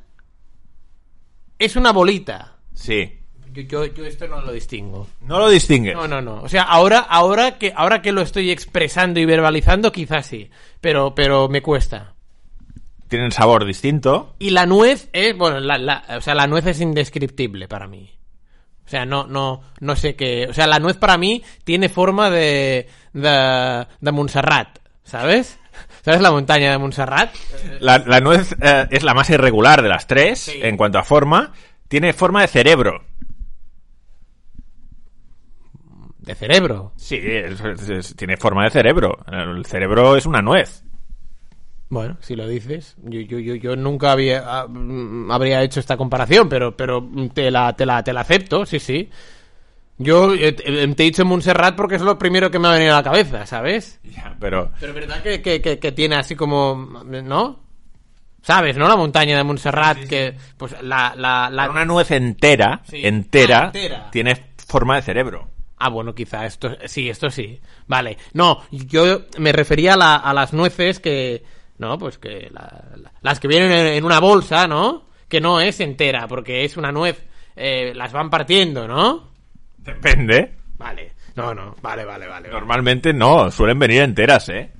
es 1.59 1.77
una 1.77 1.93
bolita. 1.93 2.57
Sí. 2.75 3.21
Yo, 3.53 3.63
yo, 3.63 3.85
yo 3.87 4.05
esto 4.05 4.29
no 4.29 4.41
lo 4.43 4.53
distingo. 4.53 5.07
No 5.23 5.39
lo 5.39 5.49
distingues. 5.49 5.95
No, 5.95 6.07
no, 6.07 6.21
no. 6.21 6.43
O 6.43 6.49
sea, 6.49 6.63
ahora, 6.63 6.99
ahora 7.01 7.59
que, 7.59 7.73
ahora 7.75 8.03
que 8.03 8.13
lo 8.13 8.21
estoy 8.21 8.51
expresando 8.51 9.19
y 9.19 9.25
verbalizando, 9.25 9.91
quizás 9.93 10.27
sí. 10.27 10.51
Pero, 10.81 11.15
pero 11.15 11.49
me 11.49 11.63
cuesta. 11.63 12.15
Tienen 13.09 13.33
sabor 13.33 13.65
distinto. 13.65 14.35
Y 14.39 14.51
la 14.51 14.67
nuez 14.67 15.09
es, 15.13 15.37
bueno, 15.37 15.61
la, 15.61 15.79
la- 15.79 16.05
o 16.19 16.21
sea, 16.21 16.35
la 16.35 16.47
nuez 16.47 16.67
es 16.67 16.81
indescriptible 16.81 17.67
para 17.69 17.87
mí. 17.87 18.11
O 18.85 18.89
sea, 18.89 19.05
no, 19.07 19.27
no, 19.27 19.63
no 19.81 19.97
sé 19.97 20.15
qué. 20.17 20.47
O 20.49 20.53
sea, 20.55 20.67
la 20.67 20.79
nuez 20.79 20.97
para 20.97 21.17
mí 21.17 21.43
tiene 21.65 21.89
forma 21.89 22.31
de, 22.31 22.89
de, 23.15 23.87
de 24.01 24.13
Montserrat, 24.13 24.79
¿sabes? 25.03 25.59
¿Sabes 26.07 26.21
la 26.21 26.31
montaña 26.31 26.71
de 26.71 26.79
Montserrat? 26.79 27.35
La, 27.81 27.99
la 27.99 28.21
nuez 28.21 28.55
eh, 28.63 28.87
es 28.93 29.03
la 29.03 29.13
más 29.13 29.29
irregular 29.29 29.83
de 29.83 29.89
las 29.89 30.07
tres 30.07 30.39
Sí. 30.39 30.61
en 30.63 30.77
cuanto 30.77 31.01
a 31.01 31.03
forma. 31.03 31.53
Tiene 31.89 32.13
forma 32.13 32.43
de 32.43 32.47
cerebro. 32.47 33.03
De 36.19 36.37
cerebro. 36.37 36.93
Sí, 36.95 37.19
es- 37.21 37.61
es- 37.61 37.89
es- 37.89 38.15
tiene 38.15 38.37
forma 38.37 38.63
de 38.63 38.71
cerebro. 38.71 39.19
El 39.33 39.67
cerebro 39.67 40.17
es 40.17 40.27
una 40.27 40.41
nuez. 40.43 40.85
Bueno, 41.89 42.17
si 42.21 42.37
lo 42.37 42.47
dices, 42.47 42.95
yo, 43.03 43.19
yo, 43.23 43.41
yo, 43.41 43.57
yo 43.57 43.75
nunca 43.75 44.13
había, 44.13 44.45
ah, 44.47 44.67
mm, 44.69 45.29
habría 45.33 45.61
hecho 45.65 45.81
esta 45.81 45.97
comparación, 45.97 46.49
pero, 46.49 46.77
pero 46.77 47.05
te, 47.35 47.51
la, 47.51 47.73
te, 47.75 47.85
la, 47.85 48.05
te 48.05 48.13
la 48.13 48.21
acepto, 48.21 48.65
sí, 48.65 48.79
sí. 48.79 49.11
Yo 49.99 50.35
eh, 50.35 50.53
te, 50.53 50.63
te 50.65 51.03
he 51.03 51.07
dicho 51.07 51.25
Montserrat 51.25 51.75
porque 51.75 51.95
es 51.97 52.03
lo 52.03 52.19
primero 52.19 52.51
que 52.51 52.59
me 52.59 52.69
ha 52.69 52.73
venido 52.73 52.93
a 52.95 52.99
la 52.99 53.03
cabeza, 53.03 53.47
¿sabes? 53.47 53.99
Ya, 54.05 54.37
pero 54.39 54.71
Pero 54.79 54.93
es 54.93 54.95
verdad 54.95 55.23
que, 55.23 55.41
que, 55.41 55.61
que, 55.63 55.79
que 55.79 55.93
tiene 55.93 56.17
así 56.17 56.37
como, 56.37 57.03
¿no? 57.05 57.61
¿Sabes, 58.43 58.77
no? 58.77 58.87
La 58.87 58.97
montaña 58.97 59.37
de 59.37 59.43
Montserrat, 59.45 60.05
que, 60.07 60.37
pues, 60.57 60.81
la, 60.83 61.15
la, 61.17 61.51
la... 61.51 61.69
una 61.71 61.85
nuez 61.85 62.11
entera, 62.13 62.83
entera, 62.93 63.59
Ah, 63.59 63.65
entera. 63.67 64.11
tiene 64.13 64.53
forma 64.69 64.97
de 64.97 65.03
cerebro. 65.03 65.51
Ah, 65.79 65.89
bueno, 65.89 66.15
quizá 66.15 66.47
esto, 66.47 66.77
sí, 66.87 67.09
esto 67.11 67.29
sí. 67.29 67.61
Vale. 67.87 68.17
No, 68.35 68.63
yo 68.71 69.23
me 69.39 69.53
refería 69.53 69.95
a, 69.95 69.97
la- 69.97 70.17
a 70.17 70.33
las 70.33 70.53
nueces 70.53 71.01
que, 71.01 71.43
no, 71.79 71.99
pues 71.99 72.19
que 72.19 72.49
la- 72.53 72.85
la- 72.97 73.13
las 73.21 73.41
que 73.41 73.49
vienen 73.49 73.73
en, 73.73 73.87
en 73.95 74.05
una 74.05 74.21
bolsa, 74.21 74.69
¿no? 74.69 75.07
Que 75.29 75.41
no 75.41 75.61
es 75.61 75.81
entera, 75.81 76.29
porque 76.29 76.65
es 76.65 76.77
una 76.77 76.93
nuez, 76.93 77.27
eh, 77.57 77.93
las 77.97 78.13
van 78.13 78.31
partiendo, 78.31 78.87
¿no? 78.87 79.35
Depende. 79.87 80.53
Vale. 80.79 81.13
No, 81.37 81.55
no, 81.55 81.75
vale, 81.83 82.05
vale, 82.05 82.27
vale. 82.27 82.49
Normalmente 82.49 83.13
no, 83.13 83.51
suelen 83.51 83.79
venir 83.79 84.03
enteras, 84.03 84.49
¿eh? 84.49 84.71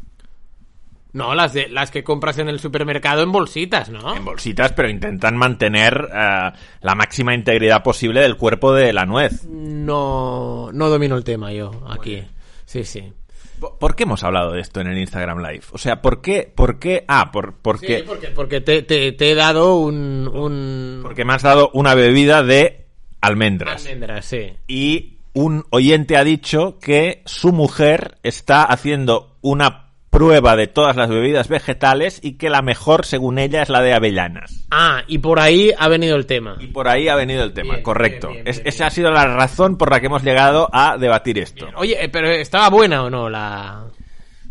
No, 1.13 1.35
las 1.35 1.55
de, 1.55 1.69
las 1.69 1.91
que 1.91 2.05
compras 2.05 2.39
en 2.39 2.49
el 2.49 2.61
supermercado 2.61 3.23
en 3.23 3.33
bolsitas, 3.33 3.89
¿no? 3.89 4.15
En 4.15 4.25
bolsitas, 4.25 4.73
pero 4.73 4.91
intentan 4.91 5.35
mantener 5.37 6.09
eh, 6.13 6.51
la 6.83 6.95
máxima 6.95 7.35
integridad 7.35 7.83
posible 7.83 8.21
del 8.21 8.37
cuerpo 8.37 8.75
de 8.75 8.93
la 8.93 9.07
nuez. 9.07 9.45
No, 9.47 10.69
no 10.73 10.89
domino 10.91 11.17
el 11.17 11.25
tema 11.25 11.53
yo 11.53 11.71
aquí. 11.89 12.23
Sí, 12.67 12.85
sí. 12.85 13.13
¿Por 13.59 13.79
por 13.79 13.97
qué 13.97 14.03
hemos 14.03 14.23
hablado 14.25 14.53
de 14.53 14.61
esto 14.61 14.81
en 14.81 14.89
el 14.89 14.99
Instagram 14.99 15.39
Live? 15.39 15.65
O 15.73 15.79
sea, 15.79 16.03
¿por 16.03 16.21
qué? 16.21 16.53
¿Por 16.55 16.79
qué? 16.79 17.07
Ah, 17.09 17.31
por, 17.33 17.55
porque, 17.63 18.01
Sí, 18.01 18.05
porque, 18.07 18.27
porque 18.29 18.61
te, 18.61 18.83
te, 18.83 19.13
te 19.13 19.31
he 19.31 19.35
dado 19.35 19.77
un, 19.77 20.29
un... 20.31 21.01
porque 21.03 21.25
me 21.25 21.33
has 21.33 21.43
dado 21.43 21.71
una 21.73 21.95
bebida 21.95 22.43
de 22.43 22.86
almendras. 23.21 23.85
Almendras, 23.87 24.25
sí. 24.25 24.53
Y 24.67 25.15
un 25.33 25.65
oyente 25.71 26.17
ha 26.17 26.25
dicho 26.25 26.79
que 26.81 27.23
su 27.27 27.53
mujer 27.53 28.19
está 28.23 28.63
haciendo 28.65 29.37
una 29.43 29.85
prueba 30.09 30.57
de 30.57 30.67
todas 30.67 30.97
las 30.97 31.11
bebidas 31.11 31.49
vegetales 31.49 32.21
y 32.23 32.39
que 32.39 32.49
la 32.49 32.63
mejor, 32.63 33.05
según 33.05 33.39
ella, 33.39 33.61
es 33.61 33.69
la 33.69 33.83
de 33.83 33.93
avellanas. 33.93 34.65
Ah, 34.71 35.03
y 35.07 35.19
por 35.19 35.39
ahí 35.41 35.73
ha 35.77 35.89
venido 35.89 36.17
el 36.17 36.25
tema. 36.25 36.57
Y 36.59 36.69
por 36.69 36.89
ahí 36.89 37.09
ha 37.09 37.17
venido 37.17 37.43
el 37.45 37.53
tema, 37.53 37.73
Bien, 37.75 37.83
correcto. 37.83 38.29
bien, 38.29 38.45
bien, 38.45 38.49
Es- 38.49 38.63
bien, 38.63 38.69
esa 38.69 38.87
ha 38.87 38.91
sido 38.91 39.11
la 39.11 39.27
razón 39.27 39.77
por 39.77 39.91
la 39.91 40.01
que 40.01 40.07
hemos 40.07 40.23
llegado 40.23 40.71
a 40.73 40.97
debatir 40.97 41.39
esto. 41.39 41.69
Oye, 41.77 42.03
eh, 42.03 42.09
pero 42.09 42.31
¿estaba 42.31 42.71
buena 42.71 43.03
o 43.03 43.11
no 43.11 43.29
la...? 43.29 43.85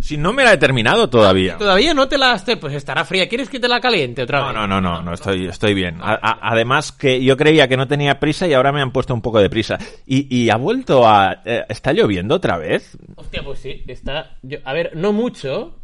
Si 0.05 0.17
no 0.17 0.33
me 0.33 0.43
la 0.43 0.53
he 0.53 0.57
terminado 0.57 1.09
todavía. 1.09 1.57
Todavía 1.57 1.95
no 1.95 2.07
te 2.07 2.19
la 2.19 2.33
has... 2.33 2.43
Pues 2.61 2.75
estará 2.75 3.03
fría. 3.05 3.27
¿Quieres 3.27 3.49
que 3.49 3.59
te 3.59 3.67
la 3.67 3.81
caliente 3.81 4.21
otra 4.21 4.39
No, 4.41 4.45
vez? 4.49 4.53
no, 4.55 4.67
no, 4.67 4.79
no, 4.79 5.01
no 5.01 5.13
estoy, 5.13 5.47
estoy 5.47 5.73
bien. 5.73 5.97
Además 5.99 6.91
que 6.91 7.23
yo 7.23 7.35
creía 7.35 7.67
que 7.67 7.75
no 7.75 7.87
tenía 7.87 8.19
prisa 8.19 8.47
y 8.47 8.53
ahora 8.53 8.71
me 8.71 8.81
han 8.83 8.91
puesto 8.91 9.15
un 9.15 9.21
poco 9.23 9.39
de 9.39 9.49
prisa. 9.49 9.79
Y, 10.05 10.27
y 10.43 10.51
ha 10.51 10.57
vuelto 10.57 11.07
a... 11.07 11.41
eh, 11.43 11.63
¿Está 11.69 11.91
lloviendo 11.91 12.35
otra 12.35 12.57
vez? 12.59 12.95
Hostia, 13.15 13.41
pues 13.43 13.57
sí, 13.57 13.83
está... 13.87 14.37
A 14.63 14.73
ver, 14.73 14.91
no 14.95 15.11
mucho, 15.11 15.75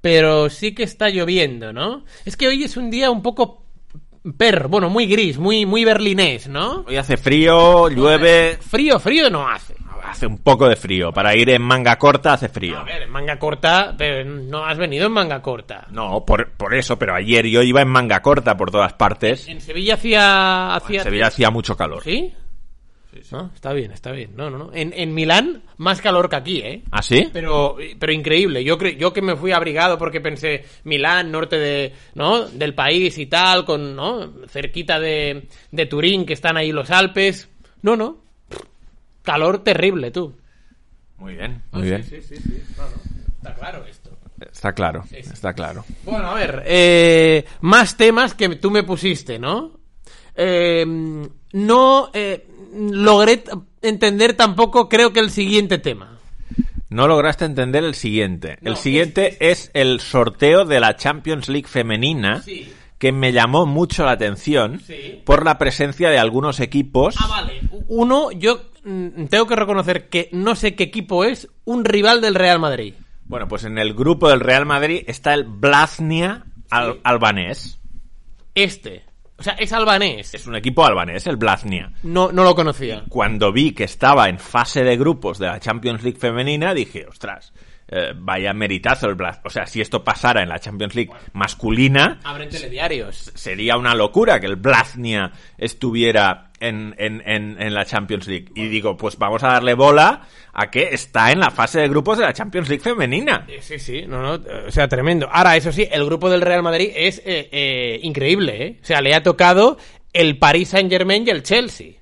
pero 0.00 0.48
sí 0.48 0.74
que 0.74 0.84
está 0.84 1.10
lloviendo, 1.10 1.74
¿no? 1.74 2.06
Es 2.24 2.38
que 2.38 2.48
hoy 2.48 2.62
es 2.64 2.78
un 2.78 2.90
día 2.90 3.10
un 3.10 3.20
poco 3.22 3.66
per, 4.38 4.68
bueno, 4.68 4.88
muy 4.88 5.04
gris, 5.06 5.36
muy, 5.36 5.66
muy 5.66 5.84
berlinés, 5.84 6.48
¿no? 6.48 6.84
Hoy 6.88 6.96
hace 6.96 7.18
frío, 7.18 7.90
llueve... 7.90 8.56
Frío, 8.62 8.98
frío 8.98 9.28
no 9.28 9.46
hace. 9.46 9.74
Hace 10.14 10.26
un 10.28 10.38
poco 10.38 10.68
de 10.68 10.76
frío. 10.76 11.10
Para 11.12 11.34
ir 11.34 11.50
en 11.50 11.60
manga 11.60 11.96
corta 11.96 12.34
hace 12.34 12.48
frío. 12.48 12.78
A 12.78 12.84
ver, 12.84 13.02
en 13.02 13.10
manga 13.10 13.36
corta, 13.36 13.94
pero 13.98 14.24
no 14.24 14.64
has 14.64 14.78
venido 14.78 15.06
en 15.06 15.12
manga 15.12 15.42
corta. 15.42 15.88
No, 15.90 16.24
por, 16.24 16.52
por 16.52 16.72
eso, 16.72 16.96
pero 16.96 17.16
ayer 17.16 17.44
yo 17.48 17.62
iba 17.62 17.82
en 17.82 17.88
manga 17.88 18.22
corta 18.22 18.56
por 18.56 18.70
todas 18.70 18.92
partes. 18.92 19.48
En 19.48 19.60
Sevilla 19.60 19.94
hacía... 19.94 20.76
hacía 20.76 20.98
En 20.98 21.04
Sevilla 21.04 21.26
hacía 21.26 21.50
mucho 21.50 21.76
calor. 21.76 22.04
¿Sí? 22.04 22.32
No, 23.30 23.50
está 23.54 23.72
bien, 23.72 23.90
está 23.92 24.10
bien. 24.12 24.32
No, 24.36 24.50
no, 24.50 24.58
no. 24.58 24.70
En, 24.72 24.92
en 24.92 25.14
Milán, 25.14 25.62
más 25.78 26.00
calor 26.00 26.28
que 26.28 26.36
aquí, 26.36 26.58
¿eh? 26.58 26.82
¿Ah, 26.90 27.00
sí? 27.02 27.28
Pero, 27.32 27.76
pero 27.98 28.12
increíble. 28.12 28.62
Yo 28.64 28.76
cre- 28.76 28.96
yo 28.96 29.12
que 29.12 29.22
me 29.22 29.36
fui 29.36 29.52
abrigado 29.52 29.98
porque 29.98 30.20
pensé 30.20 30.64
Milán, 30.84 31.30
norte 31.32 31.56
de, 31.58 31.92
¿no? 32.14 32.44
del 32.46 32.74
país 32.74 33.16
y 33.18 33.26
tal, 33.26 33.64
con, 33.64 33.94
¿no? 33.94 34.32
cerquita 34.48 34.98
de, 34.98 35.48
de 35.70 35.86
Turín, 35.86 36.26
que 36.26 36.32
están 36.34 36.56
ahí 36.56 36.72
los 36.72 36.90
Alpes. 36.90 37.48
No, 37.82 37.94
no. 37.96 38.23
Calor 39.24 39.64
terrible, 39.64 40.12
tú. 40.12 40.36
Muy 41.18 41.34
bien, 41.34 41.62
muy 41.72 41.82
bien. 41.82 42.04
Sí, 42.04 42.20
sí, 42.22 42.36
sí. 42.36 42.62
Está 43.36 43.54
claro 43.54 43.84
esto. 43.86 44.10
Está 44.40 44.72
claro, 44.72 45.04
Sí, 45.08 45.16
sí. 45.22 45.30
está 45.32 45.52
claro. 45.54 45.84
Bueno, 46.04 46.28
a 46.30 46.34
ver, 46.34 46.62
eh, 46.66 47.44
más 47.60 47.96
temas 47.96 48.34
que 48.34 48.48
tú 48.56 48.70
me 48.70 48.82
pusiste, 48.84 49.38
¿no? 49.38 49.80
Eh, 50.36 50.84
no 51.52 52.10
eh, 52.12 52.46
logré 52.76 53.42
entender 53.80 54.34
tampoco, 54.34 54.88
creo 54.88 55.12
que 55.12 55.20
el 55.20 55.30
siguiente 55.30 55.78
tema. 55.78 56.18
No 56.90 57.08
lograste 57.08 57.44
entender 57.44 57.82
el 57.84 57.94
siguiente. 57.94 58.58
No, 58.60 58.70
el 58.72 58.76
siguiente 58.76 59.36
es 59.40 59.70
el 59.74 60.00
sorteo 60.00 60.64
de 60.64 60.80
la 60.80 60.96
Champions 60.96 61.48
League 61.48 61.66
femenina, 61.68 62.42
Sí. 62.42 62.70
Que 63.04 63.12
me 63.12 63.32
llamó 63.32 63.66
mucho 63.66 64.02
la 64.06 64.12
atención 64.12 64.80
Sí. 64.80 65.20
por 65.26 65.44
la 65.44 65.58
presencia 65.58 66.08
de 66.08 66.16
algunos 66.18 66.58
equipos. 66.58 67.14
Ah, 67.18 67.26
vale. 67.28 67.60
Uno, 67.88 68.30
yo 68.32 68.62
mm, 68.82 69.26
tengo 69.26 69.46
que 69.46 69.56
reconocer 69.56 70.08
que 70.08 70.30
no 70.32 70.56
sé 70.56 70.74
qué 70.74 70.84
equipo 70.84 71.22
es, 71.22 71.50
un 71.66 71.84
rival 71.84 72.22
del 72.22 72.34
Real 72.34 72.58
Madrid. 72.60 72.94
Bueno, 73.26 73.46
pues 73.46 73.64
en 73.64 73.76
el 73.76 73.92
grupo 73.92 74.30
del 74.30 74.40
Real 74.40 74.64
Madrid 74.64 75.02
está 75.06 75.34
el 75.34 75.44
Blasnia 75.44 76.46
al- 76.70 76.94
Sí. 76.94 77.00
albanés. 77.04 77.78
Este. 78.54 79.04
O 79.36 79.42
sea, 79.42 79.52
es 79.54 79.70
albanés. 79.74 80.32
Es 80.32 80.46
un 80.46 80.56
equipo 80.56 80.86
albanés, 80.86 81.26
el 81.26 81.36
Blasnia. 81.36 81.92
No, 82.04 82.32
no 82.32 82.42
lo 82.42 82.54
conocía. 82.54 83.04
Cuando 83.10 83.52
vi 83.52 83.72
que 83.72 83.84
estaba 83.84 84.30
en 84.30 84.38
fase 84.38 84.82
de 84.82 84.96
grupos 84.96 85.38
de 85.38 85.48
la 85.48 85.60
Champions 85.60 86.02
League 86.02 86.18
femenina, 86.18 86.72
dije, 86.72 87.04
ostras, 87.06 87.52
eh, 87.96 88.12
vaya 88.16 88.52
meritazo 88.52 89.08
el 89.08 89.14
Blas. 89.14 89.40
O 89.44 89.50
sea, 89.50 89.66
si 89.66 89.80
esto 89.80 90.02
pasara 90.02 90.42
en 90.42 90.48
la 90.48 90.58
Champions 90.58 90.96
League 90.96 91.12
masculina, 91.32 92.18
Abren 92.24 92.48
telediarios. 92.48 93.30
sería 93.34 93.76
una 93.76 93.94
locura 93.94 94.40
que 94.40 94.46
el 94.46 94.56
Blasnia 94.56 95.30
estuviera 95.58 96.50
en, 96.58 96.94
en, 96.98 97.22
en, 97.24 97.60
en 97.60 97.74
la 97.74 97.84
Champions 97.84 98.26
League. 98.26 98.46
Y 98.54 98.66
digo, 98.66 98.96
pues 98.96 99.16
vamos 99.18 99.42
a 99.44 99.48
darle 99.48 99.74
bola 99.74 100.22
a 100.52 100.70
que 100.70 100.88
está 100.92 101.30
en 101.30 101.40
la 101.40 101.50
fase 101.50 101.80
de 101.80 101.88
grupos 101.88 102.18
de 102.18 102.24
la 102.24 102.32
Champions 102.32 102.68
League 102.68 102.82
femenina. 102.82 103.46
Sí, 103.60 103.78
sí, 103.78 104.04
no, 104.06 104.20
no, 104.20 104.44
o 104.66 104.70
sea, 104.70 104.88
tremendo. 104.88 105.28
Ahora, 105.30 105.56
eso 105.56 105.70
sí, 105.72 105.86
el 105.90 106.04
grupo 106.04 106.30
del 106.30 106.40
Real 106.40 106.62
Madrid 106.62 106.90
es 106.94 107.18
eh, 107.24 107.48
eh, 107.52 108.00
increíble, 108.02 108.66
¿eh? 108.66 108.78
O 108.82 108.84
sea, 108.84 109.00
le 109.00 109.14
ha 109.14 109.22
tocado 109.22 109.78
el 110.12 110.38
Paris 110.38 110.70
Saint 110.70 110.90
Germain 110.90 111.24
y 111.26 111.30
el 111.30 111.42
Chelsea. 111.42 111.92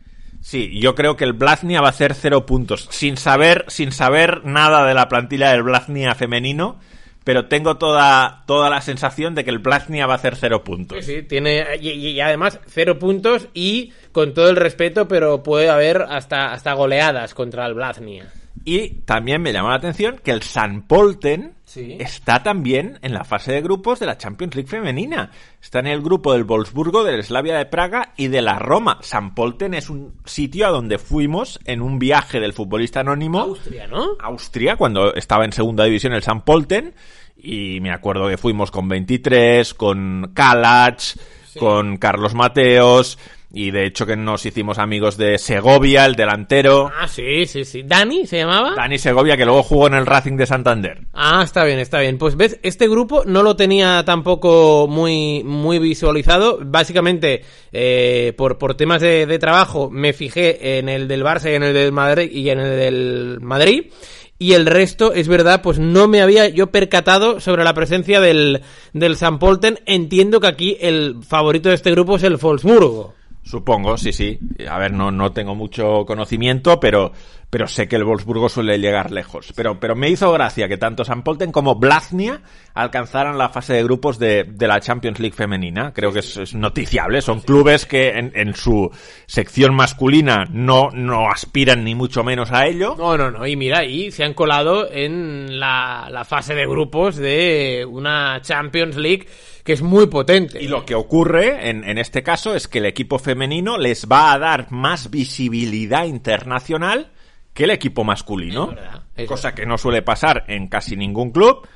Sí, 0.42 0.78
yo 0.80 0.94
creo 0.96 1.16
que 1.16 1.24
el 1.24 1.32
Blasnia 1.32 1.80
va 1.80 1.86
a 1.86 1.90
hacer 1.90 2.14
cero 2.14 2.44
puntos. 2.44 2.88
Sin 2.90 3.16
saber, 3.16 3.64
sin 3.68 3.92
saber 3.92 4.44
nada 4.44 4.84
de 4.86 4.92
la 4.92 5.08
plantilla 5.08 5.52
del 5.52 5.62
Blasnia 5.62 6.16
femenino, 6.16 6.80
pero 7.24 7.46
tengo 7.46 7.78
toda, 7.78 8.42
toda 8.46 8.68
la 8.68 8.80
sensación 8.80 9.36
de 9.36 9.44
que 9.44 9.50
el 9.50 9.60
Blasnia 9.60 10.06
va 10.06 10.14
a 10.14 10.16
hacer 10.16 10.34
cero 10.34 10.64
puntos. 10.64 11.04
Sí, 11.04 11.14
sí, 11.14 11.22
tiene, 11.22 11.64
y, 11.80 12.18
además 12.20 12.58
cero 12.66 12.98
puntos 12.98 13.48
y 13.54 13.92
con 14.10 14.34
todo 14.34 14.50
el 14.50 14.56
respeto, 14.56 15.06
pero 15.06 15.44
puede 15.44 15.70
haber 15.70 16.02
hasta, 16.02 16.52
hasta 16.52 16.72
goleadas 16.72 17.34
contra 17.34 17.64
el 17.66 17.74
Blasnia. 17.74 18.32
Y 18.64 19.00
también 19.04 19.42
me 19.42 19.52
llamó 19.52 19.70
la 19.70 19.76
atención 19.76 20.20
que 20.22 20.30
el 20.30 20.42
San 20.42 20.82
Polten 20.82 21.54
Sí. 21.64 21.96
está 21.98 22.42
también 22.42 22.98
en 23.02 23.14
la 23.14 23.24
fase 23.24 23.50
de 23.52 23.62
grupos 23.62 23.98
de 23.98 24.06
la 24.06 24.18
Champions 24.18 24.54
League 24.54 24.68
femenina. 24.68 25.30
Está 25.60 25.78
en 25.78 25.86
el 25.86 26.02
grupo 26.02 26.32
del 26.34 26.44
Wolfsburgo, 26.44 27.02
del 27.02 27.24
Slavia 27.24 27.56
de 27.56 27.64
Praga 27.66 28.12
y 28.16 28.28
de 28.28 28.42
la 28.42 28.58
Roma. 28.58 28.98
San 29.00 29.34
Polten 29.34 29.72
es 29.72 29.88
un 29.88 30.14
sitio 30.26 30.66
a 30.66 30.70
donde 30.70 30.98
fuimos 30.98 31.58
en 31.64 31.80
un 31.80 31.98
viaje 31.98 32.40
del 32.40 32.52
futbolista 32.52 33.00
anónimo. 33.00 33.40
Austria, 33.40 33.86
¿no? 33.86 34.16
Austria, 34.20 34.76
cuando 34.76 35.14
estaba 35.14 35.44
en 35.46 35.52
segunda 35.52 35.84
división 35.84 36.12
el 36.12 36.22
San 36.22 36.44
Polten. 36.44 36.94
Y 37.36 37.80
me 37.80 37.90
acuerdo 37.90 38.28
que 38.28 38.36
fuimos 38.36 38.70
con 38.70 38.86
23, 38.88 39.72
con 39.74 40.30
Kalach, 40.34 41.16
con 41.58 41.96
Carlos 41.96 42.34
Mateos. 42.34 43.18
Y 43.54 43.70
de 43.70 43.86
hecho 43.86 44.06
que 44.06 44.16
nos 44.16 44.46
hicimos 44.46 44.78
amigos 44.78 45.18
de 45.18 45.36
Segovia, 45.38 46.06
el 46.06 46.14
delantero. 46.14 46.90
Ah, 46.98 47.06
sí, 47.06 47.44
sí, 47.46 47.64
sí. 47.66 47.82
¿Dani 47.82 48.26
se 48.26 48.38
llamaba? 48.38 48.74
Dani 48.74 48.96
Segovia, 48.96 49.36
que 49.36 49.44
luego 49.44 49.62
jugó 49.62 49.88
en 49.88 49.94
el 49.94 50.06
Racing 50.06 50.36
de 50.36 50.46
Santander. 50.46 51.02
Ah, 51.12 51.42
está 51.44 51.64
bien, 51.64 51.78
está 51.78 52.00
bien. 52.00 52.16
Pues 52.16 52.36
ves, 52.36 52.58
este 52.62 52.88
grupo 52.88 53.24
no 53.26 53.42
lo 53.42 53.54
tenía 53.54 54.04
tampoco 54.06 54.86
muy, 54.88 55.42
muy 55.44 55.78
visualizado. 55.78 56.60
Básicamente, 56.62 57.42
eh, 57.72 58.32
por, 58.38 58.56
por 58.56 58.74
temas 58.74 59.02
de, 59.02 59.26
de 59.26 59.38
trabajo, 59.38 59.90
me 59.90 60.14
fijé 60.14 60.78
en 60.78 60.88
el 60.88 61.06
del 61.06 61.22
Barça 61.22 61.52
y 61.52 61.54
en 61.54 61.62
el 61.62 61.74
del 61.74 61.92
Madrid 61.92 62.30
y 62.32 62.48
en 62.48 62.58
el 62.58 62.78
del 62.78 63.38
Madrid. 63.42 63.92
Y 64.38 64.54
el 64.54 64.66
resto, 64.66 65.12
es 65.12 65.28
verdad, 65.28 65.62
pues 65.62 65.78
no 65.78 66.08
me 66.08 66.20
había 66.20 66.48
yo 66.48 66.68
percatado 66.68 67.38
sobre 67.38 67.64
la 67.64 67.74
presencia 67.74 68.20
del, 68.20 68.62
del 68.92 69.16
San 69.16 69.38
Polten. 69.38 69.78
Entiendo 69.86 70.40
que 70.40 70.48
aquí 70.48 70.76
el 70.80 71.18
favorito 71.22 71.68
de 71.68 71.76
este 71.76 71.92
grupo 71.92 72.16
es 72.16 72.24
el 72.24 72.38
Wolfsburgo. 72.38 73.14
Supongo, 73.42 73.96
sí, 73.98 74.12
sí. 74.12 74.38
A 74.68 74.78
ver, 74.78 74.92
no, 74.92 75.10
no 75.10 75.32
tengo 75.32 75.54
mucho 75.54 76.04
conocimiento, 76.06 76.78
pero, 76.78 77.12
pero 77.52 77.66
sé 77.66 77.86
que 77.86 77.96
el 77.96 78.04
Wolfsburgo 78.04 78.48
suele 78.48 78.78
llegar 78.78 79.10
lejos. 79.10 79.52
Pero, 79.54 79.78
pero 79.78 79.94
me 79.94 80.08
hizo 80.08 80.32
gracia 80.32 80.68
que 80.68 80.78
tanto 80.78 81.04
San 81.04 81.22
Polten 81.22 81.52
como 81.52 81.74
Blaznia 81.74 82.40
alcanzaran 82.72 83.36
la 83.36 83.50
fase 83.50 83.74
de 83.74 83.84
grupos 83.84 84.18
de, 84.18 84.44
de 84.44 84.66
la 84.66 84.80
Champions 84.80 85.20
League 85.20 85.36
femenina. 85.36 85.92
Creo 85.92 86.14
que 86.14 86.20
es, 86.20 86.34
es 86.38 86.54
noticiable. 86.54 87.20
Son 87.20 87.40
clubes 87.40 87.84
que 87.84 88.08
en, 88.08 88.32
en 88.34 88.54
su 88.54 88.90
sección 89.26 89.74
masculina 89.74 90.46
no, 90.50 90.88
no 90.94 91.28
aspiran 91.28 91.84
ni 91.84 91.94
mucho 91.94 92.24
menos 92.24 92.50
a 92.52 92.66
ello. 92.66 92.94
No, 92.96 93.18
no, 93.18 93.30
no. 93.30 93.46
Y 93.46 93.54
mira, 93.54 93.84
y 93.84 94.10
se 94.12 94.24
han 94.24 94.32
colado 94.32 94.90
en 94.90 95.60
la, 95.60 96.08
la 96.10 96.24
fase 96.24 96.54
de 96.54 96.64
grupos 96.64 97.16
de 97.16 97.86
una 97.86 98.40
Champions 98.40 98.96
League 98.96 99.26
que 99.62 99.74
es 99.74 99.82
muy 99.82 100.06
potente. 100.06 100.62
Y 100.62 100.68
lo 100.68 100.86
que 100.86 100.94
ocurre 100.94 101.68
en, 101.68 101.84
en 101.84 101.98
este 101.98 102.22
caso 102.22 102.54
es 102.54 102.66
que 102.66 102.78
el 102.78 102.86
equipo 102.86 103.18
femenino 103.18 103.76
les 103.76 104.08
va 104.08 104.32
a 104.32 104.38
dar 104.38 104.72
más 104.72 105.10
visibilidad 105.10 106.06
internacional 106.06 107.11
que 107.54 107.64
el 107.64 107.70
equipo 107.70 108.04
masculino. 108.04 108.72
Es 109.14 109.24
es 109.24 109.28
cosa 109.28 109.54
que 109.54 109.66
no 109.66 109.76
suele 109.78 110.02
pasar 110.02 110.44
en 110.48 110.68
casi 110.68 110.96
ningún 110.96 111.30
club. 111.32 111.66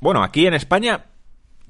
Bueno, 0.00 0.22
aquí 0.22 0.46
en 0.46 0.54
España, 0.54 1.06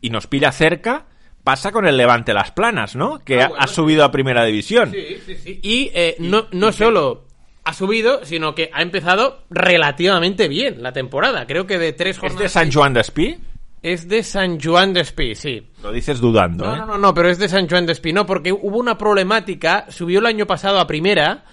y 0.00 0.10
nos 0.10 0.26
pilla 0.26 0.52
cerca, 0.52 1.06
pasa 1.44 1.72
con 1.72 1.86
el 1.86 1.96
Levante 1.96 2.34
Las 2.34 2.50
Planas, 2.50 2.96
¿no? 2.96 3.20
Que 3.24 3.40
Ah, 3.40 3.44
ha- 3.44 3.48
bueno, 3.48 3.64
ha 3.64 3.66
subido 3.68 4.04
a 4.04 4.10
primera 4.10 4.44
división. 4.44 4.90
Sí, 4.92 5.18
sí, 5.24 5.34
sí. 5.36 5.60
Y 5.62 5.90
eh, 5.94 6.16
no, 6.18 6.48
no 6.52 6.72
solo 6.72 7.24
ha 7.64 7.72
subido, 7.72 8.24
sino 8.24 8.54
que 8.54 8.70
ha 8.72 8.82
empezado 8.82 9.44
relativamente 9.50 10.48
bien 10.48 10.82
la 10.82 10.92
temporada. 10.92 11.46
Creo 11.46 11.66
que 11.66 11.78
de 11.78 11.92
tres 11.92 12.16
¿Es 12.16 12.20
jornadas... 12.20 12.42
de 12.42 12.48
San 12.48 12.70
Juan 12.72 12.92
de 12.94 13.00
Espí? 13.00 13.38
Es 13.82 14.08
de 14.08 14.22
San 14.22 14.60
Juan 14.60 14.92
de 14.92 15.00
Espí, 15.00 15.34
sí. 15.34 15.66
Lo 15.82 15.92
dices 15.92 16.20
dudando, 16.20 16.64
No, 16.66 16.74
¿eh? 16.74 16.78
no, 16.78 16.86
no, 16.86 16.98
no, 16.98 17.14
pero 17.14 17.28
es 17.30 17.38
de 17.38 17.48
San 17.48 17.68
Juan 17.68 17.86
de 17.86 17.92
Espí, 17.92 18.12
no, 18.12 18.26
porque 18.26 18.52
hubo 18.52 18.78
una 18.78 18.98
problemática, 18.98 19.86
subió 19.88 20.18
el 20.18 20.26
año 20.26 20.46
pasado 20.46 20.80
a 20.80 20.86
primera 20.86 21.44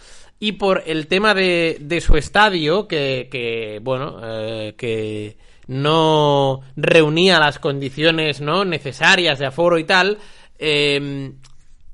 y 0.44 0.52
por 0.52 0.84
el 0.88 1.08
tema 1.08 1.34
de, 1.34 1.78
de 1.80 2.02
su 2.02 2.18
estadio, 2.18 2.86
que, 2.86 3.30
que 3.32 3.80
bueno, 3.82 4.20
eh, 4.22 4.76
que 4.78 5.38
no 5.68 6.60
reunía 6.76 7.40
las 7.40 7.60
condiciones 7.60 8.42
no 8.42 8.66
necesarias 8.66 9.40
de 9.40 9.46
aforo 9.46 9.80
y 9.80 9.86
tal, 9.86 10.18
eh, 10.60 11.32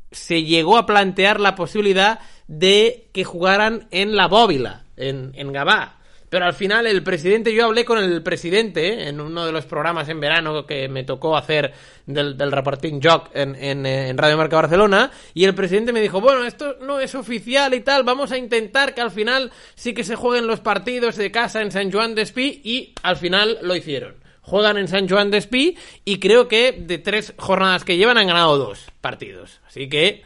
se 0.09 0.41
llegó 0.41 0.77
a 0.77 0.87
plantear 0.87 1.39
la 1.39 1.53
posibilidad 1.53 2.21
de 2.47 3.09
que 3.13 3.23
jugaran 3.23 3.87
en 3.91 4.15
la 4.15 4.27
Bóvila, 4.27 4.81
en, 4.97 5.31
en 5.35 5.53
Gabá. 5.53 5.98
Pero 6.29 6.45
al 6.45 6.53
final 6.53 6.85
el 6.85 7.01
presidente, 7.03 7.53
yo 7.53 7.65
hablé 7.65 7.83
con 7.85 7.97
el 7.97 8.21
presidente 8.21 8.87
¿eh? 8.87 9.09
en 9.09 9.19
uno 9.19 9.45
de 9.45 9.51
los 9.51 9.65
programas 9.65 10.09
en 10.09 10.19
verano 10.19 10.65
que 10.65 10.87
me 10.87 11.03
tocó 11.03 11.35
hacer 11.35 11.73
del, 12.05 12.37
del 12.37 12.51
reporting 12.51 12.99
Jock 13.03 13.29
en, 13.33 13.55
en, 13.55 13.85
eh, 13.85 14.09
en 14.09 14.17
Radio 14.17 14.37
Marca 14.37 14.57
Barcelona, 14.57 15.11
y 15.33 15.45
el 15.45 15.55
presidente 15.55 15.91
me 15.91 16.01
dijo, 16.01 16.21
bueno, 16.21 16.45
esto 16.45 16.77
no 16.81 16.99
es 16.99 17.15
oficial 17.15 17.73
y 17.73 17.81
tal, 17.81 18.03
vamos 18.03 18.31
a 18.31 18.37
intentar 18.37 18.93
que 18.93 19.01
al 19.01 19.11
final 19.11 19.51
sí 19.75 19.93
que 19.93 20.03
se 20.03 20.15
jueguen 20.15 20.47
los 20.47 20.59
partidos 20.59 21.15
de 21.15 21.31
casa 21.31 21.61
en 21.61 21.71
San 21.71 21.91
Juan 21.91 22.13
de 22.13 22.21
Espí, 22.21 22.61
y 22.63 22.93
al 23.01 23.17
final 23.17 23.57
lo 23.61 23.75
hicieron. 23.75 24.15
Juegan 24.41 24.77
en 24.77 24.87
San 24.87 25.07
Juan 25.07 25.29
de 25.29 25.37
Espí 25.37 25.77
y 26.05 26.17
creo 26.17 26.47
que 26.47 26.71
de 26.71 26.97
tres 26.97 27.35
jornadas 27.37 27.83
que 27.83 27.97
llevan 27.97 28.17
han 28.17 28.27
ganado 28.27 28.57
dos 28.57 28.87
partidos. 28.99 29.61
Así 29.67 29.89
que, 29.89 30.23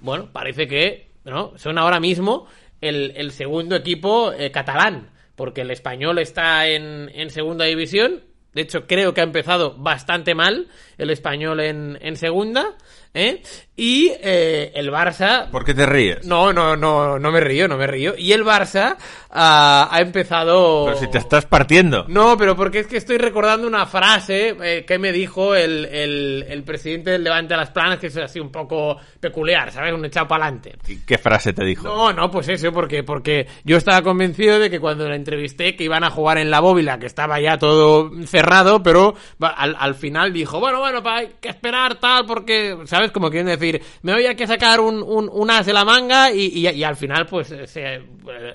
bueno, 0.00 0.28
parece 0.30 0.68
que 0.68 1.08
¿no? 1.24 1.54
son 1.56 1.78
ahora 1.78 1.98
mismo 1.98 2.46
el, 2.82 3.12
el 3.16 3.32
segundo 3.32 3.74
equipo 3.74 4.32
eh, 4.32 4.50
catalán, 4.50 5.08
porque 5.36 5.62
el 5.62 5.70
español 5.70 6.18
está 6.18 6.66
en, 6.68 7.10
en 7.14 7.30
segunda 7.30 7.64
división. 7.64 8.24
De 8.54 8.62
hecho, 8.62 8.86
creo 8.86 9.14
que 9.14 9.22
ha 9.22 9.24
empezado 9.24 9.76
bastante 9.78 10.34
mal 10.34 10.68
el 10.98 11.10
español 11.10 11.60
en, 11.60 11.98
en 12.02 12.16
segunda. 12.16 12.76
¿eh? 13.14 13.42
Y 13.74 14.12
eh, 14.22 14.70
el 14.74 14.90
Barça 14.92 15.48
¿Por 15.50 15.64
qué 15.64 15.72
te 15.72 15.86
ríes? 15.86 16.26
no, 16.26 16.52
no, 16.52 16.76
no, 16.76 17.18
no 17.18 17.32
me 17.32 17.40
río, 17.40 17.66
no 17.68 17.78
me 17.78 17.86
río. 17.86 18.14
Y 18.18 18.32
el 18.32 18.44
Barça 18.44 18.96
ah, 19.30 19.88
ha 19.90 20.00
empezado. 20.02 20.84
Pero 20.84 20.98
si 20.98 21.08
te 21.10 21.16
estás 21.16 21.46
partiendo. 21.46 22.04
No, 22.06 22.36
pero 22.36 22.54
porque 22.54 22.80
es 22.80 22.86
que 22.86 22.98
estoy 22.98 23.16
recordando 23.16 23.66
una 23.66 23.86
frase 23.86 24.54
eh, 24.62 24.84
que 24.86 24.98
me 24.98 25.10
dijo 25.10 25.54
el, 25.54 25.86
el, 25.86 26.44
el 26.48 26.62
presidente 26.64 27.12
del 27.12 27.24
Levante 27.24 27.54
a 27.54 27.56
las 27.56 27.70
Planas, 27.70 27.98
que 27.98 28.08
es 28.08 28.16
así 28.18 28.38
un 28.40 28.52
poco 28.52 28.98
peculiar, 29.18 29.72
¿sabes? 29.72 29.94
Un 29.94 30.04
echado 30.04 30.28
para 30.28 30.44
adelante. 30.44 30.76
¿Qué 31.06 31.16
frase 31.16 31.54
te 31.54 31.64
dijo? 31.64 31.84
No, 31.88 32.12
no, 32.12 32.30
pues 32.30 32.50
eso, 32.50 32.70
porque, 32.72 33.02
porque 33.02 33.46
yo 33.64 33.78
estaba 33.78 34.02
convencido 34.02 34.58
de 34.58 34.68
que 34.68 34.80
cuando 34.80 35.08
la 35.08 35.16
entrevisté 35.16 35.76
que 35.76 35.84
iban 35.84 36.04
a 36.04 36.10
jugar 36.10 36.36
en 36.36 36.50
la 36.50 36.60
bóvila, 36.60 36.98
que 36.98 37.06
estaba 37.06 37.40
ya 37.40 37.56
todo 37.56 38.10
cerrado, 38.26 38.82
pero 38.82 39.14
al, 39.40 39.74
al 39.78 39.94
final 39.94 40.30
dijo, 40.34 40.60
bueno, 40.60 40.78
bueno, 40.80 41.02
pa- 41.02 41.16
hay 41.16 41.30
que 41.40 41.48
esperar 41.48 41.94
tal, 41.94 42.26
porque, 42.26 42.76
¿sabes? 42.84 43.10
Como 43.12 43.30
quieren 43.30 43.46
decir, 43.46 43.61
me 44.02 44.12
voy 44.12 44.26
a 44.26 44.34
que 44.34 44.46
sacar 44.46 44.80
un, 44.80 45.02
un, 45.02 45.28
un 45.32 45.50
as 45.50 45.66
de 45.66 45.72
la 45.72 45.84
manga 45.84 46.32
y, 46.32 46.46
y, 46.46 46.68
y 46.68 46.84
al 46.84 46.96
final, 46.96 47.26
pues, 47.26 47.48
se, 47.66 47.94
eh, 47.94 48.02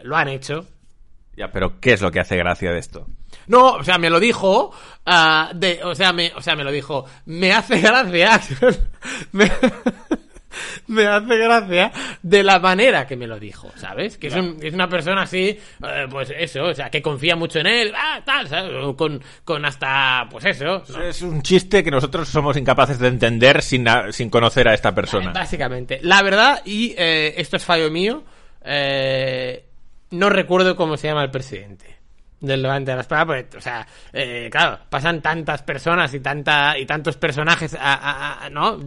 lo 0.03 0.15
han 0.15 0.27
hecho. 0.27 0.65
Ya, 1.35 1.51
pero 1.51 1.79
¿qué 1.79 1.93
es 1.93 2.01
lo 2.01 2.11
que 2.11 2.19
hace 2.19 2.35
gracia 2.35 2.71
de 2.71 2.79
esto? 2.79 3.05
No, 3.45 3.73
o 3.73 3.83
sea, 3.83 3.97
me 3.97 4.09
lo 4.09 4.19
dijo, 4.19 4.71
ah, 5.05 5.51
de, 5.53 5.81
o 5.83 5.93
sea, 5.93 6.11
me, 6.11 6.31
o 6.35 6.41
sea, 6.41 6.55
me 6.55 6.63
lo 6.63 6.71
dijo, 6.71 7.05
me 7.25 7.53
hace 7.53 7.79
gracia, 7.79 8.39
me, 9.31 9.51
me 10.87 11.05
hace 11.07 11.37
gracia 11.37 11.91
de 12.21 12.43
la 12.43 12.59
manera 12.59 13.05
que 13.07 13.15
me 13.15 13.27
lo 13.27 13.39
dijo, 13.39 13.71
¿sabes? 13.75 14.17
Que 14.17 14.27
es, 14.27 14.35
un- 14.35 14.57
es 14.61 14.73
una 14.73 14.87
persona 14.89 15.23
así, 15.23 15.49
eh, 15.49 16.07
pues 16.09 16.31
eso, 16.37 16.63
o 16.65 16.73
sea, 16.73 16.89
que 16.89 17.01
confía 17.01 17.35
mucho 17.35 17.59
en 17.59 17.67
él, 17.67 17.93
ah, 17.95 18.21
tal, 18.25 18.47
¿sabes? 18.47 18.71
Con, 18.95 19.21
con 19.43 19.65
hasta, 19.65 20.27
pues 20.29 20.45
eso, 20.45 20.83
¿no? 20.89 21.01
Es 21.03 21.21
un 21.21 21.41
chiste 21.41 21.83
que 21.83 21.91
nosotros 21.91 22.27
somos 22.29 22.55
incapaces 22.57 22.99
de 22.99 23.07
entender 23.07 23.61
sin, 23.61 23.87
a- 23.87 24.11
sin 24.11 24.29
conocer 24.29 24.67
a 24.67 24.73
esta 24.73 24.93
persona. 24.95 25.31
Básicamente. 25.31 25.99
La 26.03 26.21
verdad, 26.21 26.61
y 26.65 26.93
eh, 26.97 27.33
esto 27.37 27.57
es 27.57 27.65
fallo 27.65 27.89
mío, 27.91 28.23
eh, 28.63 29.63
no 30.11 30.29
recuerdo 30.29 30.75
cómo 30.75 30.97
se 30.97 31.07
llama 31.07 31.23
el 31.23 31.31
presidente 31.31 31.96
del 32.39 32.61
Levante 32.61 32.91
de 32.91 32.97
las 32.97 33.07
Palmas, 33.07 33.25
porque, 33.41 33.57
o 33.57 33.61
sea, 33.61 33.87
eh, 34.13 34.47
claro, 34.51 34.77
pasan 34.89 35.21
tantas 35.21 35.63
personas 35.63 36.13
y 36.13 36.19
tanta 36.19 36.77
y 36.77 36.85
tantos 36.85 37.17
personajes 37.17 37.73
a, 37.73 37.93
a- 37.95 38.45
a- 38.45 38.49
¿no? 38.51 38.79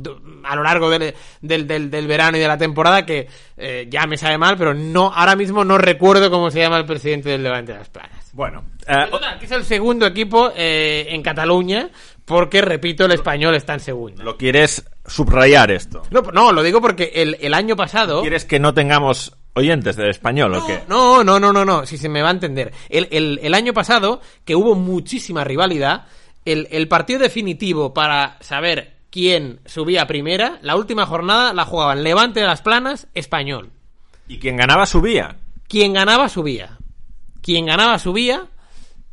A 0.45 0.55
lo 0.57 0.63
largo 0.63 0.89
del, 0.89 1.15
del, 1.41 1.67
del- 1.67 1.91
del 1.91 2.07
verano 2.07 2.37
y 2.37 2.41
de 2.41 2.47
la 2.49 2.57
temporada 2.59 3.05
que 3.05 3.27
eh, 3.57 3.87
ya 3.91 4.07
me 4.07 4.17
sabe 4.17 4.39
mal, 4.39 4.57
pero 4.57 4.73
no 4.75 5.13
ahora 5.13 5.35
mismo 5.35 5.65
no 5.65 5.79
recuerdo 5.79 6.31
cómo 6.31 6.51
se 6.51 6.61
llama 6.61 6.77
el 6.79 6.87
presidente 6.87 7.29
del 7.31 7.43
Levante 7.43 7.73
de 7.73 7.79
las 7.79 7.89
Planas. 7.89 8.31
Bueno, 8.33 8.65
Total, 9.11 9.39
que 9.39 9.45
es 9.47 9.51
el 9.53 9.65
segundo 9.65 10.07
equipo 10.07 10.53
eh, 10.57 11.07
en 11.11 11.23
Cataluña, 11.23 11.91
porque, 12.25 12.61
repito, 12.63 13.05
el 13.07 13.13
español 13.13 13.55
está 13.57 13.75
en 13.75 13.81
segundo. 13.81 14.23
lo 14.23 14.37
quieres 14.37 14.85
subrayar 15.07 15.71
esto. 15.73 16.03
No, 16.11 16.23
no, 16.33 16.53
lo 16.53 16.63
digo 16.63 16.81
porque 16.81 17.11
el, 17.17 17.37
el 17.41 17.55
año 17.55 17.75
pasado... 17.75 18.21
¿Quieres 18.21 18.45
que 18.45 18.61
no 18.61 18.73
tengamos 18.75 19.37
oyentes 19.55 19.97
del 19.97 20.11
español 20.11 20.55
o 20.55 20.67
qué? 20.67 20.83
No, 20.89 21.25
no, 21.25 21.39
no, 21.41 21.53
no, 21.53 21.65
no, 21.65 21.85
si 21.87 21.97
se 21.99 22.09
me 22.09 22.23
va 22.23 22.29
a 22.29 22.33
entender. 22.33 22.73
El, 22.89 23.09
el- 23.11 23.41
el 23.43 23.55
año 23.55 23.73
pasado, 23.73 24.21
que 24.45 24.55
hubo 24.57 24.75
muchísima 24.75 25.45
rivalidad, 25.45 26.07
el, 26.45 26.69
el 26.71 26.89
partido 26.89 27.19
definitivo 27.21 27.93
para 27.93 28.39
saber 28.41 28.97
quién 29.11 29.61
subía 29.67 30.07
primera, 30.07 30.59
la 30.63 30.77
última 30.77 31.05
jornada 31.07 31.53
la 31.53 31.65
jugaban 31.65 32.03
Levante 32.05 32.41
de 32.41 32.47
las 32.47 32.63
Planas, 32.63 33.09
Español. 33.15 33.71
Y 34.29 34.39
quien 34.39 34.57
ganaba 34.57 34.87
subía. 34.87 35.37
Quien 35.69 35.93
ganaba 35.93 36.29
subía. 36.29 36.79
Quien 37.43 37.67
ganaba 37.67 37.99
subía. 37.99 38.47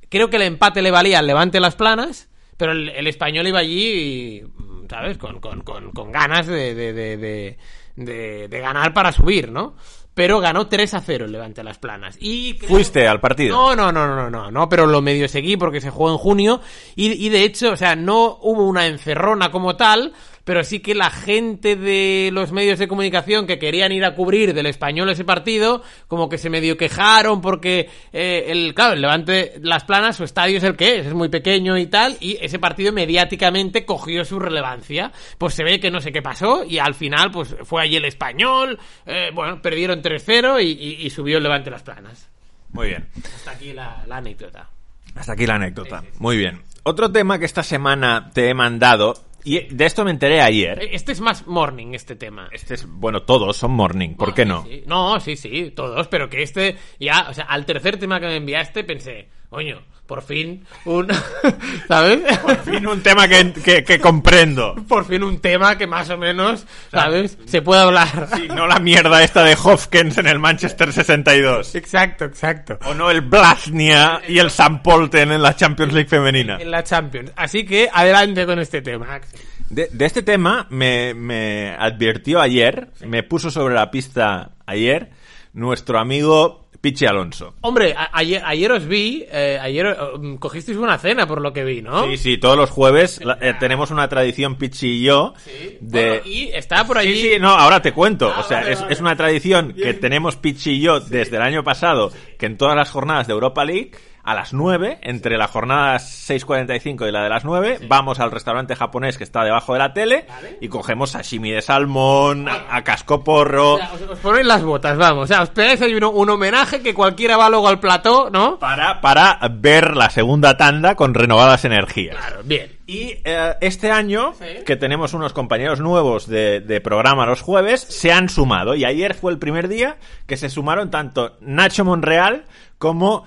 Creo 0.10 0.30
que 0.30 0.36
el 0.38 0.44
empate 0.44 0.82
le 0.82 0.92
valía 0.92 1.20
al 1.20 1.28
Levante 1.28 1.58
de 1.58 1.62
las 1.62 1.76
Planas, 1.76 2.30
pero 2.56 2.72
el, 2.72 2.90
el 2.90 3.08
español 3.08 3.48
iba 3.48 3.60
allí, 3.60 4.44
¿sabes? 4.90 5.18
Con, 5.18 5.40
con, 5.40 5.62
con, 5.64 5.92
con 5.92 6.12
ganas 6.12 6.46
de, 6.48 6.76
de- 6.76 8.48
de 8.48 8.60
ganar 8.60 8.94
para 8.94 9.12
subir, 9.12 9.52
¿no? 9.52 9.76
Pero 10.18 10.40
ganó 10.40 10.68
3 10.68 10.96
a 10.96 11.02
0 11.02 11.26
el 11.26 11.32
Levante 11.32 11.64
las 11.64 11.78
Planas. 11.78 12.18
Y 12.20 12.56
creo- 12.56 12.70
Fuiste 12.72 13.08
al 13.08 13.20
partido. 13.22 13.56
no, 13.56 13.76
no, 13.76 13.92
no, 13.92 14.16
no, 14.16 14.30
no, 14.32 14.50
no, 14.50 14.68
pero 14.68 14.88
lo 14.88 15.00
medio 15.00 15.28
seguí 15.30 15.58
porque 15.58 15.80
se 15.80 15.92
jugó 15.92 16.10
en 16.12 16.18
junio 16.18 16.60
y, 16.96 17.12
y 17.24 17.30
de 17.30 17.44
hecho, 17.44 17.72
o 17.74 17.78
sea, 17.78 17.96
no 17.96 18.40
hubo 18.42 18.66
una 18.66 18.88
encerrona 18.88 19.52
como 19.52 19.76
tal, 19.76 20.14
pero 20.48 20.64
sí 20.64 20.80
que 20.80 20.96
la 20.96 21.10
gente 21.12 21.76
de 21.76 22.30
los 22.32 22.54
medios 22.54 22.80
de 22.80 22.88
comunicación 22.88 23.46
que 23.46 23.60
querían 23.60 23.92
ir 23.92 24.06
a 24.06 24.16
cubrir 24.16 24.54
del 24.54 24.66
español 24.66 25.10
ese 25.10 25.26
partido, 25.26 25.84
como 26.08 26.30
que 26.30 26.38
se 26.38 26.50
medio 26.50 26.78
quejaron 26.78 27.42
porque 27.42 27.90
eh, 28.14 28.46
el, 28.48 28.74
claro, 28.74 28.94
el 28.94 29.02
Levante 29.02 29.56
Las 29.62 29.84
Planas, 29.84 30.16
su 30.16 30.24
estadio 30.24 30.58
es 30.58 30.64
el 30.64 30.78
que 30.78 31.00
es, 31.00 31.08
es 31.08 31.14
muy 31.14 31.28
pequeño 31.28 31.78
y 31.78 31.88
tal, 31.88 32.16
y 32.22 32.38
ese 32.42 32.60
partido 32.60 32.94
mediáticamente 32.94 33.86
cogió 33.86 34.24
su 34.24 34.40
relevancia. 34.40 35.12
Pues 35.38 35.54
se 35.54 35.66
ve 35.66 35.80
que 35.82 35.92
no 35.92 36.00
sé 36.00 36.14
qué 36.14 36.22
pasó 36.22 36.64
y 36.64 36.80
al 36.80 36.96
final, 36.96 37.30
pues 37.32 37.54
fue 37.64 37.82
allí 37.84 37.98
el 37.98 38.06
español, 38.06 38.80
eh, 39.06 39.32
bueno, 39.34 39.62
perdieron 39.62 40.02
3-0 40.02 40.62
y, 40.64 40.68
y- 40.72 41.06
y 41.06 41.10
subió 41.10 41.38
el 41.38 41.44
Levante 41.44 41.70
Las 41.70 41.84
Planas. 41.84 42.30
Muy 42.72 42.88
bien. 42.88 43.08
Hasta 43.36 43.52
aquí 43.52 43.74
la, 43.74 44.04
la 44.08 44.18
anécdota. 44.18 44.70
Hasta 45.16 45.34
aquí 45.34 45.46
la 45.46 45.56
anécdota. 45.56 46.04
Muy 46.20 46.38
bien. 46.38 46.62
Otro 46.84 47.12
tema 47.12 47.38
que 47.38 47.46
esta 47.46 47.64
semana 47.64 48.30
te 48.34 48.50
he 48.50 48.54
mandado, 48.54 49.14
y 49.48 49.60
de 49.74 49.86
esto 49.86 50.04
me 50.04 50.12
enteré 50.12 50.42
ayer. 50.42 50.90
Este 50.92 51.14
es 51.14 51.22
más 51.22 51.48
morning, 51.48 51.94
este 51.94 52.18
tema. 52.18 52.50
Este 52.52 52.74
es, 52.74 52.86
bueno, 52.86 53.24
todos 53.24 53.56
son 53.56 53.72
morning, 53.72 54.16
¿por 54.16 54.34
qué 54.34 54.44
no? 54.44 54.64
Sí, 54.64 54.70
sí. 54.70 54.84
No, 54.86 55.20
sí, 55.22 55.38
sí, 55.38 55.72
todos, 55.72 56.10
pero 56.10 56.30
que 56.30 56.44
este, 56.44 56.76
ya, 57.00 57.28
o 57.30 57.34
sea, 57.34 57.46
al 57.46 57.66
tercer 57.66 57.98
tema 57.98 58.20
que 58.20 58.26
me 58.26 58.36
enviaste 58.36 58.84
pensé, 58.84 59.30
coño, 59.50 59.82
por 60.06 60.22
fin 60.24 60.66
un, 60.86 61.08
¿sabes? 61.88 62.20
Por 62.40 62.58
fin 62.64 62.88
un 62.88 63.02
tema 63.04 63.28
que, 63.28 63.52
que- 63.54 63.84
que 63.84 64.00
comprendo. 64.00 64.76
Por 64.88 65.06
fin 65.06 65.24
un 65.24 65.40
tema 65.40 65.78
que 65.78 65.86
más 65.88 66.10
o 66.10 66.18
menos, 66.18 66.66
¿sabes? 66.92 67.38
Se 67.46 67.62
puede 67.62 67.82
hablar. 67.82 68.30
Sí, 68.36 68.48
no 68.48 68.68
la 68.68 68.80
mierda 68.80 69.22
esta 69.24 69.44
de 69.44 69.58
Hopkins 69.62 70.18
en 70.18 70.28
el 70.28 70.40
Manchester 70.40 70.94
62. 70.94 71.76
Exacto, 71.76 72.26
exacto. 72.26 72.80
O 72.86 72.94
no 72.94 73.12
el 73.12 73.22
Blasnia 73.22 74.22
y 74.28 74.40
el 74.40 74.50
San 74.50 74.82
Polten 74.82 75.32
en 75.32 75.42
la 75.42 75.56
Champions 75.56 75.94
League 75.94 76.10
femenina. 76.10 76.58
En 76.60 76.72
la 76.72 76.84
Champions. 76.84 77.32
Así 77.36 77.66
que 77.66 77.90
adelante 77.92 78.46
con 78.46 78.60
este 78.60 78.82
tema. 78.82 79.14
Axel. 79.16 79.40
De, 79.70 79.90
de 79.92 80.06
este 80.06 80.24
tema 80.24 80.68
me, 80.70 81.14
me 81.14 81.76
advirtió 81.78 82.40
ayer, 82.40 82.90
me 83.06 83.24
puso 83.24 83.52
sobre 83.52 83.76
la 83.76 83.92
pista 83.92 84.52
ayer, 84.66 85.10
nuestro 85.52 86.00
amigo 86.00 86.67
Pichi 86.88 87.06
Alonso. 87.06 87.54
Hombre, 87.62 87.94
a- 87.98 88.10
ayer, 88.14 88.42
ayer 88.46 88.72
os 88.72 88.86
vi, 88.88 89.26
eh, 89.30 89.60
ayer 89.62 89.88
eh, 89.88 90.38
cogisteis 90.40 90.78
una 90.78 90.98
cena 90.98 91.28
por 91.28 91.42
lo 91.42 91.52
que 91.52 91.66
vi, 91.66 91.82
¿no? 91.82 92.06
Sí, 92.06 92.16
sí, 92.18 92.38
todos 92.38 92.56
los 92.56 92.70
jueves 92.70 93.20
la- 93.26 93.38
eh, 93.42 93.56
tenemos 93.60 93.92
una 93.92 94.08
tradición 94.08 94.56
Pichi 94.56 94.88
y 94.88 95.04
yo 95.04 95.34
de... 95.82 96.08
Bueno, 96.22 96.22
y 96.26 96.50
está 96.54 96.86
por 96.88 96.98
allí. 96.98 97.14
Sí, 97.16 97.34
sí, 97.34 97.40
no, 97.42 97.50
ahora 97.50 97.82
te 97.82 97.92
cuento. 97.92 98.32
Ah, 98.34 98.40
o 98.40 98.44
sea, 98.44 98.60
vale, 98.62 98.72
es, 98.72 98.80
vale. 98.82 98.94
es 98.94 99.02
una 99.02 99.16
tradición 99.18 99.74
que 99.74 99.94
tenemos 99.96 100.38
Pichi 100.38 100.72
y 100.76 100.80
yo 100.80 101.02
desde 101.02 101.36
el 101.36 101.42
año 101.42 101.62
pasado, 101.64 102.10
que 102.40 102.46
en 102.46 102.56
todas 102.58 102.76
las 102.78 102.90
jornadas 102.90 103.28
de 103.28 103.34
Europa 103.34 103.66
League, 103.66 103.92
a 104.28 104.36
las 104.36 104.52
9, 104.52 105.00
entre 105.04 105.38
la 105.38 105.48
jornada 105.48 105.96
6.45 105.98 107.08
y 107.08 107.12
la 107.14 107.24
de 107.24 107.30
las 107.30 107.46
9, 107.46 107.80
vamos 107.88 108.20
al 108.20 108.30
restaurante 108.30 108.76
japonés 108.76 109.18
que 109.18 109.24
está 109.24 109.44
debajo 109.46 109.72
de 109.72 109.80
la 109.80 109.94
tele 109.94 110.26
Vale. 110.28 110.58
y 110.60 110.68
cogemos 110.68 111.12
sashimi 111.12 111.52
de 111.52 111.62
salmón, 111.62 112.50
a, 112.50 112.66
a 112.76 112.84
cascoporro, 112.84 113.76
O 113.76 113.78
sea, 113.78 113.94
os, 113.94 114.02
os 114.02 114.20
ponéis 114.20 114.46
las 114.46 114.64
botas, 114.64 114.98
vamos. 114.98 115.24
O 115.24 115.28
sea, 115.28 115.42
os 115.44 115.50
pegáis 115.50 115.82
ahí 115.82 115.96
uno- 115.96 116.10
un 116.12 116.30
homenaje 116.30 116.82
que 116.82 116.94
cualquiera 116.94 117.38
va 117.38 117.50
luego 117.50 117.70
al 117.70 117.80
plató, 117.80 118.30
¿no? 118.30 118.60
para, 118.60 119.00
para 119.00 119.40
ver 119.50 119.96
la 119.96 120.10
segunda 120.10 120.58
tanda 120.58 120.96
con 120.96 121.14
renovadas 121.14 121.64
energías. 121.64 122.18
Claro, 122.18 122.42
bien. 122.44 122.76
Y 122.86 123.16
eh, 123.26 123.56
este 123.62 123.92
año, 123.92 124.34
Sí. 124.40 124.64
que 124.66 124.76
tenemos 124.76 125.14
unos 125.14 125.32
compañeros 125.34 125.80
nuevos 125.80 126.28
de, 126.28 126.60
de 126.62 126.82
programa 126.82 127.26
los 127.26 127.42
jueves, 127.42 127.80
se 127.82 128.12
han 128.12 128.28
sumado. 128.30 128.76
Y 128.76 128.84
ayer 128.86 129.14
fue 129.14 129.32
el 129.32 129.40
primer 129.40 129.68
día 129.70 129.98
que 130.26 130.38
se 130.38 130.50
sumaron 130.50 130.90
tanto 130.92 131.38
Nacho 131.42 131.84
Monreal 131.86 132.46
como 132.78 133.26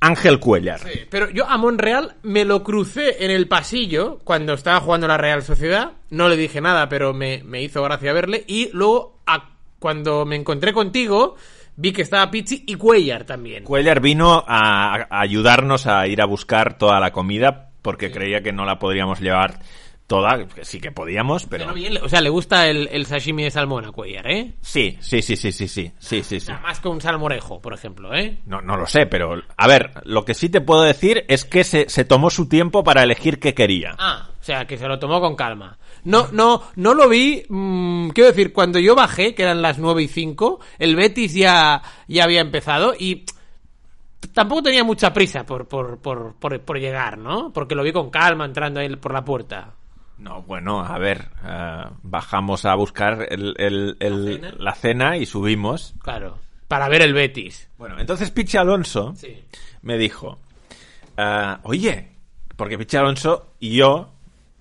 Ángel 0.00 0.38
Cuellar. 0.40 0.78
Sí, 0.80 1.00
Pero 1.10 1.28
yo 1.30 1.46
a 1.46 1.56
Monreal 1.58 2.14
me 2.22 2.44
lo 2.44 2.62
crucé 2.62 3.24
en 3.24 3.30
el 3.30 3.48
pasillo 3.48 4.18
cuando 4.24 4.54
estaba 4.54 4.80
jugando 4.80 5.06
la 5.06 5.18
Real 5.18 5.42
Sociedad. 5.42 5.92
No 6.10 6.28
le 6.28 6.36
dije 6.36 6.60
nada, 6.60 6.88
pero 6.88 7.12
me, 7.12 7.42
me 7.44 7.62
hizo 7.62 7.82
gracia 7.82 8.12
verle. 8.12 8.44
Y 8.46 8.70
luego, 8.72 9.18
a- 9.26 9.50
cuando 9.78 10.24
me 10.24 10.36
encontré 10.36 10.72
contigo, 10.72 11.36
vi 11.76 11.92
que 11.92 12.02
estaba 12.02 12.30
Pichi 12.30 12.64
y 12.66 12.74
Cuellar 12.76 13.24
también. 13.24 13.64
Cuellar 13.64 14.00
vino 14.00 14.42
a, 14.46 15.06
a 15.08 15.20
ayudarnos 15.20 15.86
a 15.86 16.06
ir 16.06 16.20
a 16.22 16.26
buscar 16.26 16.78
toda 16.78 16.98
la 17.00 17.12
comida 17.12 17.68
porque 17.82 18.10
creía 18.10 18.42
que 18.42 18.52
no 18.52 18.64
la 18.66 18.78
podríamos 18.78 19.20
llevar 19.20 19.60
toda, 20.10 20.44
que 20.44 20.64
sí 20.64 20.80
que 20.80 20.90
podíamos, 20.90 21.46
pero... 21.46 21.66
Pero 21.66 21.74
bien, 21.74 21.96
o 22.02 22.08
sea, 22.08 22.20
le 22.20 22.30
gusta 22.30 22.66
el, 22.66 22.88
el 22.90 23.06
sashimi 23.06 23.44
de 23.44 23.52
salmón 23.52 23.84
a 23.84 23.92
Cuellar, 23.92 24.28
¿eh? 24.28 24.54
Sí, 24.60 24.98
sí, 24.98 25.22
sí, 25.22 25.36
sí, 25.36 25.52
sí, 25.52 25.68
sí, 25.68 25.92
sí, 26.00 26.22
sí, 26.24 26.52
más 26.60 26.80
que 26.80 26.88
un 26.88 27.00
salmorejo, 27.00 27.60
por 27.60 27.74
ejemplo, 27.74 28.12
¿eh? 28.12 28.38
No, 28.44 28.60
no 28.60 28.76
lo 28.76 28.88
sé, 28.88 29.06
pero 29.06 29.40
a 29.56 29.68
ver, 29.68 29.92
lo 30.02 30.24
que 30.24 30.34
sí 30.34 30.48
te 30.48 30.60
puedo 30.60 30.82
decir 30.82 31.24
es 31.28 31.44
que 31.44 31.62
se, 31.62 31.88
se 31.88 32.04
tomó 32.04 32.28
su 32.28 32.48
tiempo 32.48 32.82
para 32.82 33.04
elegir 33.04 33.38
qué 33.38 33.54
quería. 33.54 33.94
Ah, 34.00 34.30
o 34.40 34.42
sea, 34.42 34.66
que 34.66 34.76
se 34.78 34.88
lo 34.88 34.98
tomó 34.98 35.20
con 35.20 35.36
calma. 35.36 35.78
No, 36.02 36.26
no, 36.32 36.64
no 36.74 36.92
lo 36.94 37.08
vi. 37.08 37.44
mm, 37.48 38.08
quiero 38.08 38.30
decir, 38.30 38.52
cuando 38.52 38.80
yo 38.80 38.96
bajé, 38.96 39.36
que 39.36 39.44
eran 39.44 39.62
las 39.62 39.78
9 39.78 40.02
y 40.02 40.08
5, 40.08 40.58
el 40.80 40.96
Betis 40.96 41.34
ya, 41.34 41.82
ya 42.08 42.24
había 42.24 42.40
empezado 42.40 42.94
y 42.98 43.26
tampoco 44.34 44.64
tenía 44.64 44.82
mucha 44.82 45.12
prisa 45.12 45.46
por, 45.46 45.68
por, 45.68 45.98
por, 45.98 46.34
por, 46.34 46.60
por 46.62 46.80
llegar, 46.80 47.16
¿no? 47.16 47.52
Porque 47.52 47.76
lo 47.76 47.84
vi 47.84 47.92
con 47.92 48.10
calma 48.10 48.44
entrando 48.44 48.80
ahí 48.80 48.88
por 48.96 49.12
la 49.12 49.24
puerta. 49.24 49.74
No, 50.20 50.42
bueno, 50.42 50.80
a 50.84 50.98
ver, 50.98 51.28
eh, 51.46 51.82
bajamos 52.02 52.64
a 52.66 52.74
buscar 52.74 53.26
el- 53.30 53.54
el- 53.58 53.96
el- 54.00 54.24
¿La 54.24 54.32
cena? 54.40 54.54
la 54.58 54.74
cena 54.74 55.16
y 55.16 55.26
subimos. 55.26 55.94
Claro. 56.02 56.38
Para 56.68 56.88
ver 56.88 57.02
el 57.02 57.14
Betis. 57.14 57.68
Bueno, 57.78 57.98
entonces 57.98 58.30
Pichi 58.30 58.56
Alonso 58.58 59.14
Sí. 59.16 59.34
me 59.82 59.96
dijo, 59.98 60.38
eh, 61.16 61.56
oye, 61.64 62.08
porque 62.56 62.78
Pichi 62.78 62.96
Alonso 62.96 63.54
y 63.58 63.76
yo 63.76 64.10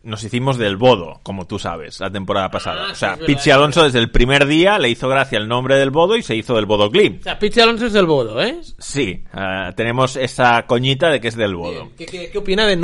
nos 0.01 0.23
hicimos 0.23 0.57
del 0.57 0.77
bodo, 0.77 1.19
como 1.23 1.45
tú 1.45 1.59
sabes, 1.59 1.99
la 1.99 2.09
temporada 2.09 2.49
pasada. 2.49 2.85
Ah, 2.87 2.91
o 2.93 2.95
sea, 2.95 3.15
sí, 3.17 3.23
Pichi 3.27 3.51
Alonso 3.51 3.83
desde 3.83 3.99
el 3.99 4.09
primer 4.09 4.45
día 4.47 4.79
le 4.79 4.89
hizo 4.89 5.09
gracia 5.09 5.37
el 5.37 5.49
nombre 5.49 5.75
del 5.75 5.91
bodo 5.91 6.15
y 6.15 6.23
se 6.23 6.35
hizo 6.37 6.55
del 6.55 6.65
bodo 6.65 6.89
Glim. 6.89 7.17
O 7.19 7.23
sea, 7.23 7.37
Pichi 7.37 7.59
Alonso 7.59 7.85
es 7.87 7.93
del 7.93 8.05
Bodo, 8.05 8.41
¿eh? 8.41 8.59
Sí, 8.79 9.23
eh, 9.35 9.73
tenemos 9.75 10.15
esa 10.15 10.65
coñita 10.65 11.09
de 11.09 11.19
que 11.19 11.27
es 11.27 11.35
del 11.35 11.53
bodo. 11.55 11.89
¿Qué, 11.97 12.05
qué, 12.05 12.29
qué 12.31 12.37
opina 12.37 12.65
de? 12.65 12.77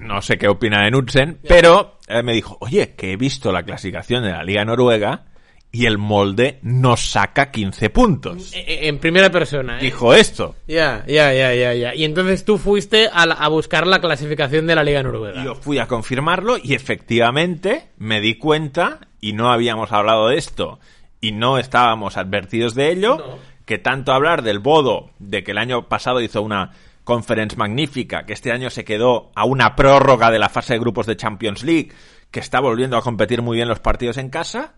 No 0.00 0.22
sé 0.22 0.38
qué 0.38 0.48
opina 0.48 0.82
de 0.84 0.90
Knudsen, 0.90 1.38
pero 1.46 1.98
eh, 2.08 2.22
me 2.22 2.32
dijo, 2.32 2.56
oye, 2.60 2.94
que 2.94 3.12
he 3.12 3.16
visto 3.16 3.52
la 3.52 3.62
clasificación 3.62 4.22
de 4.24 4.30
la 4.32 4.42
Liga 4.44 4.64
Noruega 4.64 5.24
y 5.72 5.84
el 5.86 5.98
molde 5.98 6.58
nos 6.62 7.00
saca 7.10 7.50
15 7.50 7.90
puntos. 7.90 8.52
En 8.54 8.98
primera 8.98 9.30
persona, 9.30 9.78
¿eh? 9.78 9.82
Dijo 9.82 10.14
esto. 10.14 10.54
Ya, 10.66 11.04
ya, 11.06 11.34
ya, 11.34 11.52
ya, 11.54 11.74
ya. 11.74 11.94
Y 11.94 12.04
entonces 12.04 12.44
tú 12.44 12.56
fuiste 12.56 13.08
a, 13.12 13.26
la- 13.26 13.34
a 13.34 13.48
buscar 13.48 13.86
la 13.86 14.00
clasificación 14.00 14.66
de 14.66 14.74
la 14.74 14.84
Liga 14.84 15.02
Noruega. 15.02 15.44
Yo 15.44 15.54
fui 15.54 15.78
a 15.78 15.86
confirmarlo 15.86 16.56
y 16.62 16.72
efectivamente 16.74 17.88
me 17.98 18.20
di 18.20 18.36
cuenta, 18.36 19.00
y 19.20 19.32
no 19.32 19.50
habíamos 19.52 19.92
hablado 19.92 20.28
de 20.28 20.38
esto, 20.38 20.78
y 21.20 21.32
no 21.32 21.58
estábamos 21.58 22.16
advertidos 22.16 22.74
de 22.74 22.90
ello, 22.92 23.16
No. 23.18 23.38
que 23.66 23.76
tanto 23.78 24.12
hablar 24.12 24.42
del 24.42 24.60
Bodo, 24.60 25.10
de 25.18 25.42
que 25.44 25.50
el 25.50 25.58
año 25.58 25.88
pasado 25.88 26.20
hizo 26.20 26.40
una 26.40 26.72
conference 27.06 27.56
magnífica, 27.56 28.26
que 28.26 28.32
este 28.32 28.50
año 28.50 28.68
se 28.68 28.84
quedó 28.84 29.30
a 29.36 29.46
una 29.46 29.76
prórroga 29.76 30.30
de 30.32 30.40
la 30.40 30.48
fase 30.48 30.74
de 30.74 30.80
grupos 30.80 31.06
de 31.06 31.16
Champions 31.16 31.62
League, 31.62 31.92
que 32.32 32.40
está 32.40 32.60
volviendo 32.60 32.96
a 32.98 33.02
competir 33.02 33.40
muy 33.40 33.56
bien 33.56 33.68
los 33.68 33.78
partidos 33.78 34.18
en 34.18 34.28
casa, 34.28 34.74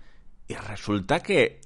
y 0.47 0.55
resulta 0.55 1.21
que 1.21 1.63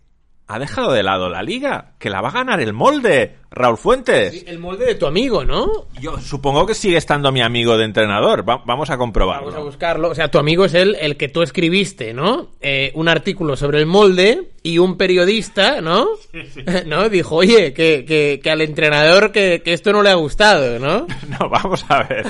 ha 0.54 0.58
dejado 0.58 0.92
de 0.92 1.02
lado 1.02 1.28
la 1.28 1.42
liga, 1.42 1.92
que 1.98 2.10
la 2.10 2.20
va 2.20 2.28
a 2.28 2.32
ganar 2.32 2.60
el 2.60 2.72
molde, 2.72 3.36
Raúl 3.50 3.76
Fuentes. 3.78 4.44
El 4.46 4.58
molde 4.58 4.86
de 4.86 4.94
tu 4.94 5.06
amigo, 5.06 5.44
¿no? 5.44 5.70
Yo 6.00 6.18
supongo 6.18 6.64
que 6.66 6.74
sigue 6.74 6.96
estando 6.96 7.30
mi 7.32 7.42
amigo 7.42 7.76
de 7.76 7.84
entrenador. 7.84 8.48
Va- 8.48 8.62
vamos 8.64 8.88
a 8.90 8.96
comprobarlo. 8.96 9.46
Vamos 9.48 9.60
a 9.60 9.64
buscarlo. 9.64 10.08
O 10.10 10.14
sea, 10.14 10.30
tu 10.30 10.38
amigo 10.38 10.64
es 10.64 10.74
el, 10.74 10.96
el 11.00 11.16
que 11.16 11.28
tú 11.28 11.42
escribiste, 11.42 12.14
¿no? 12.14 12.48
Eh, 12.60 12.92
un 12.94 13.08
artículo 13.08 13.56
sobre 13.56 13.78
el 13.80 13.86
molde 13.86 14.48
y 14.62 14.78
un 14.78 14.96
periodista, 14.96 15.80
¿no? 15.82 16.06
¿No? 16.86 17.08
Dijo, 17.10 17.36
oye, 17.36 17.74
que, 17.74 18.04
que, 18.06 18.40
que 18.42 18.50
al 18.50 18.62
entrenador 18.62 19.32
que, 19.32 19.60
que 19.62 19.72
esto 19.74 19.92
no 19.92 20.02
le 20.02 20.10
ha 20.10 20.14
gustado, 20.14 20.78
¿no? 20.78 21.06
No, 21.40 21.48
vamos 21.48 21.84
a 21.88 22.02
ver. 22.04 22.24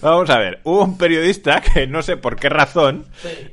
Vamos 0.00 0.28
a 0.30 0.38
ver. 0.38 0.60
Hubo 0.64 0.84
un 0.84 0.96
periodista 0.98 1.60
que 1.60 1.86
no 1.86 2.02
sé 2.02 2.16
por 2.16 2.36
qué 2.36 2.48
razón 2.48 3.06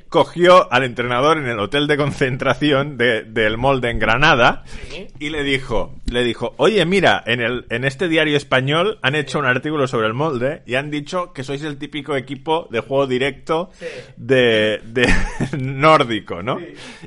cogió 0.09 0.71
al 0.71 0.83
entrenador 0.83 1.37
en 1.37 1.47
el 1.47 1.59
hotel 1.59 1.87
de 1.87 1.97
concentración 1.97 2.97
de- 2.97 3.23
del 3.23 3.57
molde 3.57 3.89
en 3.91 3.99
Granada 4.09 4.63
y 5.19 5.29
le 5.29 5.43
dijo, 5.43 5.93
le 6.11 6.23
dijo, 6.23 6.55
oye, 6.57 6.83
mira, 6.85 7.23
en 7.27 7.41
el, 7.41 7.65
en 7.69 7.85
este 7.85 8.07
diario 8.07 8.35
español 8.37 8.97
han 9.03 9.13
hecho 9.13 9.37
un 9.37 9.45
artículo 9.45 9.87
sobre 9.87 10.07
el 10.07 10.15
molde 10.15 10.63
y 10.65 10.75
han 10.75 10.89
dicho 10.89 11.31
que 11.31 11.43
sois 11.43 11.61
el 11.63 11.77
típico 11.77 12.15
equipo 12.15 12.67
de 12.71 12.79
juego 12.79 13.05
directo 13.05 13.69
de, 14.17 14.81
de 14.83 15.13
nórdico, 15.59 16.41
¿no? 16.41 16.59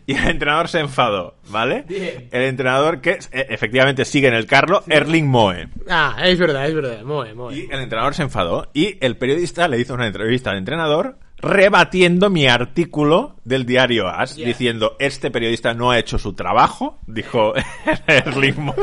Y 0.06 0.14
el 0.14 0.28
entrenador 0.28 0.68
se 0.68 0.78
enfadó, 0.78 1.34
¿vale? 1.48 1.84
Bien. 1.88 2.28
El 2.30 2.42
entrenador 2.42 3.00
que 3.00 3.18
eh, 3.32 3.46
efectivamente 3.50 4.04
sigue 4.04 4.28
en 4.28 4.34
el 4.34 4.46
carro, 4.46 4.84
Erling 4.86 5.26
Moe. 5.26 5.68
Ah, 5.88 6.16
es 6.22 6.38
verdad, 6.38 6.68
es 6.68 6.74
verdad. 6.74 7.02
Muy. 7.02 7.28
Y 7.58 7.68
el 7.68 7.80
entrenador 7.80 8.14
se 8.14 8.22
enfadó 8.22 8.68
y 8.72 8.96
el 9.04 9.16
periodista 9.16 9.66
le 9.66 9.80
hizo 9.80 9.94
una 9.94 10.06
entrevista 10.06 10.50
al 10.50 10.58
entrenador 10.58 11.16
rebatiendo 11.42 12.30
mi 12.30 12.46
artículo 12.46 13.36
del 13.44 13.66
diario 13.66 14.08
AS, 14.08 14.36
diciendo, 14.36 14.96
este 15.00 15.30
periodista 15.30 15.74
no 15.74 15.90
ha 15.90 15.98
hecho 15.98 16.18
su 16.18 16.32
trabajo, 16.34 16.98
dijo 17.06 17.52
Erling. 18.06 18.72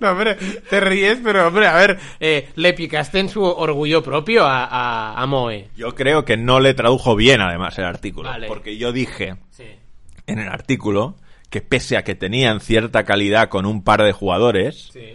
No, 0.00 0.10
hombre, 0.10 0.36
te 0.68 0.80
ríes, 0.80 1.18
pero, 1.24 1.46
hombre, 1.48 1.66
a 1.66 1.74
ver, 1.74 1.98
eh, 2.20 2.50
le 2.56 2.74
picaste 2.74 3.20
en 3.20 3.30
su 3.30 3.42
orgullo 3.42 4.02
propio 4.02 4.44
a, 4.44 4.66
a, 4.66 5.14
a 5.22 5.26
Moe. 5.26 5.70
Yo 5.74 5.94
creo 5.94 6.26
que 6.26 6.36
no 6.36 6.60
le 6.60 6.74
tradujo 6.74 7.16
bien 7.16 7.40
además 7.40 7.78
el 7.78 7.86
artículo, 7.86 8.28
Vale. 8.28 8.48
porque 8.48 8.76
yo 8.76 8.92
dije 8.92 9.36
Sí. 9.50 9.64
en 10.26 10.40
el 10.40 10.48
artículo 10.48 11.16
que 11.48 11.62
pese 11.62 11.96
a 11.96 12.04
que 12.04 12.14
tenían 12.14 12.60
cierta 12.60 13.04
calidad 13.04 13.48
con 13.48 13.64
un 13.64 13.82
par 13.82 14.02
de 14.02 14.12
jugadores, 14.12 14.90
Sí. 14.92 15.14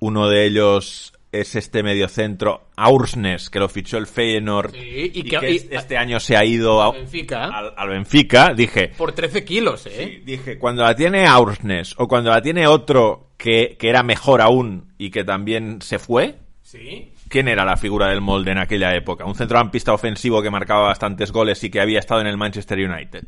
uno 0.00 0.28
de 0.28 0.44
ellos 0.44 1.14
es 1.40 1.54
este 1.56 1.82
mediocentro 1.82 2.68
Aursnes, 2.76 3.50
que 3.50 3.58
lo 3.58 3.68
fichó 3.68 3.98
el 3.98 4.06
Feyenoord 4.06 4.72
Sí, 4.72 4.78
y, 5.14 5.20
y 5.20 5.22
que, 5.24 5.38
que- 5.38 5.50
y- 5.52 5.56
es- 5.56 5.66
este 5.70 5.96
año 5.96 6.18
se 6.20 6.36
ha 6.36 6.44
ido 6.44 6.92
Benfica. 6.92 7.44
al, 7.46 7.72
al 7.76 7.88
Benfica, 7.88 8.52
dije, 8.54 8.88
Por 8.96 9.12
13 9.12 9.44
kilos, 9.44 9.86
¿eh? 9.86 10.22
dije, 10.24 10.58
cuando 10.58 10.82
la 10.82 10.94
tiene 10.96 11.26
Aursnes 11.26 11.94
o 11.98 12.06
cuando 12.08 12.30
la 12.30 12.42
tiene 12.42 12.66
otro 12.66 13.30
que, 13.36 13.76
que 13.78 13.88
era 13.88 14.02
mejor 14.02 14.40
aún 14.40 14.92
y 14.98 15.10
que 15.10 15.24
también 15.24 15.80
se 15.82 15.98
fue, 15.98 16.36
Sí. 16.62 17.12
¿quién 17.28 17.46
era 17.48 17.64
la 17.64 17.76
figura 17.76 18.08
del 18.08 18.20
molde 18.20 18.50
en 18.50 18.58
aquella 18.58 18.94
época? 18.96 19.24
Un 19.24 19.34
centrocampista 19.36 19.92
ofensivo 19.92 20.42
que 20.42 20.50
marcaba 20.50 20.88
bastantes 20.88 21.30
goles 21.32 21.62
y 21.64 21.70
que 21.70 21.80
había 21.80 21.98
estado 22.00 22.20
en 22.20 22.26
el 22.26 22.36
Manchester 22.36 22.78
United. 22.78 23.24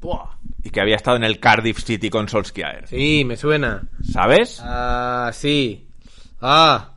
Buah. 0.00 0.36
Y 0.62 0.70
que 0.70 0.80
había 0.80 0.96
estado 0.96 1.16
en 1.16 1.24
el 1.24 1.38
Cardiff 1.40 1.78
City 1.84 2.10
con 2.10 2.28
Solskjaer. 2.28 2.88
Sí, 2.88 3.22
me 3.24 3.36
suena. 3.36 3.82
¿Sabes? 4.02 4.60
Ah, 4.62 5.30
sí. 5.32 5.83
Ah. 6.46 6.90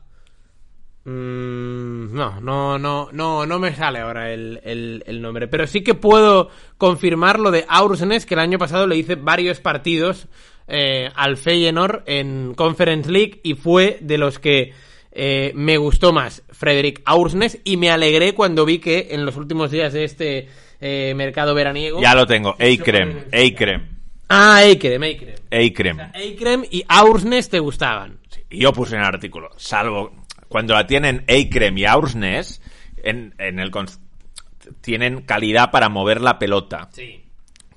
Mm, 1.05 2.13
no, 2.13 2.41
no, 2.41 2.77
no, 2.77 3.09
no, 3.13 3.45
no 3.45 3.59
me 3.59 3.73
sale 3.73 3.99
ahora 3.99 4.31
el, 4.33 4.59
el- 4.63 5.03
el 5.07 5.21
nombre. 5.21 5.47
Pero 5.47 5.65
sí 5.67 5.81
que 5.81 5.93
puedo 5.93 6.49
confirmar 6.77 7.39
lo 7.39 7.49
de 7.51 7.65
Aursnes, 7.69 8.25
que 8.25 8.33
el 8.33 8.41
año 8.41 8.57
pasado 8.57 8.87
le 8.87 8.97
hice 8.97 9.15
varios 9.15 9.61
partidos 9.61 10.27
eh, 10.67 11.09
al 11.15 11.37
Feyenoord 11.37 12.03
en 12.07 12.53
Conference 12.55 13.09
League 13.09 13.39
y 13.43 13.53
fue 13.53 13.99
de 14.01 14.17
los 14.17 14.37
que 14.37 14.73
eh, 15.13 15.53
me 15.55 15.77
gustó 15.77 16.11
más 16.11 16.43
Frederick 16.49 17.01
Aursnes 17.05 17.59
y 17.63 17.77
me 17.77 17.89
alegré 17.89 18.33
cuando 18.33 18.65
vi 18.65 18.79
que 18.79 19.07
en 19.11 19.25
los 19.25 19.37
últimos 19.37 19.71
días 19.71 19.93
de 19.93 20.03
este 20.03 20.49
eh, 20.81 21.13
mercado 21.15 21.55
veraniego... 21.55 22.01
Ya 22.01 22.13
lo 22.15 22.25
tengo. 22.27 22.55
Eikrem. 22.59 23.23
Eikrem. 23.31 23.87
Ah, 24.27 24.61
Eikrem, 24.65 25.01
Eikrem. 25.03 25.36
Eikrem. 25.51 25.97
Eikrem 26.13 26.63
y 26.69 26.83
Aursnes 26.87 27.49
te 27.49 27.59
gustaban. 27.59 28.19
Y 28.49 28.59
yo 28.59 28.73
puse 28.73 28.95
en 28.95 29.01
el 29.01 29.07
artículo, 29.07 29.49
salvo 29.57 30.11
cuando 30.47 30.73
la 30.73 30.87
tienen 30.87 31.23
Eikrem 31.27 31.77
y 31.77 31.85
Aursnes, 31.85 32.61
en, 33.03 33.33
en 33.37 33.59
el 33.59 33.71
tienen 34.81 35.21
calidad 35.21 35.71
para 35.71 35.89
mover 35.89 36.21
la 36.21 36.39
pelota. 36.39 36.89
Sí. 36.91 37.23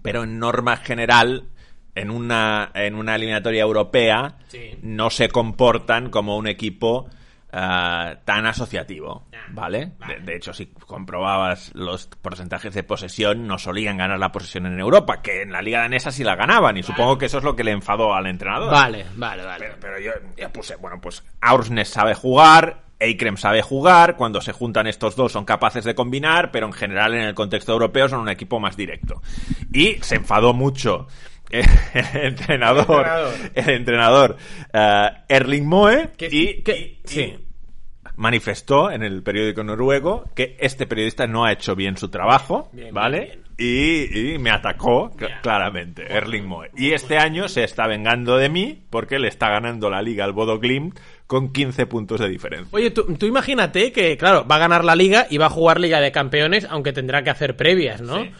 Pero 0.02 0.24
en 0.24 0.38
norma 0.38 0.76
general, 0.76 1.48
en 1.94 2.10
una, 2.10 2.70
en 2.74 2.94
una 2.94 3.16
eliminatoria 3.16 3.62
europea, 3.62 4.36
Sí. 4.48 4.76
no 4.82 5.10
se 5.10 5.28
comportan 5.28 6.10
como 6.10 6.36
un 6.36 6.46
equipo 6.48 7.08
ah, 7.52 8.14
tan 8.24 8.46
asociativo. 8.46 9.26
Ah, 9.34 9.46
¿Vale? 9.50 9.92
De, 10.06 10.20
de 10.20 10.36
hecho, 10.36 10.52
si 10.52 10.66
comprobabas 10.66 11.72
los 11.74 12.06
porcentajes 12.06 12.74
de 12.74 12.82
posesión, 12.82 13.46
no 13.46 13.58
solían 13.58 13.96
ganar 13.96 14.18
la 14.18 14.32
posesión 14.32 14.66
en 14.66 14.78
Europa, 14.78 15.22
que 15.22 15.42
en 15.42 15.52
la 15.52 15.62
Liga 15.62 15.80
Danesa 15.80 16.10
sí 16.10 16.24
la 16.24 16.36
ganaban, 16.36 16.76
y 16.76 16.82
supongo 16.82 17.18
que 17.18 17.26
eso 17.26 17.38
es 17.38 17.44
lo 17.44 17.56
que 17.56 17.64
le 17.64 17.72
enfadó 17.72 18.14
al 18.14 18.26
entrenador. 18.26 18.70
Vale, 18.70 19.06
vale, 19.16 19.44
vale. 19.44 19.66
Pero, 19.80 19.98
pero 19.98 20.22
yo 20.36 20.52
puse, 20.52 20.76
bueno, 20.76 21.00
pues 21.00 21.24
Aursnes 21.40 21.88
sabe 21.88 22.14
jugar, 22.14 22.82
Eikrem 23.00 23.36
sabe 23.36 23.62
jugar, 23.62 24.16
cuando 24.16 24.40
se 24.40 24.52
juntan 24.52 24.86
estos 24.86 25.16
dos 25.16 25.32
son 25.32 25.44
capaces 25.44 25.84
de 25.84 25.94
combinar, 25.94 26.50
pero 26.52 26.66
en 26.66 26.72
general 26.72 27.14
en 27.14 27.22
el 27.22 27.34
contexto 27.34 27.72
europeo 27.72 28.08
son 28.08 28.20
un 28.20 28.28
equipo 28.28 28.60
más 28.60 28.76
directo. 28.76 29.22
Y 29.72 29.94
se 30.02 30.16
enfadó 30.16 30.52
mucho 30.52 31.06
el 31.50 31.64
entrenador, 32.14 33.06
El 33.54 33.68
entrenador. 33.70 34.36
eh, 34.72 35.08
Erling 35.28 35.66
Moe 35.66 36.10
y, 36.30 36.62
que- 36.62 36.76
y- 36.76 37.00
sí. 37.04 37.36
manifestó 38.16 38.90
en 38.90 39.02
el 39.02 39.22
periódico 39.22 39.62
noruego 39.64 40.24
que 40.34 40.56
este 40.60 40.86
periodista 40.86 41.26
no 41.26 41.44
ha 41.44 41.52
hecho 41.52 41.74
bien 41.74 41.96
su 41.96 42.08
trabajo, 42.08 42.68
Bien, 42.72 42.92
¿vale? 42.94 43.20
bien, 43.20 43.40
Y, 43.58 44.32
y 44.34 44.38
me 44.38 44.50
atacó 44.50 45.10
claramente 45.42 46.04
Erling 46.12 46.46
Moe. 46.46 46.70
Y 46.76 46.92
este 46.92 47.18
año 47.18 47.48
se 47.48 47.64
está 47.64 47.86
vengando 47.86 48.36
de 48.36 48.48
mí 48.48 48.82
porque 48.90 49.18
le 49.18 49.28
está 49.28 49.48
ganando 49.50 49.90
la 49.90 50.02
liga 50.02 50.24
al 50.24 50.32
Bodo 50.32 50.58
Glimt 50.58 50.98
con 51.26 51.52
15 51.52 51.86
puntos 51.86 52.20
de 52.20 52.28
diferencia. 52.28 52.68
Oye, 52.72 52.90
tú, 52.90 53.04
tú 53.16 53.26
imagínate 53.26 53.92
que, 53.92 54.16
claro, 54.16 54.46
va 54.46 54.56
a 54.56 54.60
ganar 54.60 54.84
la 54.84 54.96
liga 54.96 55.26
y 55.30 55.38
va 55.38 55.46
a 55.46 55.50
jugar 55.50 55.78
Liga 55.78 56.00
de 56.00 56.10
Campeones, 56.10 56.66
aunque 56.68 56.92
tendrá 56.92 57.22
que 57.22 57.30
hacer 57.30 57.56
previas, 57.56 58.00
¿no? 58.00 58.22
Sí. 58.22 58.30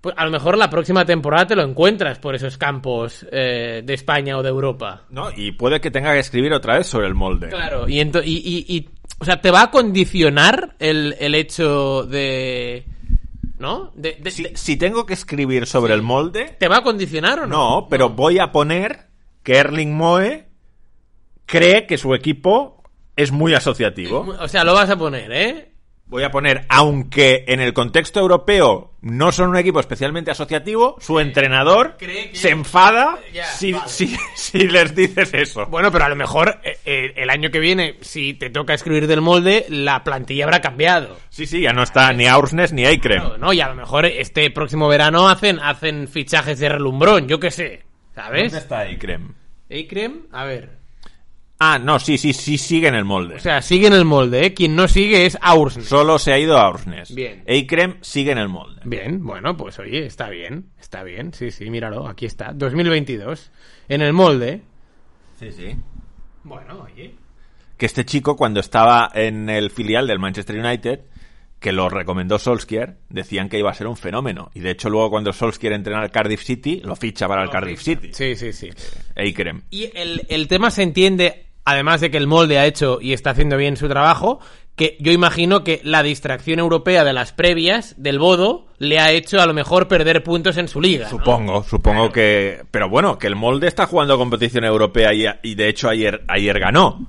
Pues 0.00 0.14
a 0.16 0.24
lo 0.24 0.30
mejor 0.30 0.56
la 0.56 0.70
próxima 0.70 1.04
temporada 1.04 1.46
te 1.48 1.56
lo 1.56 1.62
encuentras 1.62 2.18
por 2.18 2.34
esos 2.34 2.56
campos 2.56 3.26
eh, 3.32 3.82
de 3.84 3.94
España 3.94 4.38
o 4.38 4.42
de 4.42 4.48
Europa. 4.48 5.02
¿No? 5.10 5.30
Y 5.36 5.52
puede 5.52 5.80
que 5.80 5.90
tenga 5.90 6.12
que 6.12 6.20
escribir 6.20 6.52
otra 6.52 6.78
vez 6.78 6.86
sobre 6.86 7.08
el 7.08 7.14
molde. 7.14 7.48
Claro, 7.48 7.88
y, 7.88 7.96
ento- 8.00 8.22
y, 8.24 8.36
y- 8.36 8.76
y- 8.76 8.88
o 9.18 9.24
sea, 9.24 9.40
te 9.40 9.50
va 9.50 9.62
a 9.62 9.70
condicionar 9.72 10.76
el, 10.78 11.16
el 11.18 11.34
hecho 11.34 12.04
de... 12.04 12.84
¿No? 13.58 13.90
De- 13.96 14.16
de- 14.20 14.30
Si, 14.30 14.42
de- 14.44 14.56
si 14.56 14.76
tengo 14.76 15.04
que 15.04 15.14
escribir 15.14 15.66
sobre 15.66 15.94
el 15.94 16.02
molde, 16.02 16.54
¿Te 16.60 16.68
va 16.68 16.76
a 16.78 16.82
condicionar 16.82 17.40
o 17.40 17.46
no? 17.48 17.80
no, 17.80 17.88
pero 17.90 18.08
voy 18.10 18.38
a 18.38 18.52
poner 18.52 19.06
que 19.42 19.56
Erling 19.56 19.92
Moe 19.96 20.46
cree 21.46 21.86
que 21.86 21.98
su 21.98 22.14
equipo 22.14 22.82
es 23.16 23.32
muy 23.32 23.54
asociativo. 23.54 24.36
O 24.38 24.46
sea, 24.46 24.62
lo 24.62 24.74
vas 24.74 24.90
a 24.90 24.96
poner, 24.96 25.32
¿eh? 25.32 25.67
Voy 26.08 26.22
a 26.22 26.30
poner, 26.30 26.64
aunque 26.70 27.44
en 27.48 27.60
el 27.60 27.74
contexto 27.74 28.18
europeo 28.18 28.94
no 29.02 29.30
son 29.30 29.50
un 29.50 29.56
equipo 29.58 29.78
especialmente 29.78 30.30
asociativo, 30.30 30.96
su 31.00 31.20
entrenador 31.20 31.96
Cree 31.98 32.30
que- 32.30 32.36
se 32.36 32.48
enfada 32.48 33.18
Ya, 33.32 33.44
si, 33.44 33.72
vale. 33.72 33.88
si- 33.88 34.16
si 34.34 34.58
les 34.68 34.94
dices 34.94 35.34
eso. 35.34 35.66
Bueno, 35.66 35.92
pero 35.92 36.06
a 36.06 36.08
lo 36.08 36.16
mejor 36.16 36.60
eh, 36.64 36.78
eh, 36.86 37.12
el 37.16 37.28
año 37.28 37.50
que 37.50 37.58
viene, 37.60 37.96
si 38.00 38.32
te 38.32 38.48
toca 38.48 38.72
escribir 38.72 39.06
del 39.06 39.20
molde, 39.20 39.66
la 39.68 40.02
plantilla 40.02 40.44
habrá 40.44 40.60
cambiado. 40.62 41.18
Sí, 41.28 41.44
sí, 41.44 41.60
ya 41.60 41.72
no 41.74 41.82
está 41.82 42.10
ni 42.14 42.26
Aursnes 42.26 42.72
ni 42.72 42.86
Eikrem. 42.86 43.22
No, 43.22 43.36
no, 43.36 43.52
y 43.52 43.60
a 43.60 43.68
lo 43.68 43.74
mejor 43.74 44.06
este 44.06 44.50
próximo 44.50 44.88
verano 44.88 45.28
hacen, 45.28 45.60
hacen 45.60 46.08
fichajes 46.08 46.58
de 46.58 46.70
relumbrón, 46.70 47.28
yo 47.28 47.38
qué 47.38 47.50
sé. 47.50 47.82
¿Sabes? 48.14 48.44
¿Dónde 48.52 48.58
está 48.58 48.86
Eikrem? 48.86 49.34
Eikrem, 49.68 50.22
a 50.32 50.44
ver. 50.44 50.77
Ah, 51.60 51.78
no, 51.78 51.98
sí, 51.98 52.18
sí, 52.18 52.32
sí 52.32 52.56
sigue 52.56 52.86
en 52.86 52.94
el 52.94 53.04
molde. 53.04 53.36
O 53.36 53.40
sea, 53.40 53.62
sigue 53.62 53.88
en 53.88 53.92
el 53.92 54.04
molde, 54.04 54.46
¿eh? 54.46 54.54
Quien 54.54 54.76
no 54.76 54.86
sigue 54.86 55.26
es 55.26 55.36
Aursnes. 55.40 55.86
Solo 55.86 56.18
se 56.18 56.32
ha 56.32 56.38
ido 56.38 56.56
a 56.56 56.68
Orsnes. 56.68 57.12
Bien. 57.12 57.42
Eikrem 57.46 57.96
sigue 58.00 58.30
en 58.30 58.38
el 58.38 58.48
molde. 58.48 58.80
Bien, 58.84 59.24
bueno, 59.24 59.56
pues 59.56 59.78
oye, 59.80 60.06
está 60.06 60.28
bien, 60.28 60.70
está 60.80 61.02
bien, 61.02 61.32
sí, 61.34 61.50
sí, 61.50 61.68
míralo, 61.68 62.06
aquí 62.06 62.26
está, 62.26 62.52
2022, 62.52 63.50
en 63.88 64.02
el 64.02 64.12
molde. 64.12 64.62
Sí, 65.40 65.50
sí. 65.50 65.76
Bueno, 66.44 66.84
oye. 66.84 67.14
Que 67.76 67.86
este 67.86 68.04
chico, 68.04 68.36
cuando 68.36 68.60
estaba 68.60 69.10
en 69.14 69.48
el 69.50 69.70
filial 69.70 70.06
del 70.06 70.18
Manchester 70.20 70.58
United, 70.58 71.00
que 71.60 71.72
lo 71.72 71.88
recomendó 71.88 72.38
Solskjaer, 72.38 72.98
decían 73.08 73.48
que 73.48 73.58
iba 73.58 73.70
a 73.70 73.74
ser 73.74 73.88
un 73.88 73.96
fenómeno. 73.96 74.50
Y 74.54 74.60
de 74.60 74.70
hecho, 74.70 74.88
luego 74.90 75.10
cuando 75.10 75.32
Solskjaer 75.32 75.72
entrena 75.72 76.00
al 76.00 76.10
Cardiff 76.10 76.42
City, 76.42 76.80
lo 76.84 76.94
ficha 76.94 77.26
para 77.26 77.42
el 77.42 77.50
Cardiff 77.50 77.80
City. 77.80 78.10
Sí, 78.12 78.36
sí, 78.36 78.52
sí. 78.52 78.70
Eikrem. 79.16 79.62
Y 79.70 79.90
el, 79.96 80.24
el 80.28 80.46
tema 80.46 80.70
se 80.70 80.82
entiende, 80.82 81.47
además 81.70 82.00
de 82.00 82.10
que 82.10 82.16
el 82.18 82.26
molde 82.26 82.58
ha 82.58 82.66
hecho 82.66 82.98
y 83.00 83.12
está 83.12 83.30
haciendo 83.30 83.56
bien 83.56 83.76
su 83.76 83.88
trabajo, 83.88 84.40
que 84.76 84.96
yo 85.00 85.10
imagino 85.10 85.64
que 85.64 85.80
la 85.82 86.02
distracción 86.04 86.60
europea 86.60 87.02
de 87.04 87.12
las 87.12 87.32
previas 87.32 87.94
del 87.98 88.18
Bodo 88.20 88.66
le 88.78 89.00
ha 89.00 89.10
hecho 89.10 89.40
a 89.40 89.46
lo 89.46 89.52
mejor 89.54 89.88
perder 89.88 90.22
puntos 90.22 90.56
en 90.56 90.68
su 90.68 90.80
liga. 90.80 91.04
¿no? 91.10 91.10
Supongo, 91.18 91.64
supongo 91.64 92.10
que... 92.12 92.62
Pero 92.70 92.88
bueno, 92.88 93.18
que 93.18 93.26
el 93.26 93.34
molde 93.34 93.66
está 93.66 93.86
jugando 93.86 94.16
competición 94.16 94.64
europea 94.64 95.12
y, 95.12 95.24
y 95.42 95.54
de 95.56 95.68
hecho 95.68 95.88
ayer, 95.88 96.22
ayer 96.28 96.58
ganó. 96.60 97.08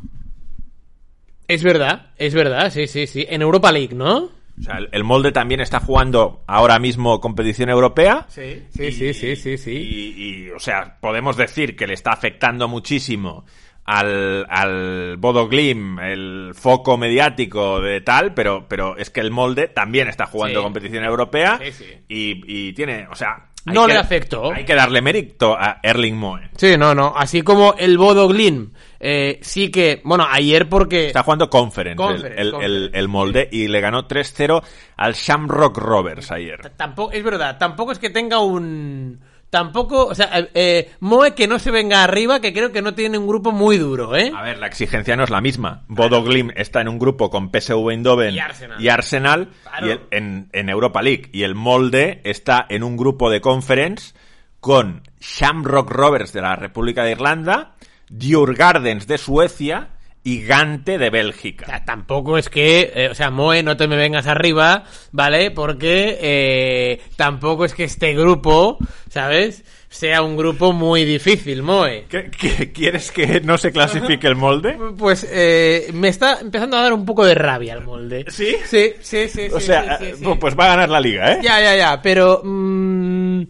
Es 1.47 1.63
verdad, 1.63 2.07
es 2.17 2.33
verdad, 2.33 2.71
sí, 2.71 2.87
sí, 2.87 3.07
sí. 3.07 3.25
En 3.29 3.41
Europa 3.41 3.71
League, 3.71 3.95
¿no? 3.95 4.17
O 4.59 4.61
sea, 4.61 4.77
el, 4.77 4.89
el 4.91 5.03
molde 5.03 5.31
también 5.31 5.61
está 5.61 5.79
jugando 5.79 6.43
ahora 6.47 6.79
mismo 6.79 7.19
competición 7.21 7.69
europea. 7.69 8.25
Sí, 8.29 8.63
sí, 8.75 8.83
Y- 8.85 8.91
sí, 8.91 9.13
sí, 9.13 9.35
sí, 9.35 9.57
sí. 9.57 9.71
Y, 9.71 10.23
y, 10.47 10.49
o 10.51 10.59
sea, 10.59 10.97
podemos 10.99 11.37
decir 11.37 11.75
que 11.75 11.87
le 11.87 11.93
está 11.93 12.11
afectando 12.11 12.67
muchísimo 12.67 13.45
al, 13.91 14.45
al 14.49 15.17
Bodo 15.17 15.47
Glim, 15.47 15.97
el 15.99 16.51
foco 16.53 16.95
mediático 16.97 17.81
de 17.81 18.01
tal, 18.01 18.33
pero, 18.35 18.67
pero 18.67 18.95
es 18.97 19.09
que 19.09 19.19
el 19.19 19.31
molde 19.31 19.67
también 19.67 20.07
está 20.07 20.27
jugando 20.27 20.59
Sí. 20.59 20.63
competición 20.63 21.03
europea 21.03 21.59
Sí, 21.63 21.71
sí. 21.71 21.85
Y, 22.07 22.67
y 22.69 22.73
tiene, 22.73 23.07
o 23.11 23.15
sea... 23.15 23.47
hay 23.65 23.73
No 23.73 23.87
que- 23.87 23.93
le 23.93 23.99
afectó. 23.99 24.51
Hay 24.53 24.63
que 24.63 24.75
darle 24.75 25.01
mérito 25.01 25.55
a 25.57 25.79
Erling 25.81 26.15
Moe. 26.15 26.49
Sí, 26.55 26.77
no, 26.77 26.93
no. 26.93 27.13
Así 27.17 27.41
como 27.41 27.73
el 27.79 27.97
Bodo 27.97 28.27
Glim, 28.27 28.71
eh, 28.99 29.39
sí 29.41 29.71
que, 29.71 30.01
bueno, 30.03 30.27
ayer 30.29 30.69
porque... 30.69 31.07
Está 31.07 31.23
jugando 31.23 31.49
Conference, 31.49 31.91
el- 31.93 32.07
Conference, 32.07 32.41
el, 32.41 32.47
el- 32.47 32.51
Conference. 32.53 32.99
el 32.99 33.07
molde, 33.07 33.49
y 33.51 33.67
le 33.69 33.81
ganó 33.81 34.07
3-0 34.07 34.61
al 34.97 35.13
Shamrock 35.13 35.77
Rovers 35.79 36.31
ayer. 36.31 36.69
Tampoco, 36.77 37.11
es 37.11 37.23
verdad, 37.23 37.57
tampoco 37.57 37.91
es 37.91 37.97
que 37.97 38.11
tenga 38.11 38.39
un... 38.39 39.19
Tampoco, 39.49 40.05
o 40.05 40.13
sea, 40.13 40.29
eh, 40.39 40.49
eh, 40.53 40.91
Moe 40.99 41.33
que 41.33 41.47
no 41.47 41.57
se 41.57 41.71
venga 41.71 42.03
arriba, 42.03 42.39
que 42.39 42.53
creo 42.53 42.71
que 42.71 42.83
no 42.83 42.93
tiene 42.93 43.17
un 43.17 43.25
grupo 43.27 43.51
muy 43.51 43.77
duro, 43.77 44.15
¿eh? 44.15 44.31
A 44.35 44.43
ver, 44.43 44.59
la 44.59 44.67
exigencia 44.67 45.15
no 45.15 45.23
es 45.23 45.31
la 45.31 45.41
misma. 45.41 45.85
Bodo 45.87 46.21
Glim 46.23 46.51
está 46.55 46.81
en 46.81 46.87
un 46.87 46.99
grupo 46.99 47.31
con 47.31 47.49
PSV 47.51 47.89
Eindhoven 47.89 48.35
Y 48.35 48.39
Arsenal. 48.39 48.79
y 48.81 48.89
Arsenal, 48.89 49.49
Claro. 49.63 49.87
y 49.87 49.91
el- 49.91 50.01
en, 50.11 50.49
en 50.53 50.69
Europa 50.69 51.01
League. 51.01 51.29
Y 51.31 51.41
el 51.43 51.55
Molde 51.55 52.21
está 52.25 52.63
en 52.69 52.83
un 52.83 52.95
grupo 52.95 53.31
de 53.31 53.41
conference 53.41 54.13
con 54.59 55.01
Shamrock 55.19 55.89
Rovers 55.89 56.31
de 56.31 56.41
la 56.41 56.55
República 56.55 57.03
de 57.03 57.11
Irlanda, 57.11 57.75
Djurgardens 58.09 59.07
de 59.07 59.17
Suecia 59.17 59.89
y 60.29 60.41
Gante 60.45 60.97
de 60.97 61.07
O 61.07 61.11
Bélgica. 61.11 61.65
sea, 61.65 61.83
tampoco 61.85 62.37
es 62.37 62.49
que, 62.49 62.91
eh, 62.95 63.09
o 63.09 63.15
sea, 63.15 63.29
Moe, 63.31 63.63
no 63.63 63.77
te 63.77 63.87
me 63.87 63.95
vengas 63.95 64.27
arriba, 64.27 64.83
¿vale? 65.11 65.51
Porque 65.51 66.17
eh, 66.21 67.01
tampoco 67.15 67.65
es 67.65 67.73
que 67.73 67.83
este 67.85 68.13
grupo, 68.13 68.77
¿sabes? 69.09 69.63
Sea 69.91 70.21
un 70.21 70.37
grupo 70.37 70.71
muy 70.71 71.03
difícil, 71.03 71.63
Moe. 71.63 72.05
¿Qué- 72.07 72.29
qué- 72.29 72.71
¿Quieres 72.71 73.11
que 73.11 73.41
no 73.41 73.57
se 73.57 73.71
clasifique 73.71 74.27
el 74.27 74.35
molde? 74.35 74.77
Pues 74.97 75.27
eh, 75.31 75.89
me 75.93 76.09
está 76.09 76.39
empezando 76.41 76.77
a 76.77 76.81
dar 76.83 76.93
un 76.93 77.05
poco 77.05 77.25
de 77.25 77.33
rabia 77.33 77.73
el 77.73 77.81
molde. 77.83 78.25
¿Sí? 78.27 78.55
Sí, 78.65 78.93
sí, 79.01 79.27
sí. 79.27 79.47
O 79.51 79.59
sí, 79.59 79.65
sea, 79.65 79.97
sí, 79.97 80.05
sí, 80.05 80.11
sí. 80.17 80.25
eh, 80.29 80.37
pues 80.39 80.55
va 80.55 80.65
a 80.65 80.69
ganar 80.75 80.89
la 80.89 80.99
liga, 81.01 81.33
¿eh? 81.33 81.39
Ya, 81.41 81.59
ya, 81.59 81.75
ya, 81.75 82.01
pero... 82.03 82.41
mm, 82.43 83.41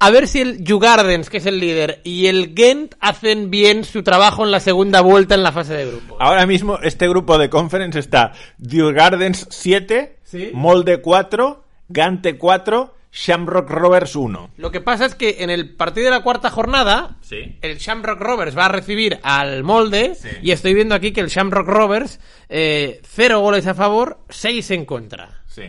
a 0.00 0.10
ver 0.10 0.28
si 0.28 0.40
el 0.40 0.64
Jugardens, 0.66 1.28
que 1.30 1.38
es 1.38 1.46
el 1.46 1.58
líder, 1.60 2.00
y 2.04 2.26
el 2.26 2.54
Gent 2.56 2.94
hacen 3.00 3.50
bien 3.50 3.84
su 3.84 4.02
trabajo 4.02 4.44
en 4.44 4.50
la 4.50 4.60
segunda 4.60 5.00
vuelta 5.00 5.34
en 5.34 5.42
la 5.42 5.52
fase 5.52 5.74
de 5.74 5.86
grupo. 5.86 6.16
Ahora 6.20 6.46
mismo 6.46 6.78
este 6.82 7.08
grupo 7.08 7.36
de 7.38 7.50
conference 7.50 7.98
está 7.98 8.32
Djurgardens 8.58 9.46
7, 9.50 10.18
Sí. 10.22 10.50
Molde 10.52 11.00
4, 11.00 11.64
Gante 11.88 12.36
4, 12.36 12.94
Shamrock 13.10 13.70
Rovers 13.70 14.14
1. 14.14 14.50
Lo 14.58 14.70
que 14.70 14.82
pasa 14.82 15.06
es 15.06 15.14
que 15.14 15.36
en 15.40 15.48
el 15.48 15.74
partido 15.74 16.04
de 16.04 16.10
la 16.10 16.22
cuarta 16.22 16.50
jornada, 16.50 17.16
Sí. 17.22 17.56
el 17.62 17.78
Shamrock 17.78 18.20
Rovers 18.20 18.56
va 18.56 18.66
a 18.66 18.68
recibir 18.68 19.18
al 19.22 19.64
molde, 19.64 20.14
Sí. 20.14 20.28
y 20.42 20.50
estoy 20.50 20.74
viendo 20.74 20.94
aquí 20.94 21.12
que 21.12 21.22
el 21.22 21.28
Shamrock 21.28 21.66
Rovers, 21.66 22.20
eh, 22.50 23.00
cero 23.04 23.40
goles 23.40 23.66
a 23.66 23.74
favor, 23.74 24.18
seis 24.28 24.70
en 24.70 24.84
contra. 24.84 25.42
Sí. 25.46 25.62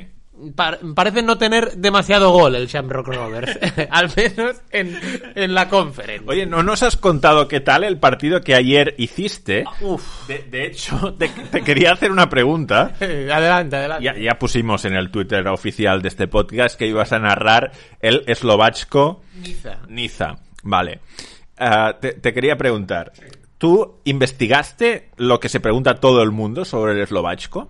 Pa- 0.56 0.78
parece 0.96 1.22
no 1.22 1.38
tener 1.38 1.74
demasiado 1.78 2.32
gol 2.32 2.56
el 2.56 2.68
Shamrock 2.68 3.08
Rovers, 3.08 3.58
al 3.90 4.10
menos 4.16 4.62
en, 4.72 5.00
en 5.36 5.54
la 5.54 5.68
conference. 5.70 6.24
Oye, 6.28 6.46
¿no 6.46 6.64
nos 6.64 6.82
has 6.84 6.96
contado 6.96 7.48
qué 7.48 7.60
tal 7.60 7.84
el 7.84 7.98
partido 8.00 8.42
que 8.42 8.56
ayer 8.56 8.96
hiciste? 8.98 9.66
Uf. 9.82 10.28
De, 10.28 10.40
de 10.50 10.66
hecho, 10.66 11.14
te, 11.16 11.28
te 11.30 11.62
quería 11.62 11.92
hacer 11.92 12.12
una 12.12 12.30
pregunta. 12.30 12.94
adelante, 13.02 13.76
adelante. 13.76 14.06
Ya, 14.06 14.16
ya 14.18 14.40
pusimos 14.40 14.86
en 14.86 14.96
el 14.96 15.12
Twitter 15.12 15.48
oficial 15.48 16.02
de 16.02 16.08
este 16.08 16.28
podcast 16.28 16.78
que 16.78 16.88
ibas 16.88 17.12
a 17.12 17.20
narrar 17.20 17.72
el 18.00 18.24
eslovachco 18.28 19.22
Niza. 19.36 19.80
Niza. 19.88 20.36
Vale. 20.64 21.00
Ah, 21.58 21.98
te, 22.00 22.14
te 22.14 22.34
quería 22.34 22.56
preguntar, 22.58 23.12
¿tú 23.58 24.00
investigaste 24.06 25.10
lo 25.18 25.40
que 25.40 25.50
se 25.50 25.60
pregunta 25.60 25.96
todo 25.96 26.22
el 26.24 26.32
mundo 26.32 26.64
sobre 26.64 26.94
el 26.94 27.02
eslovachco? 27.02 27.70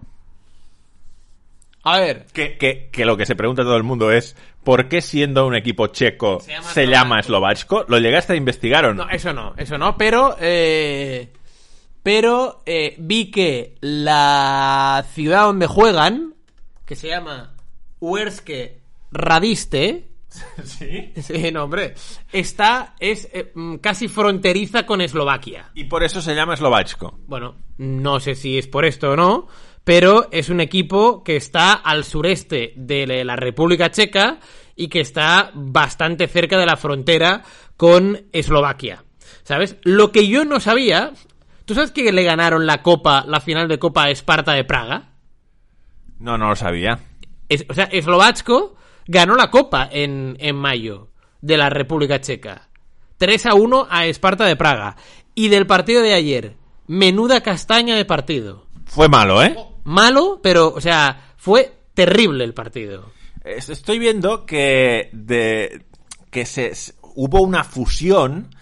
A 1.84 2.00
ver, 2.00 2.26
Que, 2.34 2.58
que, 2.58 2.90
que 2.92 3.06
lo 3.06 3.16
que 3.16 3.26
se 3.26 3.36
pregunta 3.36 3.64
todo 3.64 3.78
el 3.78 3.84
mundo 3.84 4.12
es 4.12 4.36
¿por 4.64 4.90
qué 4.90 5.02
siendo 5.02 5.48
un 5.48 5.56
equipo 5.56 5.88
checo 5.88 6.40
Se 6.42 6.52
llama 6.52 6.70
se 6.74 6.86
llama? 6.88 7.22
¿Lo 7.88 8.00
llegaste 8.00 8.34
a 8.34 8.36
investigar 8.36 8.86
o 8.86 8.94
no? 8.94 9.06
no, 9.06 9.12
eso 9.12 9.34
no, 9.34 9.54
eso 9.58 9.78
no, 9.78 9.98
pero 9.98 10.36
eh, 10.40 11.32
pero 12.04 12.62
eh, 12.66 12.96
vi 12.98 13.32
que 13.32 13.76
la 13.82 15.06
ciudad 15.14 15.44
donde 15.44 15.68
juegan, 15.68 16.34
que 16.86 16.96
se 16.96 17.10
llama 17.10 17.54
Uerske 18.00 18.80
Radiste, 19.12 20.08
¿Sí? 20.64 21.12
sí, 21.22 21.52
no, 21.52 21.64
hombre, 21.64 21.96
está, 22.32 22.96
es 23.00 23.28
eh, 23.34 23.52
mm, 23.54 23.76
casi 23.76 24.08
fronteriza 24.08 24.86
con 24.86 25.02
Eslovaquia. 25.02 25.72
Y 25.74 25.86
por 25.86 26.04
eso 26.04 26.22
se 26.22 26.36
llama 26.36 26.54
eslovachco. 26.54 27.20
Bueno, 27.28 27.56
no 27.78 28.20
sé 28.20 28.36
si 28.36 28.58
es 28.58 28.68
por 28.68 28.86
esto 28.86 29.12
o 29.12 29.16
no, 29.16 29.48
pero 29.90 30.28
es 30.32 30.50
un 30.50 30.62
equipo 30.62 31.24
que 31.24 31.36
está 31.36 31.74
al 31.74 32.04
sureste 32.04 32.74
de 32.76 33.24
la 33.26 33.36
República 33.36 33.90
Checa 33.90 34.38
y 34.76 34.88
que 34.88 35.00
está 35.00 35.50
bastante 35.56 36.28
cerca 36.28 36.60
de 36.60 36.68
la 36.68 36.78
frontera 36.78 37.42
con 37.76 38.28
Eslovaquia. 38.32 39.04
¿Sabes? 39.42 39.78
Lo 39.82 40.12
que 40.12 40.28
yo 40.28 40.46
no 40.46 40.60
sabía, 40.60 41.14
¿tú 41.66 41.74
sabes 41.74 41.90
que 41.90 42.12
le 42.12 42.22
ganaron 42.24 42.68
la 42.68 42.84
Copa, 42.84 43.26
la 43.28 43.42
final 43.42 43.68
de 43.68 43.80
Copa 43.80 44.04
a 44.04 44.10
Esparta 44.12 44.54
de 44.54 44.64
Praga? 44.64 45.14
No, 46.20 46.38
no 46.38 46.50
lo 46.50 46.56
sabía. 46.56 47.00
Es- 47.48 47.66
o 47.68 47.74
sea, 47.74 47.86
Eslovachko 47.86 48.76
ganó 49.08 49.34
la 49.34 49.50
Copa 49.50 49.90
en, 49.92 50.38
en 50.40 50.56
mayo 50.56 51.10
de 51.42 51.58
la 51.58 51.72
República 51.72 52.22
Checa. 52.22 52.70
3 53.18 53.44
a 53.48 53.56
1 53.56 53.88
a 53.90 54.06
Esparta 54.06 54.46
de 54.46 54.56
Praga. 54.56 54.98
Y 55.34 55.48
del 55.50 55.66
partido 55.66 56.04
de 56.04 56.14
ayer, 56.14 56.58
menuda 56.86 57.42
castaña 57.42 57.96
de 57.96 58.06
partido. 58.06 58.68
Fue 58.86 59.08
malo, 59.10 59.42
¿eh? 59.44 59.56
Malo, 59.90 60.40
pero, 60.44 60.68
o 60.74 60.80
sea, 60.82 61.34
fue 61.38 61.72
terrible 61.94 62.44
el 62.44 62.54
partido. 62.54 63.12
Es- 63.44 63.70
Estoy 63.70 63.98
viendo 64.00 64.46
que 64.46 65.10
de 65.14 65.82
que 66.30 66.46
se 66.46 66.72
hubo 67.16 67.42
una 67.42 67.64
fusión 67.64 68.54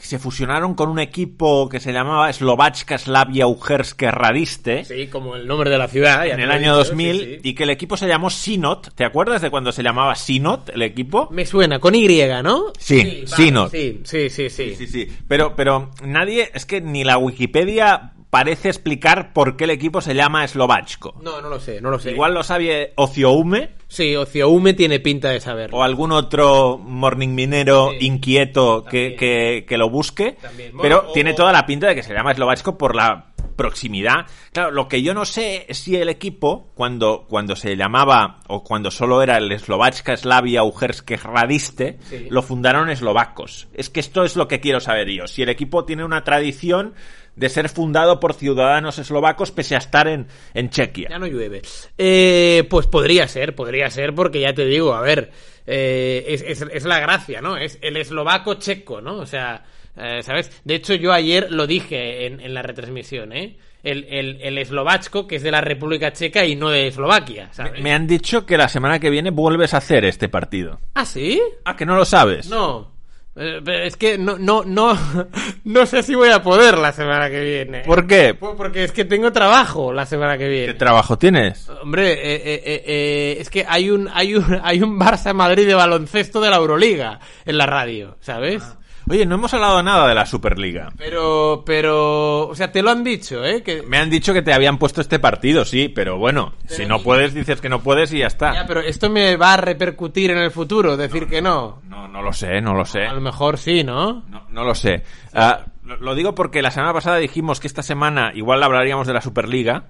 se 0.00 0.18
fusionaron 0.20 0.74
con 0.74 0.88
un 0.90 0.98
equipo 1.00 1.68
que 1.68 1.80
se 1.80 1.92
llamaba 1.92 2.32
Slovachka 2.32 2.98
Slavia 2.98 3.48
Ujerske 3.48 4.10
Radiste 4.12 4.84
Sí, 4.84 5.08
como 5.08 5.34
el 5.34 5.46
nombre 5.46 5.70
de 5.70 5.78
la 5.78 5.88
ciudad. 5.88 6.24
en 6.26 6.38
el 6.38 6.50
año 6.52 6.74
2000 6.76 7.40
y 7.42 7.54
que 7.54 7.64
el 7.64 7.70
equipo 7.70 7.96
se 7.96 8.06
llamó 8.06 8.30
Sinot. 8.30 8.94
¿Te 8.94 9.04
acuerdas 9.04 9.42
de 9.42 9.50
cuando 9.50 9.72
se 9.72 9.82
llamaba 9.82 10.14
Sinot 10.14 10.70
el 10.70 10.82
equipo? 10.82 11.28
Me 11.32 11.44
suena, 11.46 11.80
con 11.80 11.94
Y, 11.96 12.06
¿no? 12.44 12.72
Sí, 12.78 13.02
vale, 13.02 13.26
Sinot. 13.26 13.70
Sí, 13.72 14.00
sí, 14.04 14.30
sí, 14.30 14.50
sí. 14.50 14.74
Sí, 14.76 14.86
sí. 14.86 15.08
Pero, 15.26 15.54
pero 15.56 15.90
nadie, 16.04 16.50
es 16.54 16.64
que 16.64 16.80
ni 16.80 17.02
la 17.02 17.18
Wikipedia 17.18 18.12
parece 18.30 18.68
explicar 18.68 19.32
por 19.32 19.56
qué 19.56 19.64
el 19.64 19.70
equipo 19.70 20.00
se 20.00 20.14
llama 20.14 20.44
Eslovachko. 20.44 21.14
No, 21.22 21.40
no 21.40 21.48
lo 21.48 21.60
sé, 21.60 21.80
no 21.80 21.90
lo 21.90 21.98
sé. 21.98 22.10
Igual 22.12 22.34
lo 22.34 22.42
sabe 22.42 22.92
Ocioume 22.96 23.70
Sí, 23.88 24.14
Ocioume 24.16 24.74
tiene 24.74 25.00
pinta 25.00 25.30
de 25.30 25.40
saberlo. 25.40 25.78
o 25.78 25.82
algún 25.82 26.12
otro 26.12 26.76
morning 26.76 27.30
minero 27.30 27.90
Sí. 27.98 28.06
inquieto 28.06 28.84
que, 28.84 29.16
que, 29.16 29.64
que 29.66 29.78
lo 29.78 29.88
busque. 29.88 30.32
También. 30.42 30.72
Pero 30.82 31.06
o- 31.08 31.12
tiene 31.12 31.32
toda 31.32 31.52
la 31.52 31.64
pinta 31.64 31.86
de 31.88 31.94
que 31.94 32.02
se 32.02 32.12
llama 32.12 32.32
Eslovachko 32.32 32.76
por 32.76 32.94
la 32.94 33.27
proximidad. 33.58 34.24
Claro, 34.54 34.70
lo 34.70 34.88
que 34.88 35.02
yo 35.02 35.12
no 35.12 35.26
sé 35.26 35.66
es 35.68 35.76
si 35.76 35.96
el 35.96 36.08
equipo, 36.08 36.70
cuando, 36.74 37.26
cuando 37.28 37.54
se 37.56 37.76
llamaba, 37.76 38.40
o 38.48 38.64
cuando 38.64 38.90
solo 38.90 39.20
era 39.20 39.36
el 39.36 39.58
Slovacka 39.60 40.16
Slavia 40.16 40.62
Ujerske 40.64 41.18
Radiste, 41.18 41.98
Sí. 42.08 42.28
lo 42.30 42.40
fundaron 42.40 42.88
eslovacos. 42.88 43.68
Es 43.74 43.90
que 43.90 44.00
esto 44.00 44.24
es 44.24 44.34
lo 44.36 44.48
que 44.48 44.60
quiero 44.60 44.80
saber 44.80 45.10
yo. 45.10 45.26
Si 45.26 45.42
el 45.42 45.50
equipo 45.50 45.84
tiene 45.84 46.04
una 46.04 46.24
tradición 46.24 46.94
de 47.36 47.48
ser 47.50 47.68
fundado 47.68 48.18
por 48.18 48.32
ciudadanos 48.34 48.98
eslovacos 48.98 49.52
pese 49.52 49.74
a 49.76 49.78
estar 49.78 50.08
en, 50.08 50.26
en 50.54 50.70
Chequia. 50.70 51.08
Ya 51.10 51.18
no 51.20 51.26
llueve. 51.26 51.62
Eh, 51.96 52.66
pues 52.70 52.86
podría 52.88 53.28
ser, 53.28 53.54
podría 53.54 53.90
ser, 53.90 54.14
porque 54.14 54.40
ya 54.40 54.54
te 54.54 54.64
digo, 54.64 54.92
a 54.94 55.02
ver, 55.02 55.30
eh, 55.66 56.24
es, 56.28 56.42
es- 56.42 56.62
es 56.72 56.84
la 56.84 56.98
gracia, 56.98 57.40
¿no? 57.40 57.56
Es 57.56 57.78
el 57.82 57.96
eslovaco 57.96 58.54
checo, 58.54 59.00
¿no? 59.00 59.18
O 59.18 59.26
sea, 59.26 59.64
eh, 59.98 60.22
¿sabes? 60.22 60.50
De 60.64 60.74
hecho, 60.76 60.94
yo 60.94 61.12
ayer 61.12 61.48
lo 61.50 61.66
dije 61.66 62.26
en, 62.26 62.40
en 62.40 62.54
la 62.54 62.62
retransmisión, 62.62 63.32
¿eh? 63.32 63.58
El, 63.82 64.04
el, 64.10 64.38
el 64.42 64.58
eslovachco, 64.58 65.26
que 65.28 65.36
es 65.36 65.42
de 65.42 65.52
la 65.52 65.60
República 65.60 66.12
Checa 66.12 66.44
y 66.44 66.56
no 66.56 66.68
de 66.70 66.88
Eslovaquia, 66.88 67.48
¿sabes? 67.52 67.80
Me 67.80 67.92
han 67.92 68.06
dicho 68.08 68.44
que 68.44 68.56
la 68.58 68.68
semana 68.68 68.98
que 68.98 69.08
viene 69.08 69.30
vuelves 69.30 69.72
a 69.72 69.76
hacer 69.78 70.04
este 70.04 70.28
partido. 70.28 70.80
¿Ah, 70.94 71.04
sí? 71.06 71.40
Ah, 71.64 71.76
que 71.76 71.86
no 71.86 71.94
lo 71.96 72.04
sabes. 72.04 72.48
No. 72.48 72.96
Eh, 73.36 73.60
pero 73.64 73.84
es 73.84 73.96
que 73.96 74.18
no, 74.18 74.36
no, 74.36 74.64
no, 74.64 74.98
no 75.64 75.86
sé 75.86 76.02
si 76.02 76.16
voy 76.16 76.30
a 76.30 76.42
poder 76.42 76.76
la 76.76 76.90
semana 76.92 77.30
que 77.30 77.40
viene. 77.40 77.82
¿Por 77.82 78.04
qué? 78.08 78.34
Por- 78.34 78.56
Porque 78.56 78.82
es 78.82 78.90
que 78.90 79.04
tengo 79.04 79.30
trabajo 79.30 79.92
la 79.92 80.06
semana 80.06 80.36
que 80.36 80.44
¿Qué 80.46 80.50
viene. 80.50 80.74
trabajo 80.74 81.16
tienes? 81.16 81.68
Hombre, 81.80 82.14
eh, 82.14 82.34
eh, 82.34 82.62
eh, 82.66 82.82
eh, 82.84 83.36
es 83.40 83.48
que 83.48 83.64
hay 83.66 83.90
un, 83.90 84.10
hay 84.12 84.34
un, 84.34 84.58
hay 84.64 84.82
un 84.82 84.98
Barça 84.98 85.32
Madrid 85.32 85.68
de 85.68 85.74
baloncesto 85.74 86.40
de 86.40 86.50
la 86.50 86.56
Euroliga 86.56 87.20
en 87.46 87.56
la 87.58 87.66
radio, 87.66 88.16
¿sabes? 88.20 88.64
Oye, 89.10 89.24
no 89.24 89.36
hemos 89.36 89.54
hablado 89.54 89.82
nada 89.82 90.06
de 90.06 90.14
la 90.14 90.26
Superliga. 90.26 90.92
Pero, 90.96 91.62
pero, 91.64 92.48
o 92.48 92.54
sea, 92.54 92.70
te 92.70 92.82
lo 92.82 92.90
han 92.90 93.02
dicho, 93.02 93.44
¿eh? 93.44 93.62
Que, 93.62 93.82
Me 93.82 93.98
han 93.98 94.10
dicho 94.10 94.34
que 94.34 94.42
te 94.42 94.52
habían 94.52 94.78
puesto 94.78 95.00
este 95.00 95.18
partido, 95.18 95.64
sí, 95.64 95.88
pero 95.88 96.18
bueno, 96.18 96.52
si 96.66 96.84
no 96.84 97.02
puedes, 97.02 97.32
dices 97.32 97.60
que 97.60 97.68
no 97.68 97.80
puedes 97.82 98.12
y 98.12 98.18
ya 98.18 98.26
está. 98.26 98.52
ya, 98.54 98.66
pero 98.66 98.80
esto 98.80 99.08
me 99.08 99.36
va 99.36 99.54
a 99.54 99.56
repercutir 99.56 100.30
en 100.30 100.38
el 100.38 100.50
futuro, 100.50 100.96
decir 100.96 101.26
que 101.26 101.40
no. 101.40 101.80
No, 101.84 102.06
no 102.08 102.22
lo 102.22 102.32
sé, 102.32 102.60
no 102.60 102.74
lo 102.74 102.84
sé. 102.84 103.06
A 103.06 103.14
lo 103.14 103.20
mejor 103.20 103.58
sí, 103.58 103.82
¿no? 103.82 104.24
No, 104.28 104.46
no 104.50 104.64
lo 104.64 104.74
sé. 104.74 105.02
Ah, 105.32 105.64
lo, 105.84 105.96
lo 105.96 106.14
digo 106.14 106.34
porque 106.34 106.60
la 106.60 106.70
semana 106.70 106.92
pasada 106.92 107.16
dijimos 107.16 107.60
que 107.60 107.66
esta 107.66 107.82
semana 107.82 108.32
igual 108.34 108.62
hablaríamos 108.62 109.06
de 109.06 109.14
la 109.14 109.22
Superliga. 109.22 109.86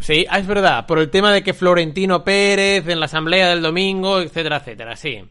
Sí, 0.00 0.26
ah, 0.28 0.38
es 0.38 0.46
verdad, 0.46 0.86
por 0.86 0.98
el 0.98 1.10
tema 1.10 1.32
de 1.32 1.42
que 1.42 1.54
Florentino 1.54 2.24
Pérez 2.24 2.86
en 2.88 3.00
la 3.00 3.06
asamblea 3.06 3.48
del 3.48 3.62
domingo, 3.62 4.20
etcétera, 4.20 4.58
etcétera, 4.58 4.96
sí. 4.96 5.22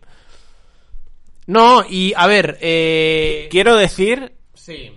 No, 1.47 1.83
y 1.89 2.13
a 2.15 2.27
ver, 2.27 2.57
eh... 2.61 3.47
Quiero 3.49 3.75
decir 3.75 4.33
Sí. 4.53 4.91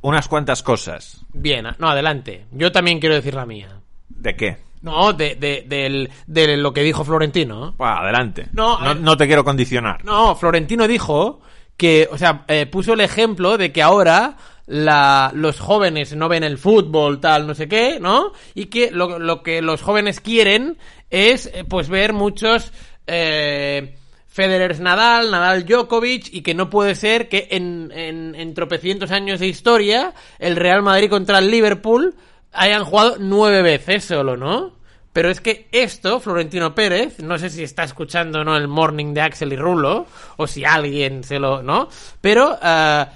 unas 0.00 0.28
cuantas 0.28 0.62
cosas. 0.62 1.24
Bien, 1.32 1.66
no, 1.78 1.88
adelante. 1.90 2.46
Yo 2.52 2.72
también 2.72 3.00
quiero 3.00 3.14
decir 3.16 3.34
la 3.34 3.44
mía. 3.46 3.80
¿De 4.08 4.34
qué? 4.36 4.56
No, 4.82 5.12
de, 5.12 5.34
de, 5.34 5.64
del- 5.66 6.08
de 6.26 6.56
lo 6.56 6.72
que 6.72 6.82
dijo 6.82 7.04
Florentino. 7.04 7.74
Bah, 7.76 7.98
adelante. 8.00 8.46
No, 8.52 8.78
no, 8.78 8.86
ver. 8.94 8.96
no 9.00 9.16
te 9.16 9.26
quiero 9.26 9.44
condicionar. 9.44 10.04
No, 10.04 10.34
Florentino 10.36 10.86
dijo 10.88 11.40
que, 11.76 12.08
o 12.10 12.16
sea, 12.16 12.44
eh, 12.48 12.66
puso 12.66 12.94
el 12.94 13.00
ejemplo 13.00 13.58
de 13.58 13.72
que 13.72 13.82
ahora 13.82 14.36
la, 14.66 15.32
los 15.34 15.58
jóvenes 15.60 16.14
no 16.14 16.28
ven 16.28 16.44
el 16.44 16.56
fútbol, 16.56 17.20
tal, 17.20 17.46
no 17.46 17.54
sé 17.54 17.68
qué, 17.68 17.98
¿no? 18.00 18.32
Y 18.54 18.66
que 18.66 18.90
lo, 18.90 19.18
lo 19.18 19.42
que 19.42 19.60
los 19.60 19.82
jóvenes 19.82 20.20
quieren 20.20 20.78
es, 21.10 21.46
eh, 21.52 21.64
pues, 21.68 21.88
ver 21.88 22.12
muchos 22.12 22.72
eh, 23.06 23.96
Federer 24.40 24.80
Nadal, 24.80 25.30
Nadal 25.30 25.66
Djokovic, 25.66 26.32
y 26.32 26.40
que 26.40 26.54
no 26.54 26.70
puede 26.70 26.94
ser 26.94 27.28
que 27.28 27.48
en, 27.50 27.92
en, 27.94 28.34
en 28.34 28.54
tropecientos 28.54 29.10
años 29.10 29.38
de 29.38 29.46
historia 29.46 30.14
el 30.38 30.56
Real 30.56 30.80
Madrid 30.80 31.10
contra 31.10 31.40
el 31.40 31.50
Liverpool 31.50 32.14
hayan 32.50 32.86
jugado 32.86 33.16
nueve 33.18 33.60
veces 33.60 34.02
solo, 34.02 34.38
¿no? 34.38 34.78
Pero 35.12 35.28
es 35.28 35.42
que 35.42 35.68
esto, 35.72 36.20
Florentino 36.20 36.74
Pérez, 36.74 37.18
no 37.18 37.36
sé 37.36 37.50
si 37.50 37.62
está 37.62 37.84
escuchando 37.84 38.42
no 38.42 38.56
el 38.56 38.66
morning 38.66 39.12
de 39.12 39.20
Axel 39.20 39.52
y 39.52 39.56
Rulo, 39.56 40.06
o 40.38 40.46
si 40.46 40.64
alguien 40.64 41.22
se 41.22 41.38
lo, 41.38 41.62
¿no? 41.62 41.90
Pero, 42.22 42.56
ah, 42.62 43.10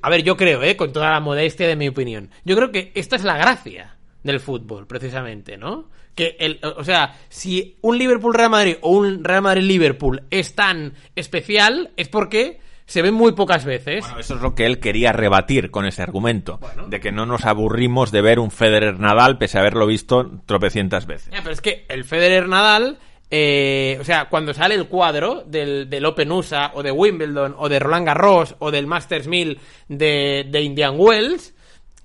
a 0.00 0.08
ver, 0.08 0.22
yo 0.22 0.34
creo, 0.34 0.62
¿eh? 0.62 0.78
Con 0.78 0.94
toda 0.94 1.10
la 1.10 1.20
modestia 1.20 1.68
de 1.68 1.76
mi 1.76 1.88
opinión. 1.88 2.30
Yo 2.46 2.56
creo 2.56 2.72
que 2.72 2.90
esta 2.94 3.16
es 3.16 3.24
la 3.24 3.36
gracia 3.36 3.94
del 4.24 4.40
fútbol, 4.40 4.88
precisamente, 4.88 5.56
¿no? 5.56 5.90
Que 6.16 6.36
el, 6.40 6.58
o 6.76 6.82
sea, 6.82 7.16
si 7.28 7.76
un 7.82 7.98
Liverpool-Real 7.98 8.50
Madrid 8.50 8.76
o 8.80 8.90
un 8.90 9.22
Real 9.22 9.42
Madrid-Liverpool 9.42 10.24
es 10.30 10.54
tan 10.54 10.94
especial, 11.14 11.92
es 11.96 12.08
porque 12.08 12.60
se 12.86 13.02
ven 13.02 13.14
muy 13.14 13.32
pocas 13.32 13.64
veces. 13.64 14.00
Bueno, 14.00 14.20
eso 14.20 14.34
es 14.34 14.40
lo 14.40 14.54
que 14.54 14.66
él 14.66 14.78
quería 14.78 15.12
rebatir 15.12 15.70
con 15.70 15.86
ese 15.86 16.02
argumento. 16.02 16.58
De 16.88 17.00
que 17.00 17.12
no 17.12 17.26
nos 17.26 17.44
aburrimos 17.44 18.10
de 18.12 18.22
ver 18.22 18.38
un 18.38 18.50
Federer 18.50 18.98
Nadal 18.98 19.38
pese 19.38 19.58
a 19.58 19.60
haberlo 19.60 19.86
visto 19.86 20.30
tropecientas 20.46 21.06
veces. 21.06 21.30
Ya, 21.32 21.42
pero 21.42 21.52
es 21.52 21.60
que 21.60 21.84
el 21.88 22.04
Federer 22.04 22.48
Nadal, 22.48 22.98
eh, 23.30 23.98
o 24.00 24.04
sea, 24.04 24.28
cuando 24.28 24.54
sale 24.54 24.74
el 24.74 24.86
cuadro 24.86 25.42
del, 25.46 25.88
del 25.88 26.04
Open 26.04 26.30
USA 26.30 26.72
o 26.74 26.82
de 26.82 26.90
Wimbledon 26.90 27.54
o 27.58 27.68
de 27.68 27.78
Roland 27.78 28.06
Garros 28.06 28.54
o 28.58 28.70
del 28.70 28.86
Masters 28.86 29.26
1000 29.26 29.58
de, 29.88 30.46
de 30.48 30.60
Indian 30.62 30.94
Wells, 30.96 31.54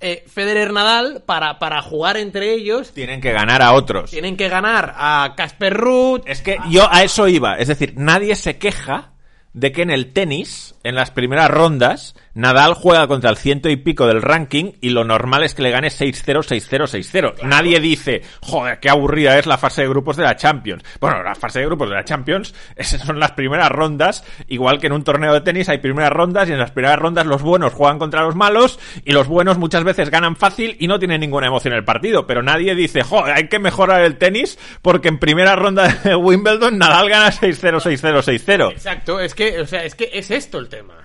eh, 0.02 0.24
Federer 0.28 0.72
Nadal, 0.72 1.24
para, 1.26 1.60
para 1.60 1.82
jugar 1.82 2.18
entre 2.18 2.54
ellos, 2.54 2.91
Tienen 2.93 3.22
que 3.22 3.32
ganar 3.32 3.62
a 3.62 3.74
otros. 3.74 4.10
tienen 4.12 4.38
que 4.38 4.47
ganar 4.50 4.93
a 4.97 5.34
Casper 5.36 5.74
Ruud. 5.76 6.22
Es 6.26 6.41
que 6.41 6.58
yo 6.70 6.88
a 6.91 7.04
eso 7.04 7.28
iba. 7.28 7.56
Es 7.56 7.68
decir, 7.68 7.93
nadie 7.97 8.36
se 8.36 8.58
queja 8.58 9.12
de 9.54 9.72
que 9.72 9.82
en 9.82 9.89
el 9.89 10.14
tenis, 10.14 10.76
en 10.84 10.95
las 10.95 11.12
primeras 11.12 11.50
rondas, 11.50 12.16
Nadal 12.40 12.74
juega 12.74 13.06
contra 13.08 13.30
el 13.30 13.36
ciento 13.36 13.68
y 13.68 13.76
pico 13.76 14.08
del 14.08 14.22
ranking 14.22 14.72
y 14.80 14.92
lo 14.92 15.04
normal 15.04 15.44
es 15.44 15.54
que 15.54 15.62
le 15.62 15.72
gane 15.72 15.90
6-0, 15.90 16.24
6-0, 16.24 17.34
6-0. 17.34 17.44
Nadie 17.44 17.82
dice, 17.82 18.22
joder, 18.40 18.80
qué 18.80 18.90
aburrida 18.90 19.38
es 19.38 19.46
la 19.46 19.58
fase 19.58 19.82
de 19.82 19.90
grupos 19.90 20.16
de 20.16 20.24
la 20.24 20.38
Champions. 20.38 20.82
Bueno, 21.02 21.22
la 21.22 21.36
fase 21.36 21.60
de 21.60 21.66
grupos 21.66 21.90
de 21.90 21.96
la 21.96 22.06
Champions, 22.06 22.56
esas 22.78 23.02
son 23.02 23.20
las 23.20 23.34
primeras 23.34 23.68
rondas, 23.68 24.24
igual 24.48 24.80
que 24.80 24.88
en 24.88 24.94
un 24.94 25.04
torneo 25.04 25.34
de 25.34 25.42
tenis 25.42 25.68
hay 25.68 25.80
primeras 25.80 26.12
rondas 26.12 26.48
y 26.48 26.54
en 26.54 26.60
las 26.60 26.72
primeras 26.72 26.98
rondas 26.98 27.26
los 27.26 27.42
buenos 27.42 27.74
juegan 27.74 28.00
contra 28.00 28.24
los 28.24 28.38
malos 28.38 28.80
y 29.04 29.12
los 29.12 29.28
buenos 29.28 29.58
muchas 29.58 29.84
veces 29.84 30.10
ganan 30.10 30.38
fácil 30.38 30.78
y 30.80 30.88
no 30.88 30.98
tienen 30.98 31.20
ninguna 31.20 31.48
emoción 31.48 31.74
el 31.74 31.84
partido. 31.84 32.26
Pero 32.26 32.42
nadie 32.42 32.74
dice, 32.74 33.04
joder, 33.04 33.34
hay 33.36 33.50
que 33.50 33.60
mejorar 33.60 34.04
el 34.04 34.18
tenis 34.18 34.58
porque 34.82 35.10
en 35.10 35.20
primera 35.20 35.58
ronda 35.58 35.90
de 35.90 36.16
Wimbledon 36.16 36.78
Nadal 36.78 37.10
gana 37.10 37.32
6-0, 37.34 37.82
6-0, 37.82 38.24
6-0. 38.24 38.72
Exacto, 38.72 39.20
es 39.20 39.36
que, 39.36 39.60
o 39.60 39.68
sea, 39.68 39.84
es 39.84 39.94
que 39.94 40.10
es 40.14 40.32
esto 40.32 40.58
el 40.58 40.70
tema. 40.70 40.99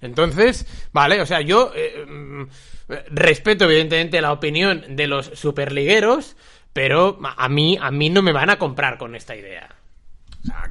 Entonces, 0.00 0.66
vale, 0.92 1.20
o 1.20 1.26
sea, 1.26 1.40
yo 1.40 1.72
eh, 1.74 2.04
mm, 2.06 2.42
respeto 3.10 3.64
evidentemente 3.64 4.20
la 4.20 4.32
opinión 4.32 4.84
de 4.96 5.06
los 5.06 5.26
superligueros, 5.34 6.36
pero 6.72 7.18
a 7.36 7.48
mí, 7.48 7.78
a 7.80 7.90
mí 7.90 8.10
no 8.10 8.22
me 8.22 8.32
van 8.32 8.50
a 8.50 8.58
comprar 8.58 8.98
con 8.98 9.14
esta 9.14 9.34
idea. 9.34 9.68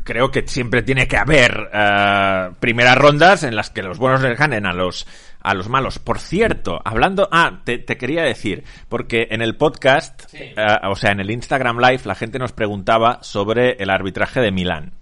Creo 0.06 0.32
que 0.32 0.48
siempre 0.48 0.82
tiene 0.82 1.08
que 1.08 1.18
haber 1.18 1.70
eh, 1.74 2.50
primeras 2.60 2.98
rondas 2.98 3.44
en 3.44 3.56
las 3.56 3.70
que 3.70 3.84
los 3.84 3.98
buenos 3.98 4.22
les 4.22 4.38
ganen 4.38 4.66
a 4.66 4.74
los 4.74 5.06
a 5.40 5.54
los 5.54 5.70
malos. 5.70 6.00
Por 6.00 6.20
cierto, 6.20 6.82
hablando, 6.84 7.30
ah, 7.32 7.62
te, 7.64 7.78
te 7.78 7.96
quería 7.96 8.24
decir, 8.24 8.64
porque 8.90 9.28
en 9.32 9.42
el 9.42 9.56
podcast, 9.56 10.24
Sí. 10.30 10.40
eh, 10.40 10.56
o 10.90 10.96
sea, 10.96 11.12
en 11.12 11.22
el 11.22 11.32
Instagram 11.32 11.80
Live, 11.80 12.02
la 12.06 12.16
gente 12.16 12.38
nos 12.40 12.52
preguntaba 12.52 13.20
sobre 13.22 13.78
el 13.82 13.90
arbitraje 13.90 14.42
de 14.42 14.52
Milán. 14.52 14.94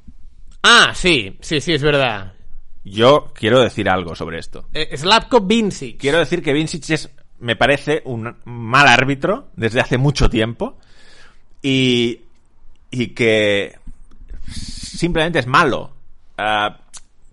Ah, 0.61 0.91
sí, 0.93 1.38
sí, 1.41 1.61
sí, 1.61 1.73
es 1.73 1.82
verdad. 1.82 2.34
Yo 2.86 3.31
quiero 3.33 3.59
decir 3.61 3.89
algo 3.89 4.15
sobre 4.15 4.38
esto. 4.39 4.67
Eh, 4.73 4.95
Slavko 4.95 5.41
Vincic. 5.41 5.99
Quiero 5.99 6.19
decir 6.19 6.41
que 6.43 6.53
Vincic 6.53 6.88
es, 6.91 7.09
me 7.39 7.55
parece, 7.55 8.03
un 8.05 8.36
mal 8.45 8.88
árbitro 8.88 9.47
desde 9.55 9.81
hace 9.81 9.97
mucho 9.97 10.29
tiempo 10.29 10.77
y, 11.63 12.21
y 12.91 13.07
que 13.07 13.77
simplemente 14.47 15.39
es 15.39 15.47
malo. 15.47 15.91
Ah, 16.38 16.77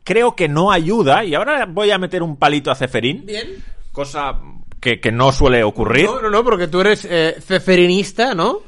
creo 0.05 0.35
que 0.35 0.49
no 0.49 0.73
ayuda, 0.73 1.25
y 1.25 1.35
ahora 1.35 1.67
voy 1.67 1.91
a 1.91 1.99
meter 1.99 2.23
un 2.23 2.37
palito 2.37 2.71
a 2.71 2.75
Ceferín, 2.75 3.27
Bien. 3.27 3.63
cosa 3.93 4.41
que, 4.81 5.01
que 5.01 5.13
no 5.13 5.33
suele 5.33 5.63
ocurrir. 5.65 6.07
No, 6.07 6.23
no, 6.23 6.31
no, 6.31 6.43
porque 6.43 6.67
tú 6.67 6.81
eres 6.81 7.07
eh, 7.09 7.37
ceferinista, 7.41 8.35
¿no? 8.35 8.61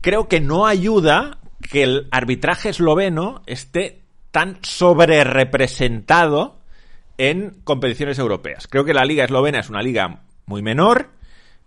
Creo 0.00 0.28
que 0.28 0.40
no 0.40 0.66
ayuda 0.66 1.38
que 1.70 1.82
el 1.82 2.08
arbitraje 2.10 2.68
esloveno 2.68 3.42
esté 3.46 4.03
tan 4.34 4.58
sobre 4.62 5.22
representado 5.22 6.58
en 7.18 7.60
competiciones 7.62 8.18
europeas. 8.18 8.66
Creo 8.66 8.84
que 8.84 8.92
la 8.92 9.04
liga 9.04 9.22
eslovena 9.22 9.60
es 9.60 9.70
una 9.70 9.80
liga 9.80 10.22
muy 10.46 10.60
menor. 10.60 11.10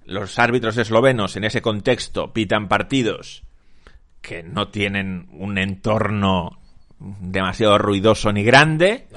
Los 0.04 0.38
árbitros 0.38 0.76
eslovenos 0.76 1.38
en 1.38 1.46
ese 1.46 1.62
contexto 1.62 2.34
pitan 2.34 2.68
partidos 2.68 3.44
que 4.22 4.44
no 4.44 4.68
tienen 4.68 5.30
un 5.32 5.58
entorno 5.58 6.60
demasiado 7.00 7.78
ruidoso 7.78 8.34
ni 8.34 8.44
grande. 8.44 9.08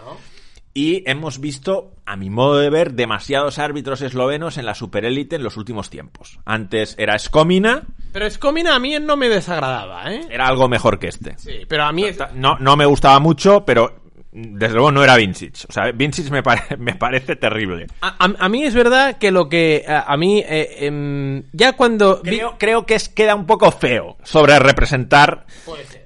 Y 0.72 1.02
hemos 1.10 1.40
visto, 1.40 1.96
a 2.06 2.14
mi 2.14 2.30
modo 2.30 2.56
de 2.58 2.70
ver, 2.70 2.92
demasiados 2.92 3.58
árbitros 3.58 4.00
eslovenos 4.00 4.58
en 4.58 4.64
la 4.66 4.76
superélite 4.76 5.34
en 5.34 5.42
los 5.42 5.56
últimos 5.56 5.90
tiempos. 5.90 6.38
Antes 6.44 6.94
era 7.00 7.18
Skomina, 7.18 7.82
Pero 8.12 8.28
Skomina 8.30 8.74
a 8.74 8.78
mí 8.78 8.98
no 9.00 9.16
me 9.16 9.28
desagradaba, 9.28 10.12
¿eh? 10.12 10.26
era 10.30 10.46
algo 10.46 10.68
mejor 10.68 10.98
que 10.98 11.08
este. 11.08 11.38
Sí, 11.38 11.60
pero 11.68 11.84
a 11.84 11.92
mí... 11.92 12.04
es- 12.04 12.18
No, 12.34 12.56
no 12.58 12.76
me 12.76 12.84
gustaba 12.86 13.18
mucho, 13.20 13.64
pero 13.64 14.00
desde 14.32 14.74
luego 14.74 14.92
no 14.92 15.02
era 15.02 15.16
Vincic. 15.16 15.54
O 15.68 15.72
sea, 15.72 15.90
Vincic 15.92 16.30
me, 16.30 16.42
pare- 16.42 16.62
me 16.78 16.94
parece 16.94 17.36
terrible. 17.36 17.86
A, 18.00 18.24
a- 18.24 18.44
a 18.44 18.48
mí 18.48 18.64
es 18.64 18.74
verdad 18.74 19.18
que 19.18 19.30
lo 19.30 19.48
que 19.48 19.84
a, 19.88 20.00
a 20.12 20.16
mí 20.16 20.40
eh, 20.46 20.86
em, 20.86 21.44
ya 21.52 21.72
cuando 21.74 22.20
vi- 22.22 22.36
Creo, 22.38 22.56
creo 22.58 22.86
que 22.86 22.94
es, 22.94 23.08
queda 23.08 23.34
un 23.34 23.46
poco 23.46 23.70
feo 23.72 24.16
sobre 24.22 24.58
representar 24.58 25.46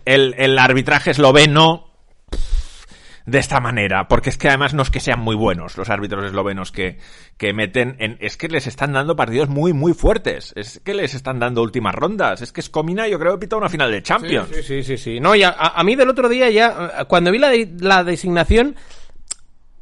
el, 0.04 0.34
el 0.38 0.58
arbitraje 0.58 1.10
esloveno 1.12 1.93
de 3.26 3.38
esta 3.38 3.58
manera, 3.58 4.06
porque 4.06 4.28
es 4.28 4.36
que 4.36 4.48
además 4.48 4.74
no 4.74 4.82
es 4.82 4.90
que 4.90 5.00
sean 5.00 5.18
muy 5.20 5.34
buenos 5.34 5.78
los 5.78 5.88
árbitros 5.88 6.26
eslovenos 6.26 6.70
que, 6.70 6.98
que 7.38 7.54
meten 7.54 7.96
en... 7.98 8.18
Es 8.20 8.36
que 8.36 8.48
les 8.48 8.66
están 8.66 8.92
dando 8.92 9.16
partidos 9.16 9.48
muy, 9.48 9.72
muy 9.72 9.94
fuertes. 9.94 10.52
Es 10.56 10.80
que 10.84 10.92
les 10.92 11.14
están 11.14 11.38
dando 11.38 11.62
últimas 11.62 11.94
rondas. 11.94 12.42
Es 12.42 12.52
que 12.52 12.60
Skomina 12.60 13.08
yo 13.08 13.18
creo 13.18 13.38
pita 13.40 13.56
una 13.56 13.70
final 13.70 13.90
de 13.90 14.02
Champions. 14.02 14.48
Sí, 14.52 14.62
sí, 14.62 14.82
sí, 14.82 14.98
sí. 14.98 15.20
No, 15.20 15.34
ya, 15.34 15.48
a, 15.58 15.80
a 15.80 15.84
mí 15.84 15.96
del 15.96 16.10
otro 16.10 16.28
día 16.28 16.50
ya, 16.50 17.04
cuando 17.08 17.30
vi 17.30 17.38
la, 17.38 17.48
de- 17.48 17.72
la 17.80 18.04
designación, 18.04 18.76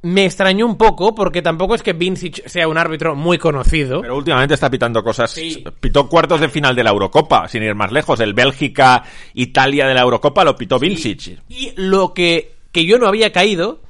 me 0.02 0.24
extrañó 0.24 0.66
un 0.66 0.76
poco, 0.76 1.14
porque 1.14 1.42
tampoco 1.42 1.74
es 1.74 1.82
que 1.82 1.92
Vincic 1.92 2.46
sea 2.46 2.66
un 2.68 2.78
árbitro 2.78 3.14
muy 3.16 3.38
conocido. 3.38 4.00
Pero 4.02 4.16
últimamente 4.16 4.54
está 4.54 4.70
pitando 4.70 5.02
cosas. 5.02 5.30
Sí. 5.32 5.64
Pitó 5.80 6.08
cuartos 6.08 6.40
de 6.40 6.48
final 6.48 6.74
de 6.76 6.84
la 6.84 6.90
Eurocopa, 6.90 7.48
sin 7.48 7.62
ir 7.64 7.74
más 7.74 7.90
lejos. 7.92 8.20
El 8.20 8.34
Bélgica-Italia 8.34 9.86
de 9.86 9.94
la 9.94 10.02
Eurocopa 10.02 10.44
lo 10.44 10.56
pitó 10.56 10.78
Vincic. 10.78 11.40
Y 11.48 11.72
lo 11.76 12.12
que, 12.14 12.61
que 12.72 12.84
yo 12.84 12.98
no 12.98 13.06
había 13.06 13.32
caído, 13.32 13.80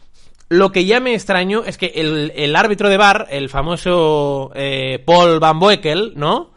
lo 0.53 0.71
que 0.71 0.85
ya 0.85 1.01
me 1.01 1.15
extrañó 1.15 1.65
es 1.65 1.79
que 1.79 1.93
el, 1.95 2.31
el 2.37 2.57
árbitro 2.57 2.91
de 2.91 2.99
bar, 2.99 3.27
el 3.31 3.49
famoso 3.49 4.51
eh, 4.55 5.03
Paul 5.05 5.41
Van 5.41 5.59
Boekel, 5.59 6.13
¿no? 6.15 6.53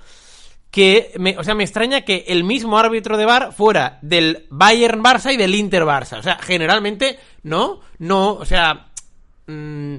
Que, 0.69 1.13
me, 1.17 1.37
o 1.37 1.43
sea, 1.45 1.55
me 1.55 1.63
extraña 1.63 2.01
que 2.01 2.25
el 2.27 2.43
mismo 2.43 2.77
árbitro 2.77 3.15
de 3.15 3.23
bar 3.23 3.53
fuera 3.53 3.99
del 4.01 4.47
Bayern 4.49 5.01
Barça 5.01 5.33
y 5.33 5.37
del 5.37 5.55
Inter 5.55 5.83
Barça. 5.83 6.19
O 6.19 6.23
sea, 6.23 6.37
generalmente, 6.41 7.17
¿no? 7.43 7.79
No, 7.99 8.33
o 8.33 8.43
sea, 8.43 8.87
mm, 9.47 9.95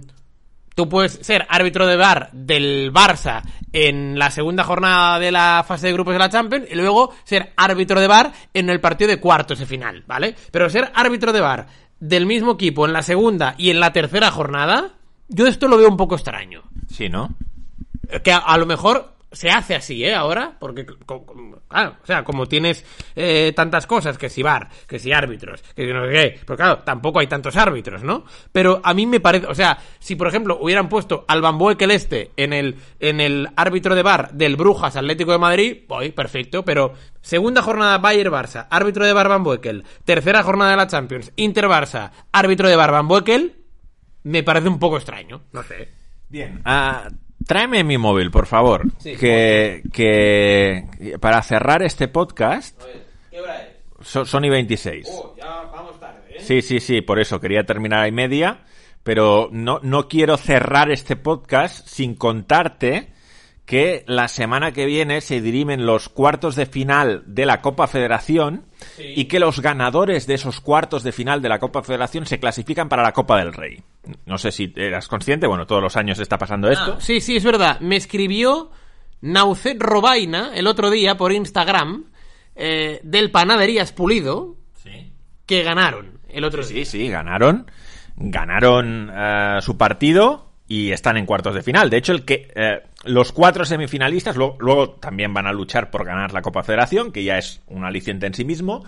tú 0.74 0.90
puedes 0.90 1.12
ser 1.22 1.46
árbitro 1.48 1.86
de 1.86 1.96
bar 1.96 2.28
del 2.32 2.92
Barça 2.92 3.42
en 3.72 4.18
la 4.18 4.30
segunda 4.30 4.62
jornada 4.62 5.18
de 5.18 5.32
la 5.32 5.64
fase 5.66 5.86
de 5.86 5.94
grupos 5.94 6.12
de 6.12 6.18
la 6.18 6.28
Champions 6.28 6.66
y 6.70 6.74
luego 6.74 7.14
ser 7.24 7.54
árbitro 7.56 7.98
de 7.98 8.06
bar 8.06 8.32
en 8.52 8.68
el 8.68 8.80
partido 8.80 9.08
de 9.08 9.20
cuartos 9.20 9.58
de 9.58 9.64
final, 9.64 10.04
¿vale? 10.06 10.34
Pero 10.50 10.68
ser 10.68 10.92
árbitro 10.94 11.32
de 11.32 11.40
bar 11.40 11.66
del 12.00 12.26
mismo 12.26 12.52
equipo 12.52 12.86
en 12.86 12.92
la 12.92 13.02
segunda 13.02 13.54
y 13.58 13.70
en 13.70 13.80
la 13.80 13.92
tercera 13.92 14.30
jornada, 14.30 14.94
yo 15.28 15.46
esto 15.46 15.68
lo 15.68 15.78
veo 15.78 15.88
un 15.88 15.96
poco 15.96 16.14
extraño. 16.14 16.62
Sí, 16.88 17.08
¿no? 17.08 17.34
Que 18.22 18.32
a, 18.32 18.38
a 18.38 18.58
lo 18.58 18.66
mejor 18.66 19.15
se 19.32 19.50
hace 19.50 19.74
así, 19.74 20.04
¿eh? 20.04 20.14
Ahora, 20.14 20.56
porque, 20.58 20.86
claro, 21.68 21.96
o 22.02 22.06
sea, 22.06 22.24
como 22.24 22.46
tienes 22.46 22.84
eh, 23.14 23.52
tantas 23.54 23.86
cosas, 23.86 24.18
que 24.18 24.30
si 24.30 24.42
bar, 24.42 24.68
que 24.86 24.98
si 24.98 25.12
árbitros, 25.12 25.62
que 25.74 25.86
si 25.86 25.92
no 25.92 26.06
sé 26.06 26.12
qué, 26.12 26.40
pero 26.46 26.56
claro, 26.56 26.78
tampoco 26.78 27.18
hay 27.18 27.26
tantos 27.26 27.56
árbitros, 27.56 28.02
¿no? 28.02 28.24
Pero 28.52 28.80
a 28.82 28.94
mí 28.94 29.06
me 29.06 29.20
parece, 29.20 29.46
o 29.46 29.54
sea, 29.54 29.78
si 29.98 30.14
por 30.16 30.28
ejemplo 30.28 30.58
hubieran 30.60 30.88
puesto 30.88 31.24
al 31.28 31.42
Bamboekel 31.42 31.90
este 31.90 32.30
en 32.36 32.52
el, 32.52 32.76
en 33.00 33.20
el 33.20 33.48
árbitro 33.56 33.94
de 33.94 34.02
bar 34.02 34.32
del 34.32 34.56
Brujas 34.56 34.96
Atlético 34.96 35.32
de 35.32 35.38
Madrid, 35.38 35.78
voy, 35.88 36.12
perfecto, 36.12 36.64
pero 36.64 36.94
segunda 37.20 37.62
jornada 37.62 37.98
Bayern-Barça, 37.98 38.68
árbitro 38.70 39.04
de 39.04 39.12
bar 39.12 39.28
Bamboekel, 39.28 39.84
tercera 40.04 40.42
jornada 40.42 40.70
de 40.70 40.76
la 40.76 40.86
Champions, 40.86 41.32
Inter-Barça, 41.36 42.12
árbitro 42.32 42.68
de 42.68 42.76
bar 42.76 42.92
Bamboekel, 42.92 43.56
me 44.22 44.42
parece 44.42 44.68
un 44.68 44.78
poco 44.78 44.96
extraño, 44.96 45.42
no 45.52 45.62
sé. 45.62 45.88
Bien. 46.28 46.60
Ah, 46.64 47.08
tráeme 47.46 47.84
mi 47.84 47.98
móvil, 47.98 48.30
por 48.30 48.46
favor. 48.46 48.82
Sí. 48.98 49.16
que, 49.16 49.82
que 49.92 51.16
para 51.20 51.42
cerrar 51.42 51.82
este 51.82 52.08
podcast, 52.08 52.80
¿Qué 53.30 53.40
hora 53.40 53.62
es? 53.62 54.06
Sony 54.28 54.48
26. 54.50 55.06
ya 55.36 55.62
vamos 55.72 55.98
tarde, 55.98 56.20
¿eh? 56.30 56.40
Sí, 56.40 56.62
sí, 56.62 56.80
sí, 56.80 57.00
por 57.00 57.18
eso 57.20 57.40
quería 57.40 57.64
terminar 57.64 58.00
a 58.00 58.08
y 58.08 58.12
media, 58.12 58.60
pero 59.02 59.48
no, 59.52 59.80
no 59.82 60.08
quiero 60.08 60.36
cerrar 60.36 60.90
este 60.90 61.16
podcast 61.16 61.86
sin 61.86 62.14
contarte 62.14 63.12
que 63.66 64.04
la 64.06 64.28
semana 64.28 64.70
que 64.72 64.86
viene 64.86 65.20
se 65.20 65.40
dirimen 65.40 65.84
los 65.86 66.08
cuartos 66.08 66.54
de 66.56 66.66
final 66.66 67.24
de 67.26 67.44
la 67.46 67.60
Copa 67.60 67.86
Federación 67.88 68.64
Sí. 68.96 69.02
y 69.16 69.24
que 69.24 69.40
los 69.40 69.60
ganadores 69.60 70.26
de 70.28 70.34
esos 70.34 70.60
cuartos 70.60 71.02
de 71.02 71.10
final 71.12 71.42
de 71.42 71.48
la 71.48 71.58
Copa 71.58 71.82
Federación 71.82 72.26
se 72.26 72.38
clasifican 72.38 72.88
para 72.88 73.02
la 73.02 73.12
Copa 73.12 73.38
del 73.38 73.52
Rey. 73.52 73.82
No 74.24 74.38
sé 74.38 74.52
si 74.52 74.72
eras 74.76 75.08
consciente, 75.08 75.46
bueno, 75.48 75.66
todos 75.66 75.82
los 75.82 75.96
años 75.96 76.18
está 76.20 76.38
pasando 76.38 76.70
esto. 76.70 76.94
Ah, 76.96 77.00
sí, 77.00 77.20
sí, 77.20 77.36
es 77.36 77.44
verdad. 77.44 77.80
Me 77.80 77.96
escribió 77.96 78.70
Naucet 79.20 79.82
Robaina 79.82 80.52
el 80.54 80.66
otro 80.68 80.90
día 80.90 81.16
por 81.16 81.32
Instagram 81.32 82.04
eh, 82.54 83.00
del 83.02 83.30
Panaderías 83.32 83.92
Pulido 83.92 84.54
Sí. 84.82 85.12
que 85.44 85.62
ganaron 85.64 86.20
el 86.28 86.44
otro 86.44 86.62
Sí, 86.62 86.74
día. 86.74 86.84
sí, 86.84 87.08
ganaron. 87.08 87.68
Ganaron 88.16 89.10
eh, 89.14 89.58
su 89.60 89.76
partido 89.76 90.45
y 90.68 90.90
están 90.92 91.16
en 91.16 91.26
cuartos 91.26 91.54
de 91.54 91.62
final. 91.62 91.90
De 91.90 91.96
hecho, 91.96 92.12
el 92.12 92.24
que 92.24 92.50
eh, 92.54 92.82
los 93.04 93.32
cuatro 93.32 93.64
semifinalistas 93.64 94.36
luego 94.36 94.90
también 94.90 95.32
van 95.32 95.46
a 95.46 95.52
luchar 95.52 95.90
por 95.90 96.04
ganar 96.04 96.32
la 96.32 96.42
Copa 96.42 96.62
Federación, 96.62 97.12
que 97.12 97.22
ya 97.24 97.38
es 97.38 97.62
un 97.68 97.84
aliciente 97.84 98.26
en 98.26 98.34
sí 98.34 98.44
mismo. 98.44 98.84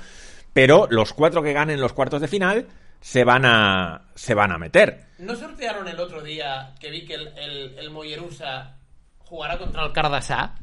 Pero 0.53 0.87
los 0.91 1.12
cuatro 1.12 1.43
que 1.43 1.53
ganen 1.53 1.81
los 1.81 1.93
cuartos 1.93 2.20
de 2.20 2.26
final 2.29 2.66
se 3.01 3.22
van 3.22 3.45
a 3.45 4.03
se 4.16 4.35
van 4.35 4.51
a 4.51 4.59
meter. 4.59 5.05
¿No 5.18 5.37
sortearon 5.37 5.87
el 5.87 6.01
otro 6.01 6.20
día 6.22 6.74
que 6.81 6.91
vi 6.91 7.05
que 7.05 7.14
el, 7.14 7.29
el, 7.39 7.79
el 7.79 7.91
Mollerusa 7.91 8.74
jugará 9.18 9.57
contra 9.59 9.85
el 9.85 9.93
Cardasá? 9.93 10.55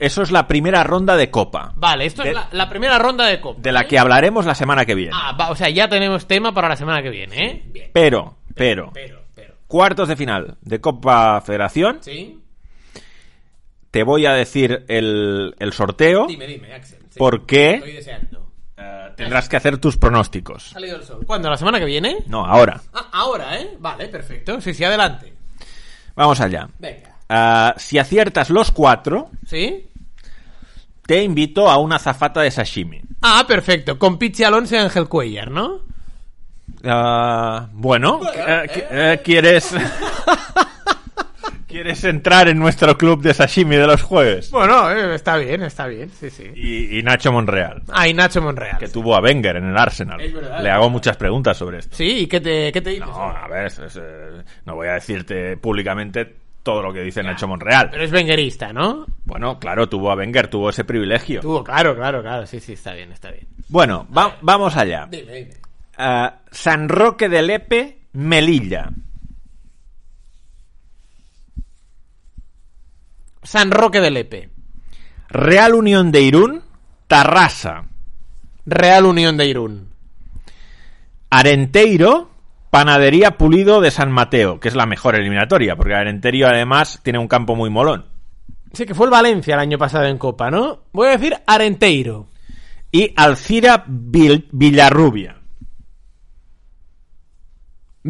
Eso 0.00 0.22
es 0.22 0.30
la 0.32 0.48
primera 0.48 0.82
ronda 0.82 1.16
de 1.16 1.30
Copa, 1.30 1.72
Vale, 1.76 2.06
esto 2.06 2.22
De- 2.22 2.30
es 2.30 2.34
la, 2.34 2.48
la 2.50 2.68
primera 2.68 2.98
ronda 2.98 3.24
de 3.26 3.40
Copa. 3.40 3.60
de 3.62 3.70
la 3.72 3.84
que 3.86 3.98
hablaremos 3.98 4.44
la 4.46 4.54
semana 4.56 4.84
que 4.84 4.94
viene. 4.96 5.12
Ah, 5.14 5.32
va, 5.40 5.50
o 5.50 5.54
sea, 5.56 5.68
ya 5.70 5.88
tenemos 5.88 6.26
tema 6.26 6.52
para 6.52 6.68
la 6.68 6.76
semana 6.76 7.02
que 7.02 7.10
viene, 7.10 7.46
¿eh? 7.46 7.62
Bien. 7.66 7.90
Pero, 7.92 8.36
pero, 8.54 8.90
Pero, 8.92 8.92
pero. 8.92 9.27
Cuartos 9.68 10.08
de 10.08 10.16
final 10.16 10.56
de 10.62 10.80
Copa 10.80 11.40
Federación. 11.42 11.98
¿Sí? 12.00 12.40
Te 13.90 14.02
voy 14.02 14.26
a 14.26 14.32
decir 14.32 14.84
el, 14.88 15.54
el 15.58 15.72
sorteo. 15.72 16.26
Dime, 16.26 16.46
dime, 16.46 16.72
Axel. 16.74 16.98
sí. 17.10 17.18
¿Por 17.18 17.46
qué? 17.46 17.74
Estoy 17.74 17.92
deseando. 17.92 18.50
Eh, 18.76 19.08
tendrás 19.16 19.48
que 19.48 19.56
hacer 19.56 19.78
tus 19.78 19.96
pronósticos. 19.96 20.68
Ha 20.70 20.74
salido 20.74 20.96
el 20.96 21.02
sol. 21.04 21.24
¿Cuándo? 21.26 21.48
¿La 21.50 21.56
semana 21.56 21.78
que 21.78 21.84
viene? 21.86 22.18
No, 22.26 22.44
ahora. 22.44 22.80
Ah, 22.92 23.08
ahora, 23.12 23.58
¿eh? 23.60 23.76
Vale, 23.78 24.08
perfecto. 24.08 24.60
Sí, 24.60 24.74
sí, 24.74 24.84
adelante. 24.84 25.32
Vamos 26.14 26.40
allá. 26.40 26.68
Venga. 26.78 27.16
Ah, 27.28 27.74
si 27.76 27.98
aciertas 27.98 28.50
los 28.50 28.70
cuatro, 28.70 29.30
¿Sí? 29.46 29.86
te 31.06 31.22
invito 31.22 31.70
a 31.70 31.78
una 31.78 31.98
zafata 31.98 32.40
de 32.42 32.50
sashimi. 32.50 33.00
Ah, 33.22 33.44
perfecto. 33.48 33.98
Con 33.98 34.18
Pichi 34.18 34.44
Alonso 34.44 34.74
y 34.76 34.78
Ángel 34.78 35.08
Cuellar, 35.08 35.50
¿no? 35.50 35.80
Ah, 36.84 37.68
bueno, 37.72 38.20
eh, 38.34 38.66
qui- 38.72 38.84
eh, 38.90 39.20
¿quieres... 39.24 39.74
¿Quieres 41.66 42.02
entrar 42.04 42.48
en 42.48 42.58
nuestro 42.58 42.96
club 42.96 43.20
de 43.20 43.34
sashimi 43.34 43.76
de 43.76 43.86
los 43.86 44.00
jueves? 44.02 44.50
Bueno, 44.50 44.90
eh, 44.90 45.14
está 45.14 45.36
bien, 45.36 45.62
está 45.62 45.86
bien. 45.86 46.08
Sí, 46.08 46.30
sí. 46.30 46.44
Y, 46.54 46.98
y 46.98 47.02
Nacho 47.02 47.30
Monreal, 47.30 47.82
Ah, 47.92 48.08
y 48.08 48.14
Nacho 48.14 48.40
Monreal. 48.40 48.78
que 48.78 48.88
tuvo 48.88 49.14
a 49.14 49.20
Wenger 49.20 49.56
en 49.56 49.66
el 49.68 49.76
Arsenal. 49.76 50.18
Es 50.18 50.32
verdad, 50.32 50.62
Le 50.62 50.70
hago 50.70 50.84
verdad. 50.84 50.92
muchas 50.92 51.16
preguntas 51.18 51.58
sobre 51.58 51.78
esto. 51.80 51.94
Sí, 51.94 52.20
¿y 52.20 52.26
qué 52.26 52.40
te, 52.40 52.72
qué 52.72 52.80
te 52.80 52.90
dices? 52.90 53.06
No, 53.06 53.22
a 53.22 53.46
ver, 53.48 53.66
es- 53.66 53.78
es, 53.80 53.96
eh, 54.00 54.42
no 54.64 54.76
voy 54.76 54.88
a 54.88 54.94
decirte 54.94 55.58
públicamente 55.58 56.36
todo 56.62 56.80
lo 56.80 56.90
que 56.90 57.02
dice 57.02 57.22
Nacho 57.22 57.46
Monreal. 57.46 57.90
Pero 57.90 58.02
es 58.02 58.10
venguerista, 58.10 58.72
¿no? 58.72 59.04
Bueno, 59.26 59.58
claro, 59.58 59.90
tuvo 59.90 60.10
a 60.10 60.14
Wenger, 60.16 60.48
tuvo 60.48 60.70
ese 60.70 60.84
privilegio. 60.84 61.42
Tuvo, 61.42 61.62
claro, 61.62 61.94
claro, 61.94 62.22
claro. 62.22 62.46
Sí, 62.46 62.60
sí, 62.60 62.72
está 62.72 62.94
bien, 62.94 63.12
está 63.12 63.30
bien. 63.30 63.46
Bueno, 63.68 64.06
va- 64.16 64.36
vamos 64.40 64.74
allá. 64.74 65.06
Dime, 65.10 65.32
dime. 65.34 65.50
San 66.50 66.88
Roque 66.88 67.28
de 67.28 67.42
Lepe, 67.42 67.98
Melilla. 68.12 68.90
San 73.42 73.70
Roque 73.70 74.00
de 74.00 74.10
Lepe. 74.10 74.50
Real 75.28 75.74
Unión 75.74 76.12
de 76.12 76.22
Irún, 76.22 76.62
Tarrasa. 77.06 77.86
Real 78.66 79.06
Unión 79.06 79.36
de 79.36 79.46
Irún. 79.46 79.88
Arenteiro, 81.30 82.30
Panadería 82.70 83.36
Pulido 83.38 83.80
de 83.80 83.90
San 83.90 84.10
Mateo, 84.12 84.60
que 84.60 84.68
es 84.68 84.74
la 84.74 84.86
mejor 84.86 85.14
eliminatoria, 85.14 85.76
porque 85.76 85.94
Arenteiro 85.94 86.46
además 86.48 87.00
tiene 87.02 87.18
un 87.18 87.28
campo 87.28 87.54
muy 87.56 87.70
molón. 87.70 88.06
Sí, 88.72 88.84
que 88.84 88.94
fue 88.94 89.06
el 89.06 89.10
Valencia 89.12 89.54
el 89.54 89.60
año 89.60 89.78
pasado 89.78 90.04
en 90.06 90.18
Copa, 90.18 90.50
¿no? 90.50 90.80
Voy 90.92 91.08
a 91.08 91.12
decir 91.16 91.34
Arenteiro. 91.46 92.28
Y 92.92 93.12
Alcira 93.16 93.84
Vil- 93.86 94.48
Villarrubia. 94.52 95.37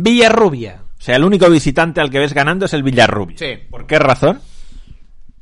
Villarrubia. 0.03 0.83
O 0.99 1.01
sea, 1.01 1.17
el 1.17 1.25
único 1.25 1.49
visitante 1.49 2.01
al 2.01 2.11
que 2.11 2.19
ves 2.19 2.35
ganando 2.35 2.67
es 2.67 2.73
el 2.73 2.83
Villarrubia. 2.83 3.39
Sí. 3.39 3.59
¿Por 3.71 3.87
qué 3.87 3.99
razón? 3.99 4.41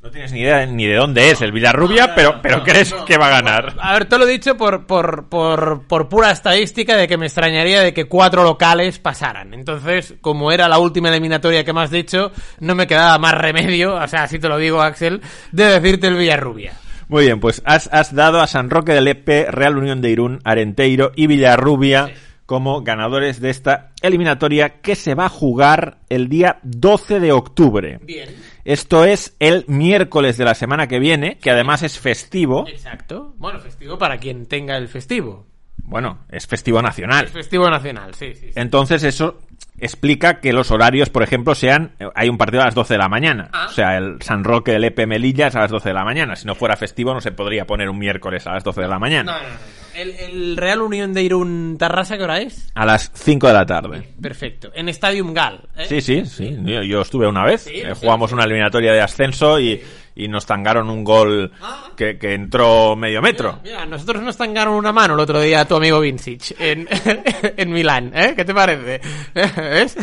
No 0.07 0.13
tienes 0.13 0.31
ni 0.31 0.43
idea 0.43 0.65
ni 0.67 0.87
de 0.87 0.95
dónde 0.95 1.31
es 1.31 1.43
el 1.43 1.51
Villarrubia, 1.51 2.15
pero, 2.15 2.41
pero 2.41 2.63
crees 2.63 2.95
que 3.07 3.19
va 3.19 3.27
a 3.27 3.31
ganar. 3.31 3.75
A 3.81 3.95
ver, 3.95 4.05
te 4.05 4.17
lo 4.19 4.25
he 4.25 4.31
dicho 4.31 4.57
por, 4.57 4.87
por, 4.87 5.29
por, 5.29 5.85
por 5.89 6.09
pura 6.09 6.31
estadística 6.31 6.97
de 6.97 7.09
que 7.09 7.17
me 7.17 7.27
extrañaría 7.27 7.81
de 7.81 7.93
que 7.93 8.05
cuatro 8.05 8.45
locales 8.45 9.01
pasaran. 9.01 9.53
Entonces, 9.53 10.15
como 10.21 10.53
era 10.53 10.69
la 10.69 10.79
última 10.79 11.09
eliminatoria 11.09 11.65
que 11.65 11.73
me 11.73 11.83
has 11.83 11.91
dicho, 11.91 12.31
no 12.61 12.77
me 12.77 12.87
quedaba 12.87 13.19
más 13.19 13.35
remedio, 13.35 13.97
o 13.97 14.07
sea, 14.07 14.23
así 14.23 14.39
te 14.39 14.49
lo 14.49 14.59
digo, 14.59 14.81
Axel, 14.81 15.23
de 15.51 15.65
decirte 15.65 16.07
el 16.07 16.15
Villarrubia. 16.15 16.75
Muy 17.09 17.25
bien, 17.25 17.41
pues 17.41 17.61
has, 17.65 17.89
has 17.93 18.15
dado 18.15 18.41
a 18.41 18.47
San 18.47 18.71
Roque 18.71 18.93
de 18.93 19.01
Lepe, 19.01 19.47
Real 19.51 19.77
Unión 19.77 20.01
de 20.01 20.11
Irún, 20.11 20.41
Arenteiro 20.45 21.11
y 21.17 21.27
Villarrubia 21.27 22.13
como 22.47 22.83
ganadores 22.83 23.41
de 23.41 23.51
esta 23.51 23.93
eliminatoria 24.01 24.81
que 24.81 24.95
se 24.95 25.15
va 25.15 25.27
a 25.27 25.29
jugar 25.29 25.99
el 26.09 26.29
día 26.29 26.61
12 26.63 27.21
de 27.21 27.33
octubre. 27.33 27.99
Bien. 28.03 28.31
Esto 28.65 29.05
es 29.05 29.37
el 29.39 29.65
miércoles 29.69 30.37
de 30.37 30.45
la 30.45 30.55
semana 30.55 30.87
que 30.87 30.99
viene, 30.99 31.39
que 31.39 31.51
además 31.51 31.83
es 31.83 31.99
festivo. 31.99 32.67
Exacto. 32.69 33.35
Bueno, 33.39 33.61
festivo 33.61 33.99
para 33.99 34.19
quien 34.19 34.47
tenga 34.47 34.77
el 34.77 34.89
festivo. 34.89 35.47
Bueno, 35.87 36.19
es 36.31 36.47
festivo 36.47 36.83
nacional. 36.83 37.27
Es 37.27 37.33
festivo 37.33 37.71
nacional, 37.71 38.15
sí, 38.15 38.35
sí. 38.35 38.49
sí. 38.49 38.53
Entonces 38.57 39.03
eso 39.03 39.39
explica 39.79 40.41
que 40.41 40.53
los 40.53 40.71
horarios, 40.71 41.11
por 41.11 41.23
ejemplo, 41.23 41.55
sean... 41.55 41.93
Hay 42.15 42.29
un 42.29 42.39
partido 42.39 42.63
a 42.63 42.67
las 42.67 42.75
12 42.75 42.95
de 42.95 42.99
la 42.99 43.09
mañana. 43.09 43.49
Ah. 43.53 43.67
O 43.69 43.73
sea, 43.73 43.97
el 43.97 44.21
San 44.23 44.45
Roque 44.45 44.73
del 44.73 44.85
EP 44.85 45.07
Melilla 45.07 45.49
es 45.49 45.57
a 45.57 45.61
las 45.61 45.71
12 45.71 45.91
de 45.91 45.95
la 45.95 46.05
mañana. 46.05 46.37
Si 46.37 46.47
no 46.47 46.55
fuera 46.55 46.77
festivo 46.77 47.15
no 47.15 47.21
se 47.21 47.33
podría 47.33 47.67
poner 47.67 47.89
un 47.89 47.99
miércoles 47.99 48.47
a 48.47 48.53
las 48.53 48.65
12 48.65 48.83
de 48.83 48.89
la 48.89 48.99
mañana. 48.99 49.33
No, 49.33 49.39
no, 49.43 49.49
no. 49.49 49.87
El, 49.95 50.11
el 50.11 50.57
Real 50.59 50.83
Unión 50.83 51.15
de 51.15 51.23
Irún 51.23 51.77
Tarrasa, 51.79 52.19
¿qué 52.19 52.25
hora 52.25 52.41
es? 52.41 52.71
A 52.75 52.85
las 52.85 53.11
5 53.15 53.47
de 53.47 53.53
la 53.53 53.65
tarde. 53.65 54.09
Perfecto. 54.21 54.71
En 54.75 54.91
Stadium 54.91 55.33
Gal. 55.33 55.61
¿eh? 55.77 55.87
Sí, 55.89 56.01
sí, 56.03 56.27
sí. 56.27 56.57
Yo, 56.65 56.83
yo 56.83 57.01
estuve 57.01 57.27
una 57.27 57.45
vez. 57.45 57.63
Sí, 57.63 57.77
eh, 57.77 57.95
sí, 57.95 58.01
jugamos 58.03 58.33
una 58.33 58.45
eliminatoria 58.45 58.93
de 58.93 59.01
ascenso 59.01 59.59
y, 59.59 59.81
y 60.17 60.29
nos 60.29 60.47
tangaron 60.47 60.89
un 60.89 61.05
gol 61.05 61.53
que, 61.95 62.19
que 62.19 62.33
entró 62.33 62.97
medio 62.97 63.21
metro. 63.21 63.61
Mira, 63.63 63.85
nosotros 63.85 64.23
nos 64.23 64.37
tangaron 64.37 64.75
una 64.75 64.91
mano 64.91 65.13
el 65.15 65.21
otro 65.21 65.41
día 65.41 65.61
a 65.61 65.65
tu 65.67 65.77
amigo 65.77 66.01
Vincic 66.01 66.59
en, 66.59 66.89
en 67.57 67.71
Milán, 67.71 68.13
¿eh? 68.15 68.33
¿Qué 68.35 68.45
te 68.45 68.55
parece? 68.55 69.01
¿Ves? 69.35 69.97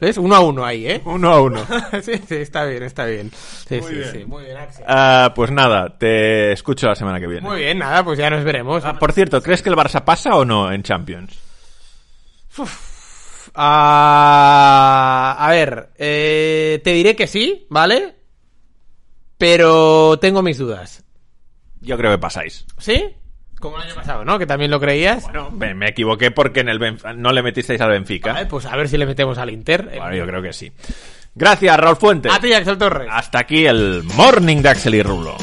¿Ves? 0.00 0.16
Uno 0.16 0.34
a 0.34 0.40
uno 0.40 0.64
ahí, 0.64 0.86
¿eh? 0.86 1.02
Uno 1.04 1.30
a 1.32 1.40
uno. 1.40 1.60
Sí, 2.02 2.14
sí, 2.26 2.36
está 2.36 2.64
bien, 2.64 2.82
está 2.82 3.04
bien. 3.04 3.30
Sí, 3.30 3.80
sí, 3.80 4.02
sí. 4.10 4.24
Muy 4.24 4.44
bien, 4.44 4.56
Axel. 4.56 4.84
Ah, 4.88 5.32
pues 5.34 5.50
nada, 5.50 5.96
te 5.98 6.52
escucho 6.52 6.88
la 6.88 6.94
semana 6.94 7.20
que 7.20 7.26
viene. 7.26 7.46
Muy 7.46 7.60
bien, 7.60 7.78
nada, 7.78 8.02
pues 8.02 8.18
ya 8.18 8.30
nos 8.30 8.42
veremos. 8.42 8.82
Ah, 8.84 8.98
por 8.98 9.12
cierto, 9.12 9.42
¿crees 9.42 9.62
que 9.62 9.68
el 9.68 9.76
Barça 9.76 10.02
pasa 10.02 10.34
o 10.34 10.44
no 10.44 10.72
en 10.72 10.82
Champions? 10.82 11.38
Ah, 13.54 15.36
a 15.38 15.50
ver, 15.50 15.90
eh, 15.98 16.80
te 16.82 16.92
diré 16.92 17.14
que 17.14 17.26
sí, 17.26 17.66
¿vale? 17.68 18.21
Pero 19.42 20.18
tengo 20.20 20.40
mis 20.40 20.56
dudas. 20.56 21.02
Yo 21.80 21.98
creo 21.98 22.12
que 22.12 22.18
pasáis. 22.18 22.64
¿Sí? 22.78 23.08
Como 23.58 23.76
el 23.76 23.82
año 23.82 23.94
pasado, 23.96 24.24
¿no? 24.24 24.38
Que 24.38 24.46
también 24.46 24.70
lo 24.70 24.78
creías. 24.78 25.24
Bueno, 25.24 25.50
me, 25.50 25.74
me 25.74 25.88
equivoqué 25.88 26.30
porque 26.30 26.60
en 26.60 26.68
el 26.68 26.78
Benf- 26.78 27.16
no 27.16 27.32
le 27.32 27.42
metisteis 27.42 27.80
al 27.80 27.90
Benfica. 27.90 28.34
Vale, 28.34 28.46
pues 28.46 28.66
a 28.66 28.76
ver 28.76 28.88
si 28.88 28.96
le 28.98 29.04
metemos 29.04 29.38
al 29.38 29.50
Inter. 29.50 29.90
Bueno, 29.98 30.14
yo 30.14 30.24
creo 30.28 30.42
que 30.42 30.52
sí. 30.52 30.70
Gracias, 31.34 31.76
Raúl 31.76 31.96
Fuentes. 31.96 32.32
A 32.32 32.38
ti, 32.38 32.52
Axel 32.52 32.78
Torres. 32.78 33.08
Hasta 33.10 33.40
aquí 33.40 33.66
el 33.66 34.04
Morning 34.14 34.58
de 34.58 34.68
Axel 34.68 34.94
y 34.94 35.02
Rulo. 35.02 35.36